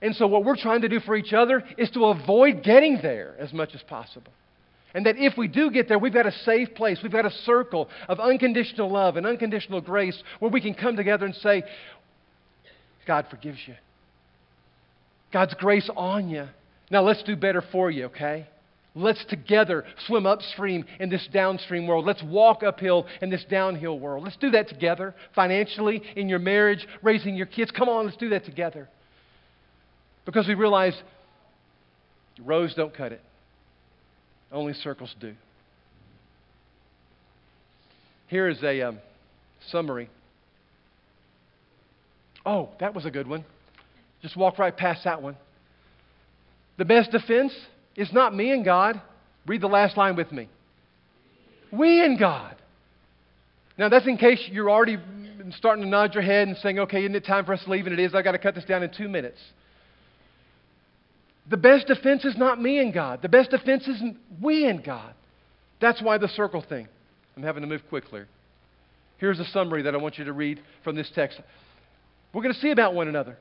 And 0.01 0.15
so, 0.15 0.25
what 0.27 0.43
we're 0.43 0.57
trying 0.57 0.81
to 0.81 0.89
do 0.89 0.99
for 0.99 1.15
each 1.15 1.33
other 1.33 1.63
is 1.77 1.89
to 1.91 2.05
avoid 2.05 2.63
getting 2.63 2.99
there 3.01 3.35
as 3.39 3.53
much 3.53 3.75
as 3.75 3.81
possible. 3.83 4.33
And 4.93 5.05
that 5.05 5.15
if 5.17 5.37
we 5.37 5.47
do 5.47 5.71
get 5.71 5.87
there, 5.87 5.99
we've 5.99 6.13
got 6.13 6.25
a 6.25 6.31
safe 6.31 6.73
place. 6.75 6.99
We've 7.01 7.11
got 7.11 7.25
a 7.25 7.31
circle 7.31 7.87
of 8.09 8.19
unconditional 8.19 8.91
love 8.91 9.15
and 9.15 9.25
unconditional 9.25 9.79
grace 9.79 10.21
where 10.39 10.51
we 10.51 10.59
can 10.59 10.73
come 10.73 10.97
together 10.97 11.25
and 11.25 11.35
say, 11.35 11.63
God 13.07 13.27
forgives 13.29 13.59
you. 13.67 13.75
God's 15.31 15.53
grace 15.53 15.89
on 15.95 16.29
you. 16.29 16.47
Now 16.89 17.03
let's 17.03 17.23
do 17.23 17.37
better 17.37 17.63
for 17.71 17.89
you, 17.89 18.05
okay? 18.05 18.47
Let's 18.93 19.23
together 19.29 19.85
swim 20.07 20.25
upstream 20.25 20.83
in 20.99 21.09
this 21.09 21.25
downstream 21.31 21.87
world. 21.87 22.05
Let's 22.05 22.21
walk 22.23 22.61
uphill 22.63 23.07
in 23.21 23.29
this 23.29 23.45
downhill 23.49 23.97
world. 23.97 24.25
Let's 24.25 24.35
do 24.35 24.51
that 24.51 24.67
together, 24.67 25.15
financially, 25.33 26.01
in 26.17 26.27
your 26.27 26.39
marriage, 26.39 26.85
raising 27.01 27.35
your 27.35 27.45
kids. 27.45 27.71
Come 27.71 27.87
on, 27.87 28.05
let's 28.05 28.17
do 28.17 28.29
that 28.29 28.43
together. 28.43 28.89
Because 30.25 30.47
we 30.47 30.53
realize 30.53 30.93
rows 32.43 32.73
don't 32.75 32.93
cut 32.95 33.11
it, 33.11 33.21
only 34.51 34.73
circles 34.73 35.13
do. 35.19 35.33
Here 38.27 38.47
is 38.47 38.63
a 38.63 38.81
um, 38.81 38.99
summary. 39.67 40.09
Oh, 42.45 42.69
that 42.79 42.93
was 42.93 43.05
a 43.05 43.11
good 43.11 43.27
one. 43.27 43.45
Just 44.21 44.37
walk 44.37 44.57
right 44.57 44.75
past 44.75 45.03
that 45.03 45.21
one. 45.21 45.35
The 46.77 46.85
best 46.85 47.11
defense 47.11 47.53
is 47.95 48.11
not 48.13 48.33
me 48.33 48.51
and 48.51 48.63
God. 48.63 49.01
Read 49.45 49.61
the 49.61 49.67
last 49.67 49.97
line 49.97 50.15
with 50.15 50.31
me. 50.31 50.47
We 51.71 52.03
and 52.03 52.17
God. 52.17 52.55
Now, 53.77 53.89
that's 53.89 54.07
in 54.07 54.17
case 54.17 54.41
you're 54.51 54.69
already 54.69 54.97
starting 55.51 55.83
to 55.83 55.89
nod 55.89 56.13
your 56.13 56.23
head 56.23 56.47
and 56.47 56.57
saying, 56.57 56.79
okay, 56.79 57.01
isn't 57.01 57.15
it 57.15 57.25
time 57.25 57.45
for 57.45 57.53
us 57.53 57.63
to 57.63 57.69
leave? 57.71 57.85
And 57.87 57.97
it 57.97 58.03
is. 58.03 58.13
I've 58.13 58.23
got 58.23 58.33
to 58.33 58.39
cut 58.39 58.55
this 58.55 58.65
down 58.65 58.83
in 58.83 58.91
two 58.95 59.09
minutes. 59.09 59.39
The 61.51 61.57
best 61.57 61.85
defense 61.85 62.23
is 62.23 62.37
not 62.37 62.61
me 62.61 62.79
and 62.79 62.93
God. 62.93 63.21
The 63.21 63.29
best 63.29 63.51
defense 63.51 63.85
is 63.85 64.01
we 64.41 64.65
and 64.65 64.81
God. 64.81 65.13
That's 65.81 66.01
why 66.01 66.17
the 66.17 66.29
circle 66.29 66.63
thing. 66.67 66.87
I'm 67.35 67.43
having 67.43 67.61
to 67.61 67.67
move 67.67 67.81
quickly. 67.89 68.21
Here's 69.17 69.37
a 69.37 69.45
summary 69.45 69.81
that 69.83 69.93
I 69.93 69.97
want 69.97 70.17
you 70.17 70.23
to 70.25 70.33
read 70.33 70.61
from 70.85 70.95
this 70.95 71.11
text. 71.13 71.41
We're 72.33 72.41
going 72.41 72.53
to 72.53 72.59
see 72.61 72.71
about 72.71 72.93
one 72.93 73.09
another 73.09 73.37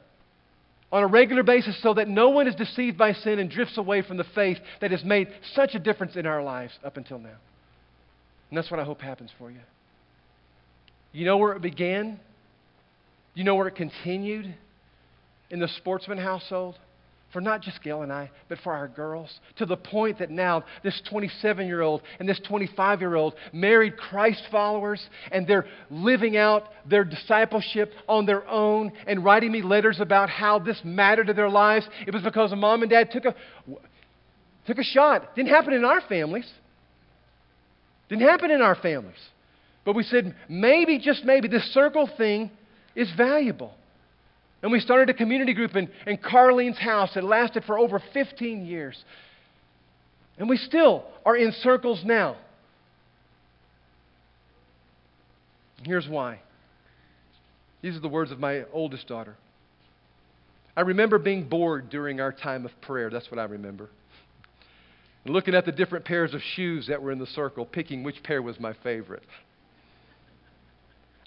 on 0.90 1.04
a 1.04 1.06
regular 1.06 1.44
basis 1.44 1.80
so 1.82 1.94
that 1.94 2.08
no 2.08 2.30
one 2.30 2.48
is 2.48 2.56
deceived 2.56 2.98
by 2.98 3.12
sin 3.12 3.38
and 3.38 3.48
drifts 3.48 3.78
away 3.78 4.02
from 4.02 4.16
the 4.16 4.26
faith 4.34 4.58
that 4.80 4.90
has 4.90 5.04
made 5.04 5.28
such 5.54 5.76
a 5.76 5.78
difference 5.78 6.16
in 6.16 6.26
our 6.26 6.42
lives 6.42 6.72
up 6.84 6.96
until 6.96 7.20
now. 7.20 7.28
And 8.50 8.58
that's 8.58 8.72
what 8.72 8.80
I 8.80 8.84
hope 8.84 9.00
happens 9.00 9.30
for 9.38 9.52
you. 9.52 9.60
You 11.12 11.26
know 11.26 11.36
where 11.36 11.52
it 11.52 11.62
began? 11.62 12.18
You 13.34 13.44
know 13.44 13.54
where 13.54 13.68
it 13.68 13.76
continued? 13.76 14.52
In 15.48 15.60
the 15.60 15.68
sportsman 15.68 16.18
household? 16.18 16.76
For 17.32 17.40
not 17.40 17.62
just 17.62 17.82
Gail 17.82 18.02
and 18.02 18.12
I, 18.12 18.30
but 18.48 18.58
for 18.64 18.72
our 18.72 18.88
girls, 18.88 19.32
to 19.56 19.66
the 19.66 19.76
point 19.76 20.18
that 20.18 20.30
now 20.30 20.64
this 20.82 21.00
27 21.08 21.66
year 21.66 21.80
old 21.80 22.02
and 22.18 22.28
this 22.28 22.40
25 22.46 23.00
year 23.00 23.14
old 23.14 23.34
married 23.52 23.96
Christ 23.96 24.42
followers, 24.50 25.00
and 25.30 25.46
they're 25.46 25.66
living 25.90 26.36
out 26.36 26.64
their 26.88 27.04
discipleship 27.04 27.92
on 28.08 28.26
their 28.26 28.46
own 28.48 28.92
and 29.06 29.24
writing 29.24 29.52
me 29.52 29.62
letters 29.62 30.00
about 30.00 30.28
how 30.28 30.58
this 30.58 30.80
mattered 30.84 31.28
to 31.28 31.34
their 31.34 31.48
lives. 31.48 31.86
It 32.06 32.12
was 32.12 32.22
because 32.22 32.52
a 32.52 32.56
mom 32.56 32.82
and 32.82 32.90
dad 32.90 33.10
took 33.12 33.24
a, 33.24 33.34
took 34.66 34.78
a 34.78 34.84
shot. 34.84 35.36
Didn't 35.36 35.50
happen 35.50 35.72
in 35.72 35.84
our 35.84 36.00
families. 36.08 36.50
Didn't 38.08 38.28
happen 38.28 38.50
in 38.50 38.60
our 38.60 38.74
families. 38.74 39.20
But 39.84 39.94
we 39.94 40.02
said, 40.02 40.34
maybe, 40.48 40.98
just 40.98 41.24
maybe, 41.24 41.48
this 41.48 41.72
circle 41.72 42.08
thing 42.18 42.50
is 42.94 43.10
valuable. 43.16 43.72
And 44.62 44.70
we 44.70 44.80
started 44.80 45.08
a 45.08 45.14
community 45.14 45.54
group 45.54 45.74
in, 45.74 45.88
in 46.06 46.18
Carlene's 46.18 46.78
house 46.78 47.14
that 47.14 47.24
lasted 47.24 47.64
for 47.64 47.78
over 47.78 48.02
15 48.12 48.66
years. 48.66 49.02
And 50.38 50.48
we 50.48 50.56
still 50.56 51.04
are 51.24 51.36
in 51.36 51.52
circles 51.52 52.02
now. 52.04 52.36
Here's 55.82 56.06
why. 56.06 56.40
These 57.82 57.96
are 57.96 58.00
the 58.00 58.08
words 58.08 58.30
of 58.30 58.38
my 58.38 58.64
oldest 58.72 59.08
daughter. 59.08 59.36
I 60.76 60.82
remember 60.82 61.18
being 61.18 61.48
bored 61.48 61.88
during 61.88 62.20
our 62.20 62.32
time 62.32 62.64
of 62.64 62.70
prayer. 62.82 63.10
That's 63.10 63.30
what 63.30 63.38
I 63.38 63.44
remember. 63.44 63.88
Looking 65.24 65.54
at 65.54 65.64
the 65.64 65.72
different 65.72 66.04
pairs 66.04 66.32
of 66.34 66.40
shoes 66.54 66.86
that 66.88 67.02
were 67.02 67.12
in 67.12 67.18
the 67.18 67.26
circle, 67.26 67.64
picking 67.66 68.02
which 68.02 68.22
pair 68.22 68.40
was 68.40 68.58
my 68.60 68.74
favorite. 68.82 69.22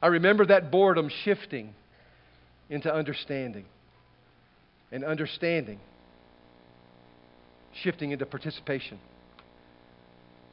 I 0.02 0.08
remember 0.08 0.46
that 0.48 0.72
boredom 0.72 1.10
shifting 1.24 1.74
into 2.70 2.94
understanding. 2.94 3.66
And 4.92 5.04
understanding 5.04 5.80
shifting 7.82 8.12
into 8.12 8.26
participation. 8.26 9.00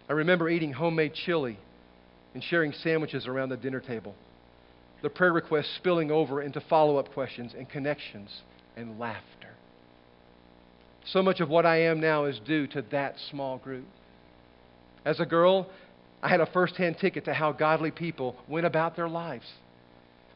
I 0.08 0.14
remember 0.14 0.48
eating 0.48 0.72
homemade 0.72 1.14
chili 1.14 1.58
and 2.34 2.42
sharing 2.42 2.72
sandwiches 2.72 3.26
around 3.26 3.50
the 3.50 3.56
dinner 3.56 3.80
table. 3.80 4.14
The 5.02 5.10
prayer 5.10 5.32
requests 5.32 5.74
spilling 5.76 6.10
over 6.10 6.42
into 6.42 6.60
follow 6.62 6.96
up 6.96 7.12
questions 7.12 7.54
and 7.56 7.68
connections 7.68 8.30
and 8.76 8.98
laughter. 8.98 9.54
So 11.06 11.22
much 11.22 11.40
of 11.40 11.48
what 11.48 11.64
I 11.64 11.82
am 11.84 12.00
now 12.00 12.26
is 12.26 12.38
due 12.40 12.66
to 12.68 12.82
that 12.90 13.16
small 13.30 13.58
group. 13.58 13.86
As 15.04 15.18
a 15.18 15.26
girl, 15.26 15.68
I 16.22 16.28
had 16.28 16.40
a 16.40 16.46
first 16.46 16.76
hand 16.76 16.96
ticket 17.00 17.24
to 17.24 17.34
how 17.34 17.52
godly 17.52 17.90
people 17.90 18.36
went 18.48 18.66
about 18.66 18.96
their 18.96 19.08
lives. 19.08 19.46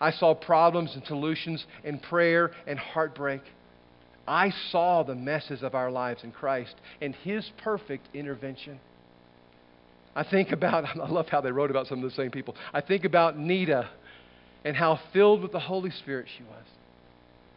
I 0.01 0.11
saw 0.11 0.35
problems 0.35 0.95
and 0.95 1.05
solutions 1.07 1.65
in 1.85 1.99
prayer 1.99 2.51
and 2.67 2.79
heartbreak. 2.79 3.43
I 4.27 4.53
saw 4.71 5.03
the 5.03 5.15
messes 5.15 5.63
of 5.63 5.75
our 5.75 5.91
lives 5.91 6.25
in 6.25 6.33
Christ 6.33 6.75
and 7.01 7.15
His 7.15 7.51
perfect 7.59 8.09
intervention. 8.15 8.81
I 10.17 10.25
think 10.25 10.53
about, 10.53 10.85
I 10.97 11.09
love 11.09 11.29
how 11.29 11.41
they 11.41 11.53
wrote 11.53 11.71
about 11.71 11.87
some 11.87 12.03
of 12.03 12.11
the 12.11 12.17
same 12.17 12.31
people. 12.31 12.57
I 12.73 12.81
think 12.81 13.05
about 13.05 13.39
Nita 13.39 13.89
and 14.65 14.77
how 14.77 14.99
filled 15.13 15.43
with 15.43 15.53
the 15.53 15.61
Holy 15.61 15.91
Spirit 15.91 16.27
she 16.37 16.43
was. 16.45 16.65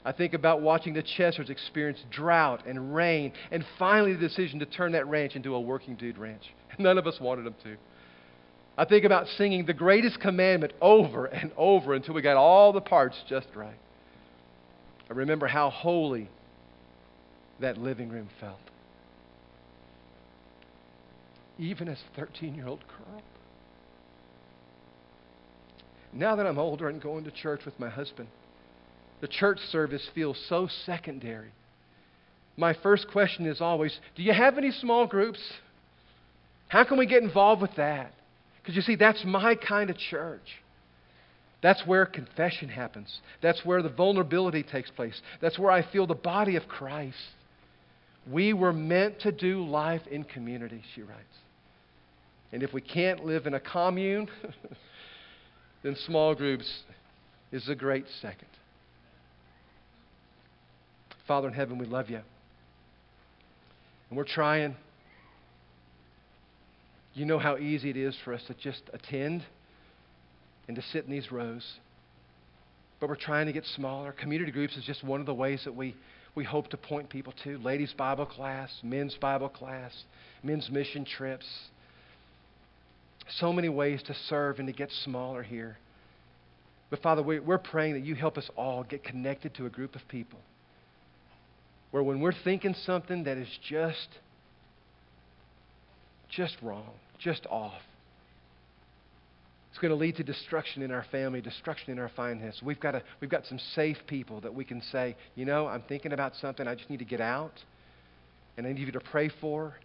I 0.03 0.11
think 0.13 0.33
about 0.33 0.61
watching 0.61 0.93
the 0.93 1.03
Chessers 1.03 1.49
experience 1.49 1.99
drought 2.09 2.65
and 2.65 2.95
rain 2.95 3.33
and 3.51 3.65
finally 3.77 4.13
the 4.13 4.19
decision 4.19 4.59
to 4.59 4.65
turn 4.65 4.93
that 4.93 5.07
ranch 5.07 5.35
into 5.35 5.53
a 5.53 5.59
working 5.59 5.95
dude 5.95 6.17
ranch. 6.17 6.43
None 6.79 6.97
of 6.97 7.07
us 7.07 7.19
wanted 7.19 7.45
them 7.45 7.55
to. 7.63 7.75
I 8.78 8.86
think 8.86 9.05
about 9.05 9.28
singing 9.38 9.65
the 9.65 9.73
greatest 9.73 10.19
commandment 10.19 10.73
over 10.80 11.25
and 11.25 11.51
over 11.57 11.95
until 11.95 12.13
we 12.13 12.21
got 12.21 12.38
all 12.38 12.71
the 12.73 12.82
parts 12.82 13.17
just 13.28 13.47
right. 13.55 13.80
I 15.09 15.13
remember 15.13 15.47
how 15.47 15.69
holy 15.69 16.30
that 17.59 17.78
living 17.78 18.09
room 18.09 18.30
felt. 18.39 18.59
Even 21.57 21.88
as 21.88 21.97
a 22.13 22.19
13 22.19 22.53
year 22.53 22.67
old 22.67 22.84
girl. 22.88 23.21
Now 26.13 26.36
that 26.36 26.45
I'm 26.45 26.59
older 26.59 26.88
and 26.88 27.01
going 27.01 27.23
to 27.23 27.32
church 27.32 27.65
with 27.65 27.80
my 27.80 27.89
husband, 27.89 28.28
the 29.21 29.28
church 29.28 29.59
service 29.71 30.07
feels 30.13 30.38
so 30.47 30.67
secondary. 30.86 31.51
My 32.55 32.73
first 32.73 33.07
question 33.11 33.47
is 33.47 33.59
always 33.59 33.97
Do 34.15 34.23
you 34.23 34.34
have 34.34 34.57
any 34.57 34.71
small 34.71 35.07
groups? 35.07 35.39
How 36.67 36.84
can 36.84 36.97
we 36.97 37.07
get 37.07 37.23
involved 37.23 37.61
with 37.61 37.75
that? 37.78 38.11
Because 38.68 38.76
you 38.76 38.82
see, 38.82 38.97
that's 38.97 39.24
my 39.24 39.55
kind 39.55 39.89
of 39.89 39.97
church. 39.97 40.41
That's 41.63 41.82
where 41.88 42.05
confession 42.05 42.68
happens. 42.68 43.22
That's 43.41 43.63
where 43.63 43.82
the 43.82 43.88
vulnerability 43.88 44.61
takes 44.61 44.91
place. 44.91 45.22
That's 45.39 45.57
where 45.57 45.72
I 45.72 45.89
feel 45.89 46.05
the 46.05 46.15
body 46.15 46.57
of 46.57 46.68
Christ. 46.68 47.15
We 48.30 48.51
were 48.51 48.74
meant 48.74 49.22
to 49.22 49.32
do 49.32 49.65
life 49.65 50.01
in 50.11 50.26
community, 50.26 50.84
she 50.93 51.01
writes. 51.01 51.22
And 52.51 52.61
if 52.61 52.74
we 52.74 52.82
can't 52.82 53.24
live 53.24 53.47
in 53.47 53.53
a 53.53 53.59
commune, 53.61 54.28
then 55.84 55.95
small 56.05 56.36
groups 56.36 56.70
is 57.53 57.70
a 57.70 57.76
great 57.76 58.05
second. 58.22 58.49
Father 61.26 61.47
in 61.47 61.53
heaven, 61.53 61.78
we 61.78 61.86
love 61.86 62.09
you. 62.09 62.20
And 64.09 64.18
we're 64.18 64.26
trying 64.26 64.76
you 67.18 67.26
know 67.26 67.39
how 67.39 67.57
easy 67.57 67.89
it 67.89 67.97
is 67.97 68.15
for 68.24 68.34
us 68.34 68.41
to 68.47 68.53
just 68.53 68.84
attend 68.93 69.43
and 70.68 70.76
to 70.76 70.82
sit 70.82 71.05
in 71.05 71.11
these 71.11 71.32
rows. 71.32 71.65
But 72.99 73.09
we're 73.09 73.15
trying 73.15 73.47
to 73.47 73.53
get 73.53 73.65
smaller. 73.65 74.11
Community 74.11 74.51
groups 74.51 74.76
is 74.78 74.84
just 74.84 75.03
one 75.03 75.20
of 75.20 75.26
the 75.26 75.34
ways 75.34 75.61
that 75.65 75.76
we, 75.76 75.95
we 76.36 76.43
hope 76.43 76.70
to 76.70 76.78
point 76.78 77.09
people 77.09 77.34
to. 77.43 77.57
Ladies' 77.59 77.93
Bible 77.97 78.26
class, 78.26 78.72
men's 78.84 79.15
Bible 79.15 79.49
class, 79.49 79.91
men's 80.43 80.70
mission 80.70 81.05
trips. 81.05 81.45
So 83.39 83.51
many 83.51 83.70
ways 83.70 84.01
to 84.03 84.13
serve 84.30 84.59
and 84.59 84.68
to 84.68 84.74
get 84.74 84.91
smaller 85.03 85.43
here. 85.43 85.78
But 86.89 87.01
Father, 87.01 87.22
we, 87.22 87.39
we're 87.39 87.57
praying 87.57 87.93
that 87.93 88.05
you 88.05 88.15
help 88.15 88.38
us 88.38 88.49
all 88.55 88.84
get 88.84 89.03
connected 89.03 89.55
to 89.55 89.65
a 89.65 89.70
group 89.70 89.95
of 89.95 90.01
people 90.07 90.39
where 91.91 92.03
when 92.03 92.20
we're 92.20 92.34
thinking 92.43 92.76
something 92.86 93.24
that 93.26 93.38
is 93.38 93.47
just, 93.68 94.07
just 96.30 96.55
wrong, 96.61 96.91
just 97.20 97.45
off. 97.47 97.82
It's 99.78 99.82
going 99.84 99.91
to 99.91 99.95
lead 99.95 100.15
to 100.15 100.24
destruction 100.24 100.82
in 100.82 100.91
our 100.91 101.05
family, 101.11 101.39
destruction 101.39 101.91
in 101.91 101.99
our 101.99 102.09
finances. 102.15 102.63
We've 102.63 102.80
got, 102.80 102.95
a, 102.95 103.03
we've 103.22 103.30
got 103.30 103.45
some 103.45 103.59
safe 103.76 103.97
people 104.07 104.41
that 104.41 104.53
we 104.53 104.65
can 104.65 104.82
say, 104.82 105.15
you 105.36 105.45
know, 105.45 105.68
I'm 105.68 105.84
thinking 105.84 106.13
about 106.13 106.36
something 106.36 106.68
I 106.68 106.74
just 106.74 106.89
need 106.89 106.97
to 106.97 107.05
get 107.05 107.22
out, 107.22 107.53
and 108.57 108.65
I 108.65 108.72
need 108.74 108.88
you 108.88 108.91
to 108.93 108.99
pray 108.99 109.30
for 109.39 109.76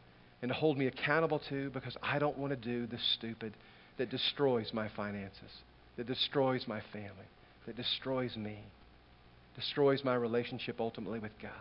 and 0.41 0.49
to 0.49 0.55
hold 0.55 0.79
me 0.79 0.87
accountable 0.87 1.43
to 1.51 1.69
because 1.71 1.95
I 2.03 2.19
don't 2.19 2.39
want 2.39 2.53
to 2.53 2.57
do 2.57 2.87
the 2.87 2.97
stupid 3.19 3.53
that 3.99 4.11
destroys 4.11 4.73
my 4.73 4.89
finances, 4.97 5.51
that 5.99 6.07
destroys 6.07 6.67
my 6.67 6.81
family, 6.93 7.29
that 7.67 7.77
destroys 7.77 8.35
me, 8.35 8.61
destroys 9.57 10.03
my 10.05 10.15
relationship 10.15 10.81
ultimately 10.81 11.19
with 11.19 11.33
God. 11.43 11.53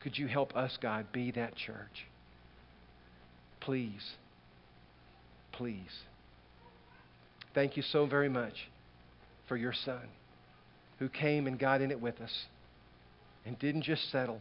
Could 0.00 0.18
you 0.18 0.26
help 0.26 0.54
us, 0.54 0.76
God, 0.82 1.06
be 1.12 1.30
that 1.30 1.56
church? 1.56 2.06
Please 3.60 4.16
please. 5.52 6.02
Thank 7.54 7.76
you 7.76 7.82
so 7.82 8.06
very 8.06 8.28
much 8.28 8.54
for 9.48 9.56
your 9.56 9.72
son 9.72 10.02
who 10.98 11.08
came 11.08 11.46
and 11.46 11.58
got 11.58 11.80
in 11.80 11.90
it 11.90 12.00
with 12.00 12.20
us 12.20 12.46
and 13.44 13.58
didn't 13.58 13.82
just 13.82 14.10
settle 14.10 14.40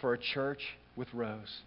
for 0.00 0.14
a 0.14 0.18
church 0.18 0.62
with 0.96 1.12
rows, 1.14 1.60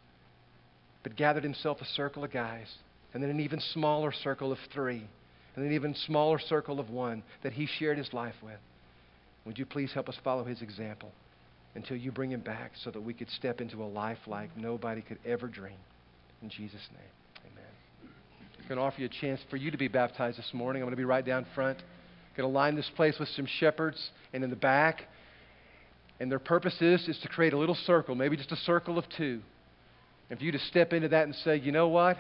but 1.03 1.15
gathered 1.15 1.43
himself 1.43 1.79
a 1.81 1.85
circle 1.85 2.23
of 2.23 2.31
guys 2.31 2.67
and 3.13 3.23
then 3.23 3.29
an 3.29 3.39
even 3.39 3.61
smaller 3.73 4.11
circle 4.11 4.51
of 4.51 4.57
three 4.73 5.07
and 5.55 5.65
an 5.65 5.71
even 5.71 5.95
smaller 6.05 6.39
circle 6.39 6.79
of 6.79 6.89
one 6.89 7.23
that 7.43 7.53
he 7.53 7.65
shared 7.65 7.97
his 7.97 8.11
life 8.13 8.35
with. 8.43 8.59
Would 9.45 9.57
you 9.57 9.65
please 9.65 9.93
help 9.93 10.09
us 10.09 10.17
follow 10.23 10.43
his 10.43 10.61
example 10.61 11.11
until 11.75 11.97
you 11.97 12.11
bring 12.11 12.31
him 12.31 12.41
back 12.41 12.71
so 12.83 12.91
that 12.91 13.01
we 13.01 13.13
could 13.13 13.29
step 13.29 13.61
into 13.61 13.83
a 13.83 13.85
life 13.85 14.17
like 14.27 14.49
nobody 14.57 15.01
could 15.01 15.19
ever 15.25 15.47
dream? 15.47 15.77
In 16.41 16.49
Jesus' 16.49 16.87
name. 16.91 17.24
I'm 18.65 18.69
going 18.69 18.79
to 18.79 18.83
offer 18.83 18.99
you 18.99 19.05
a 19.05 19.21
chance 19.21 19.39
for 19.51 19.57
you 19.57 19.69
to 19.69 19.77
be 19.77 19.87
baptized 19.87 20.39
this 20.39 20.49
morning. 20.51 20.81
I'm 20.81 20.87
going 20.87 20.95
to 20.95 20.99
be 20.99 21.05
right 21.05 21.23
down 21.23 21.45
front. 21.53 21.77
I'm 21.77 22.35
going 22.35 22.49
to 22.49 22.51
line 22.51 22.75
this 22.75 22.89
place 22.95 23.15
with 23.19 23.29
some 23.29 23.45
shepherds 23.45 24.09
and 24.33 24.43
in 24.43 24.49
the 24.49 24.55
back. 24.55 25.03
And 26.19 26.31
their 26.31 26.39
purpose 26.39 26.75
is, 26.81 27.07
is 27.07 27.19
to 27.19 27.27
create 27.27 27.53
a 27.53 27.59
little 27.59 27.75
circle, 27.75 28.15
maybe 28.15 28.35
just 28.35 28.51
a 28.51 28.55
circle 28.55 28.97
of 28.97 29.05
two. 29.15 29.41
And 30.31 30.39
for 30.39 30.45
you 30.45 30.51
to 30.51 30.57
step 30.57 30.93
into 30.93 31.09
that 31.09 31.25
and 31.27 31.35
say, 31.35 31.57
you 31.57 31.71
know 31.71 31.89
what? 31.89 32.17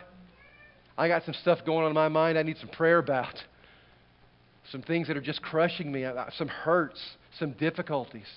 I 0.95 1.07
got 1.07 1.25
some 1.25 1.33
stuff 1.41 1.65
going 1.65 1.83
on 1.83 1.89
in 1.89 1.95
my 1.95 2.09
mind 2.09 2.37
I 2.37 2.43
need 2.43 2.57
some 2.59 2.69
prayer 2.69 2.99
about. 2.99 3.43
Some 4.71 4.83
things 4.83 5.07
that 5.07 5.17
are 5.17 5.21
just 5.21 5.41
crushing 5.41 5.91
me, 5.91 6.05
uh, 6.05 6.25
some 6.37 6.47
hurts, 6.47 7.01
some 7.39 7.53
difficulties. 7.53 8.27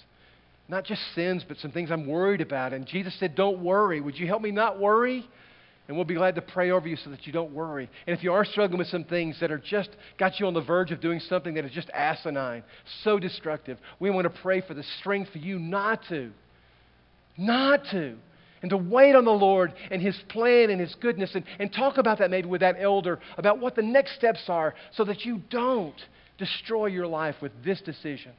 Not 0.66 0.84
just 0.84 1.02
sins, 1.14 1.44
but 1.46 1.58
some 1.58 1.72
things 1.72 1.90
I'm 1.90 2.06
worried 2.06 2.40
about. 2.40 2.72
And 2.72 2.86
Jesus 2.86 3.14
said, 3.20 3.34
Don't 3.34 3.62
worry. 3.62 4.00
Would 4.00 4.18
you 4.18 4.26
help 4.26 4.40
me 4.40 4.50
not 4.50 4.80
worry? 4.80 5.28
And 5.88 5.96
we'll 5.96 6.04
be 6.04 6.14
glad 6.14 6.34
to 6.34 6.42
pray 6.42 6.70
over 6.70 6.86
you 6.86 6.96
so 6.96 7.08
that 7.08 7.26
you 7.26 7.32
don't 7.32 7.52
worry. 7.52 7.88
And 8.06 8.16
if 8.16 8.22
you 8.22 8.32
are 8.34 8.44
struggling 8.44 8.78
with 8.78 8.88
some 8.88 9.04
things 9.04 9.40
that 9.40 9.50
are 9.50 9.58
just 9.58 9.88
got 10.18 10.38
you 10.38 10.46
on 10.46 10.52
the 10.52 10.60
verge 10.60 10.92
of 10.92 11.00
doing 11.00 11.18
something 11.18 11.54
that 11.54 11.64
is 11.64 11.72
just 11.72 11.88
asinine, 11.94 12.62
so 13.02 13.18
destructive, 13.18 13.78
we 13.98 14.10
want 14.10 14.24
to 14.24 14.40
pray 14.42 14.60
for 14.60 14.74
the 14.74 14.82
strength 15.00 15.30
for 15.32 15.38
you 15.38 15.58
not 15.58 16.00
to. 16.10 16.30
not 17.38 17.84
to. 17.90 18.16
And 18.60 18.70
to 18.70 18.76
wait 18.76 19.14
on 19.14 19.24
the 19.24 19.30
Lord 19.30 19.72
and 19.90 20.02
His 20.02 20.18
plan 20.28 20.68
and 20.68 20.80
His 20.80 20.94
goodness 20.96 21.34
and, 21.34 21.44
and 21.58 21.72
talk 21.72 21.96
about 21.96 22.18
that 22.18 22.30
maybe 22.30 22.48
with 22.48 22.60
that 22.60 22.76
elder 22.78 23.18
about 23.38 23.58
what 23.58 23.74
the 23.74 23.82
next 23.82 24.16
steps 24.16 24.44
are 24.48 24.74
so 24.92 25.04
that 25.04 25.24
you 25.24 25.40
don't 25.48 25.94
destroy 26.36 26.86
your 26.86 27.06
life 27.06 27.36
with 27.40 27.52
this 27.64 27.80
decision. 27.80 28.32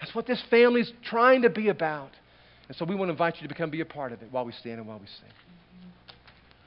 That's 0.00 0.14
what 0.14 0.26
this 0.26 0.42
family 0.50 0.80
is 0.80 0.92
trying 1.04 1.42
to 1.42 1.50
be 1.50 1.68
about. 1.68 2.10
And 2.68 2.76
so 2.76 2.84
we 2.84 2.94
want 2.94 3.08
to 3.08 3.12
invite 3.12 3.36
you 3.36 3.42
to 3.42 3.48
become 3.48 3.70
be 3.70 3.82
a 3.82 3.86
part 3.86 4.12
of 4.12 4.22
it 4.22 4.28
while 4.32 4.44
we 4.44 4.52
stand 4.52 4.78
and 4.78 4.88
while 4.88 4.98
we 4.98 5.06
sing. 5.06 5.47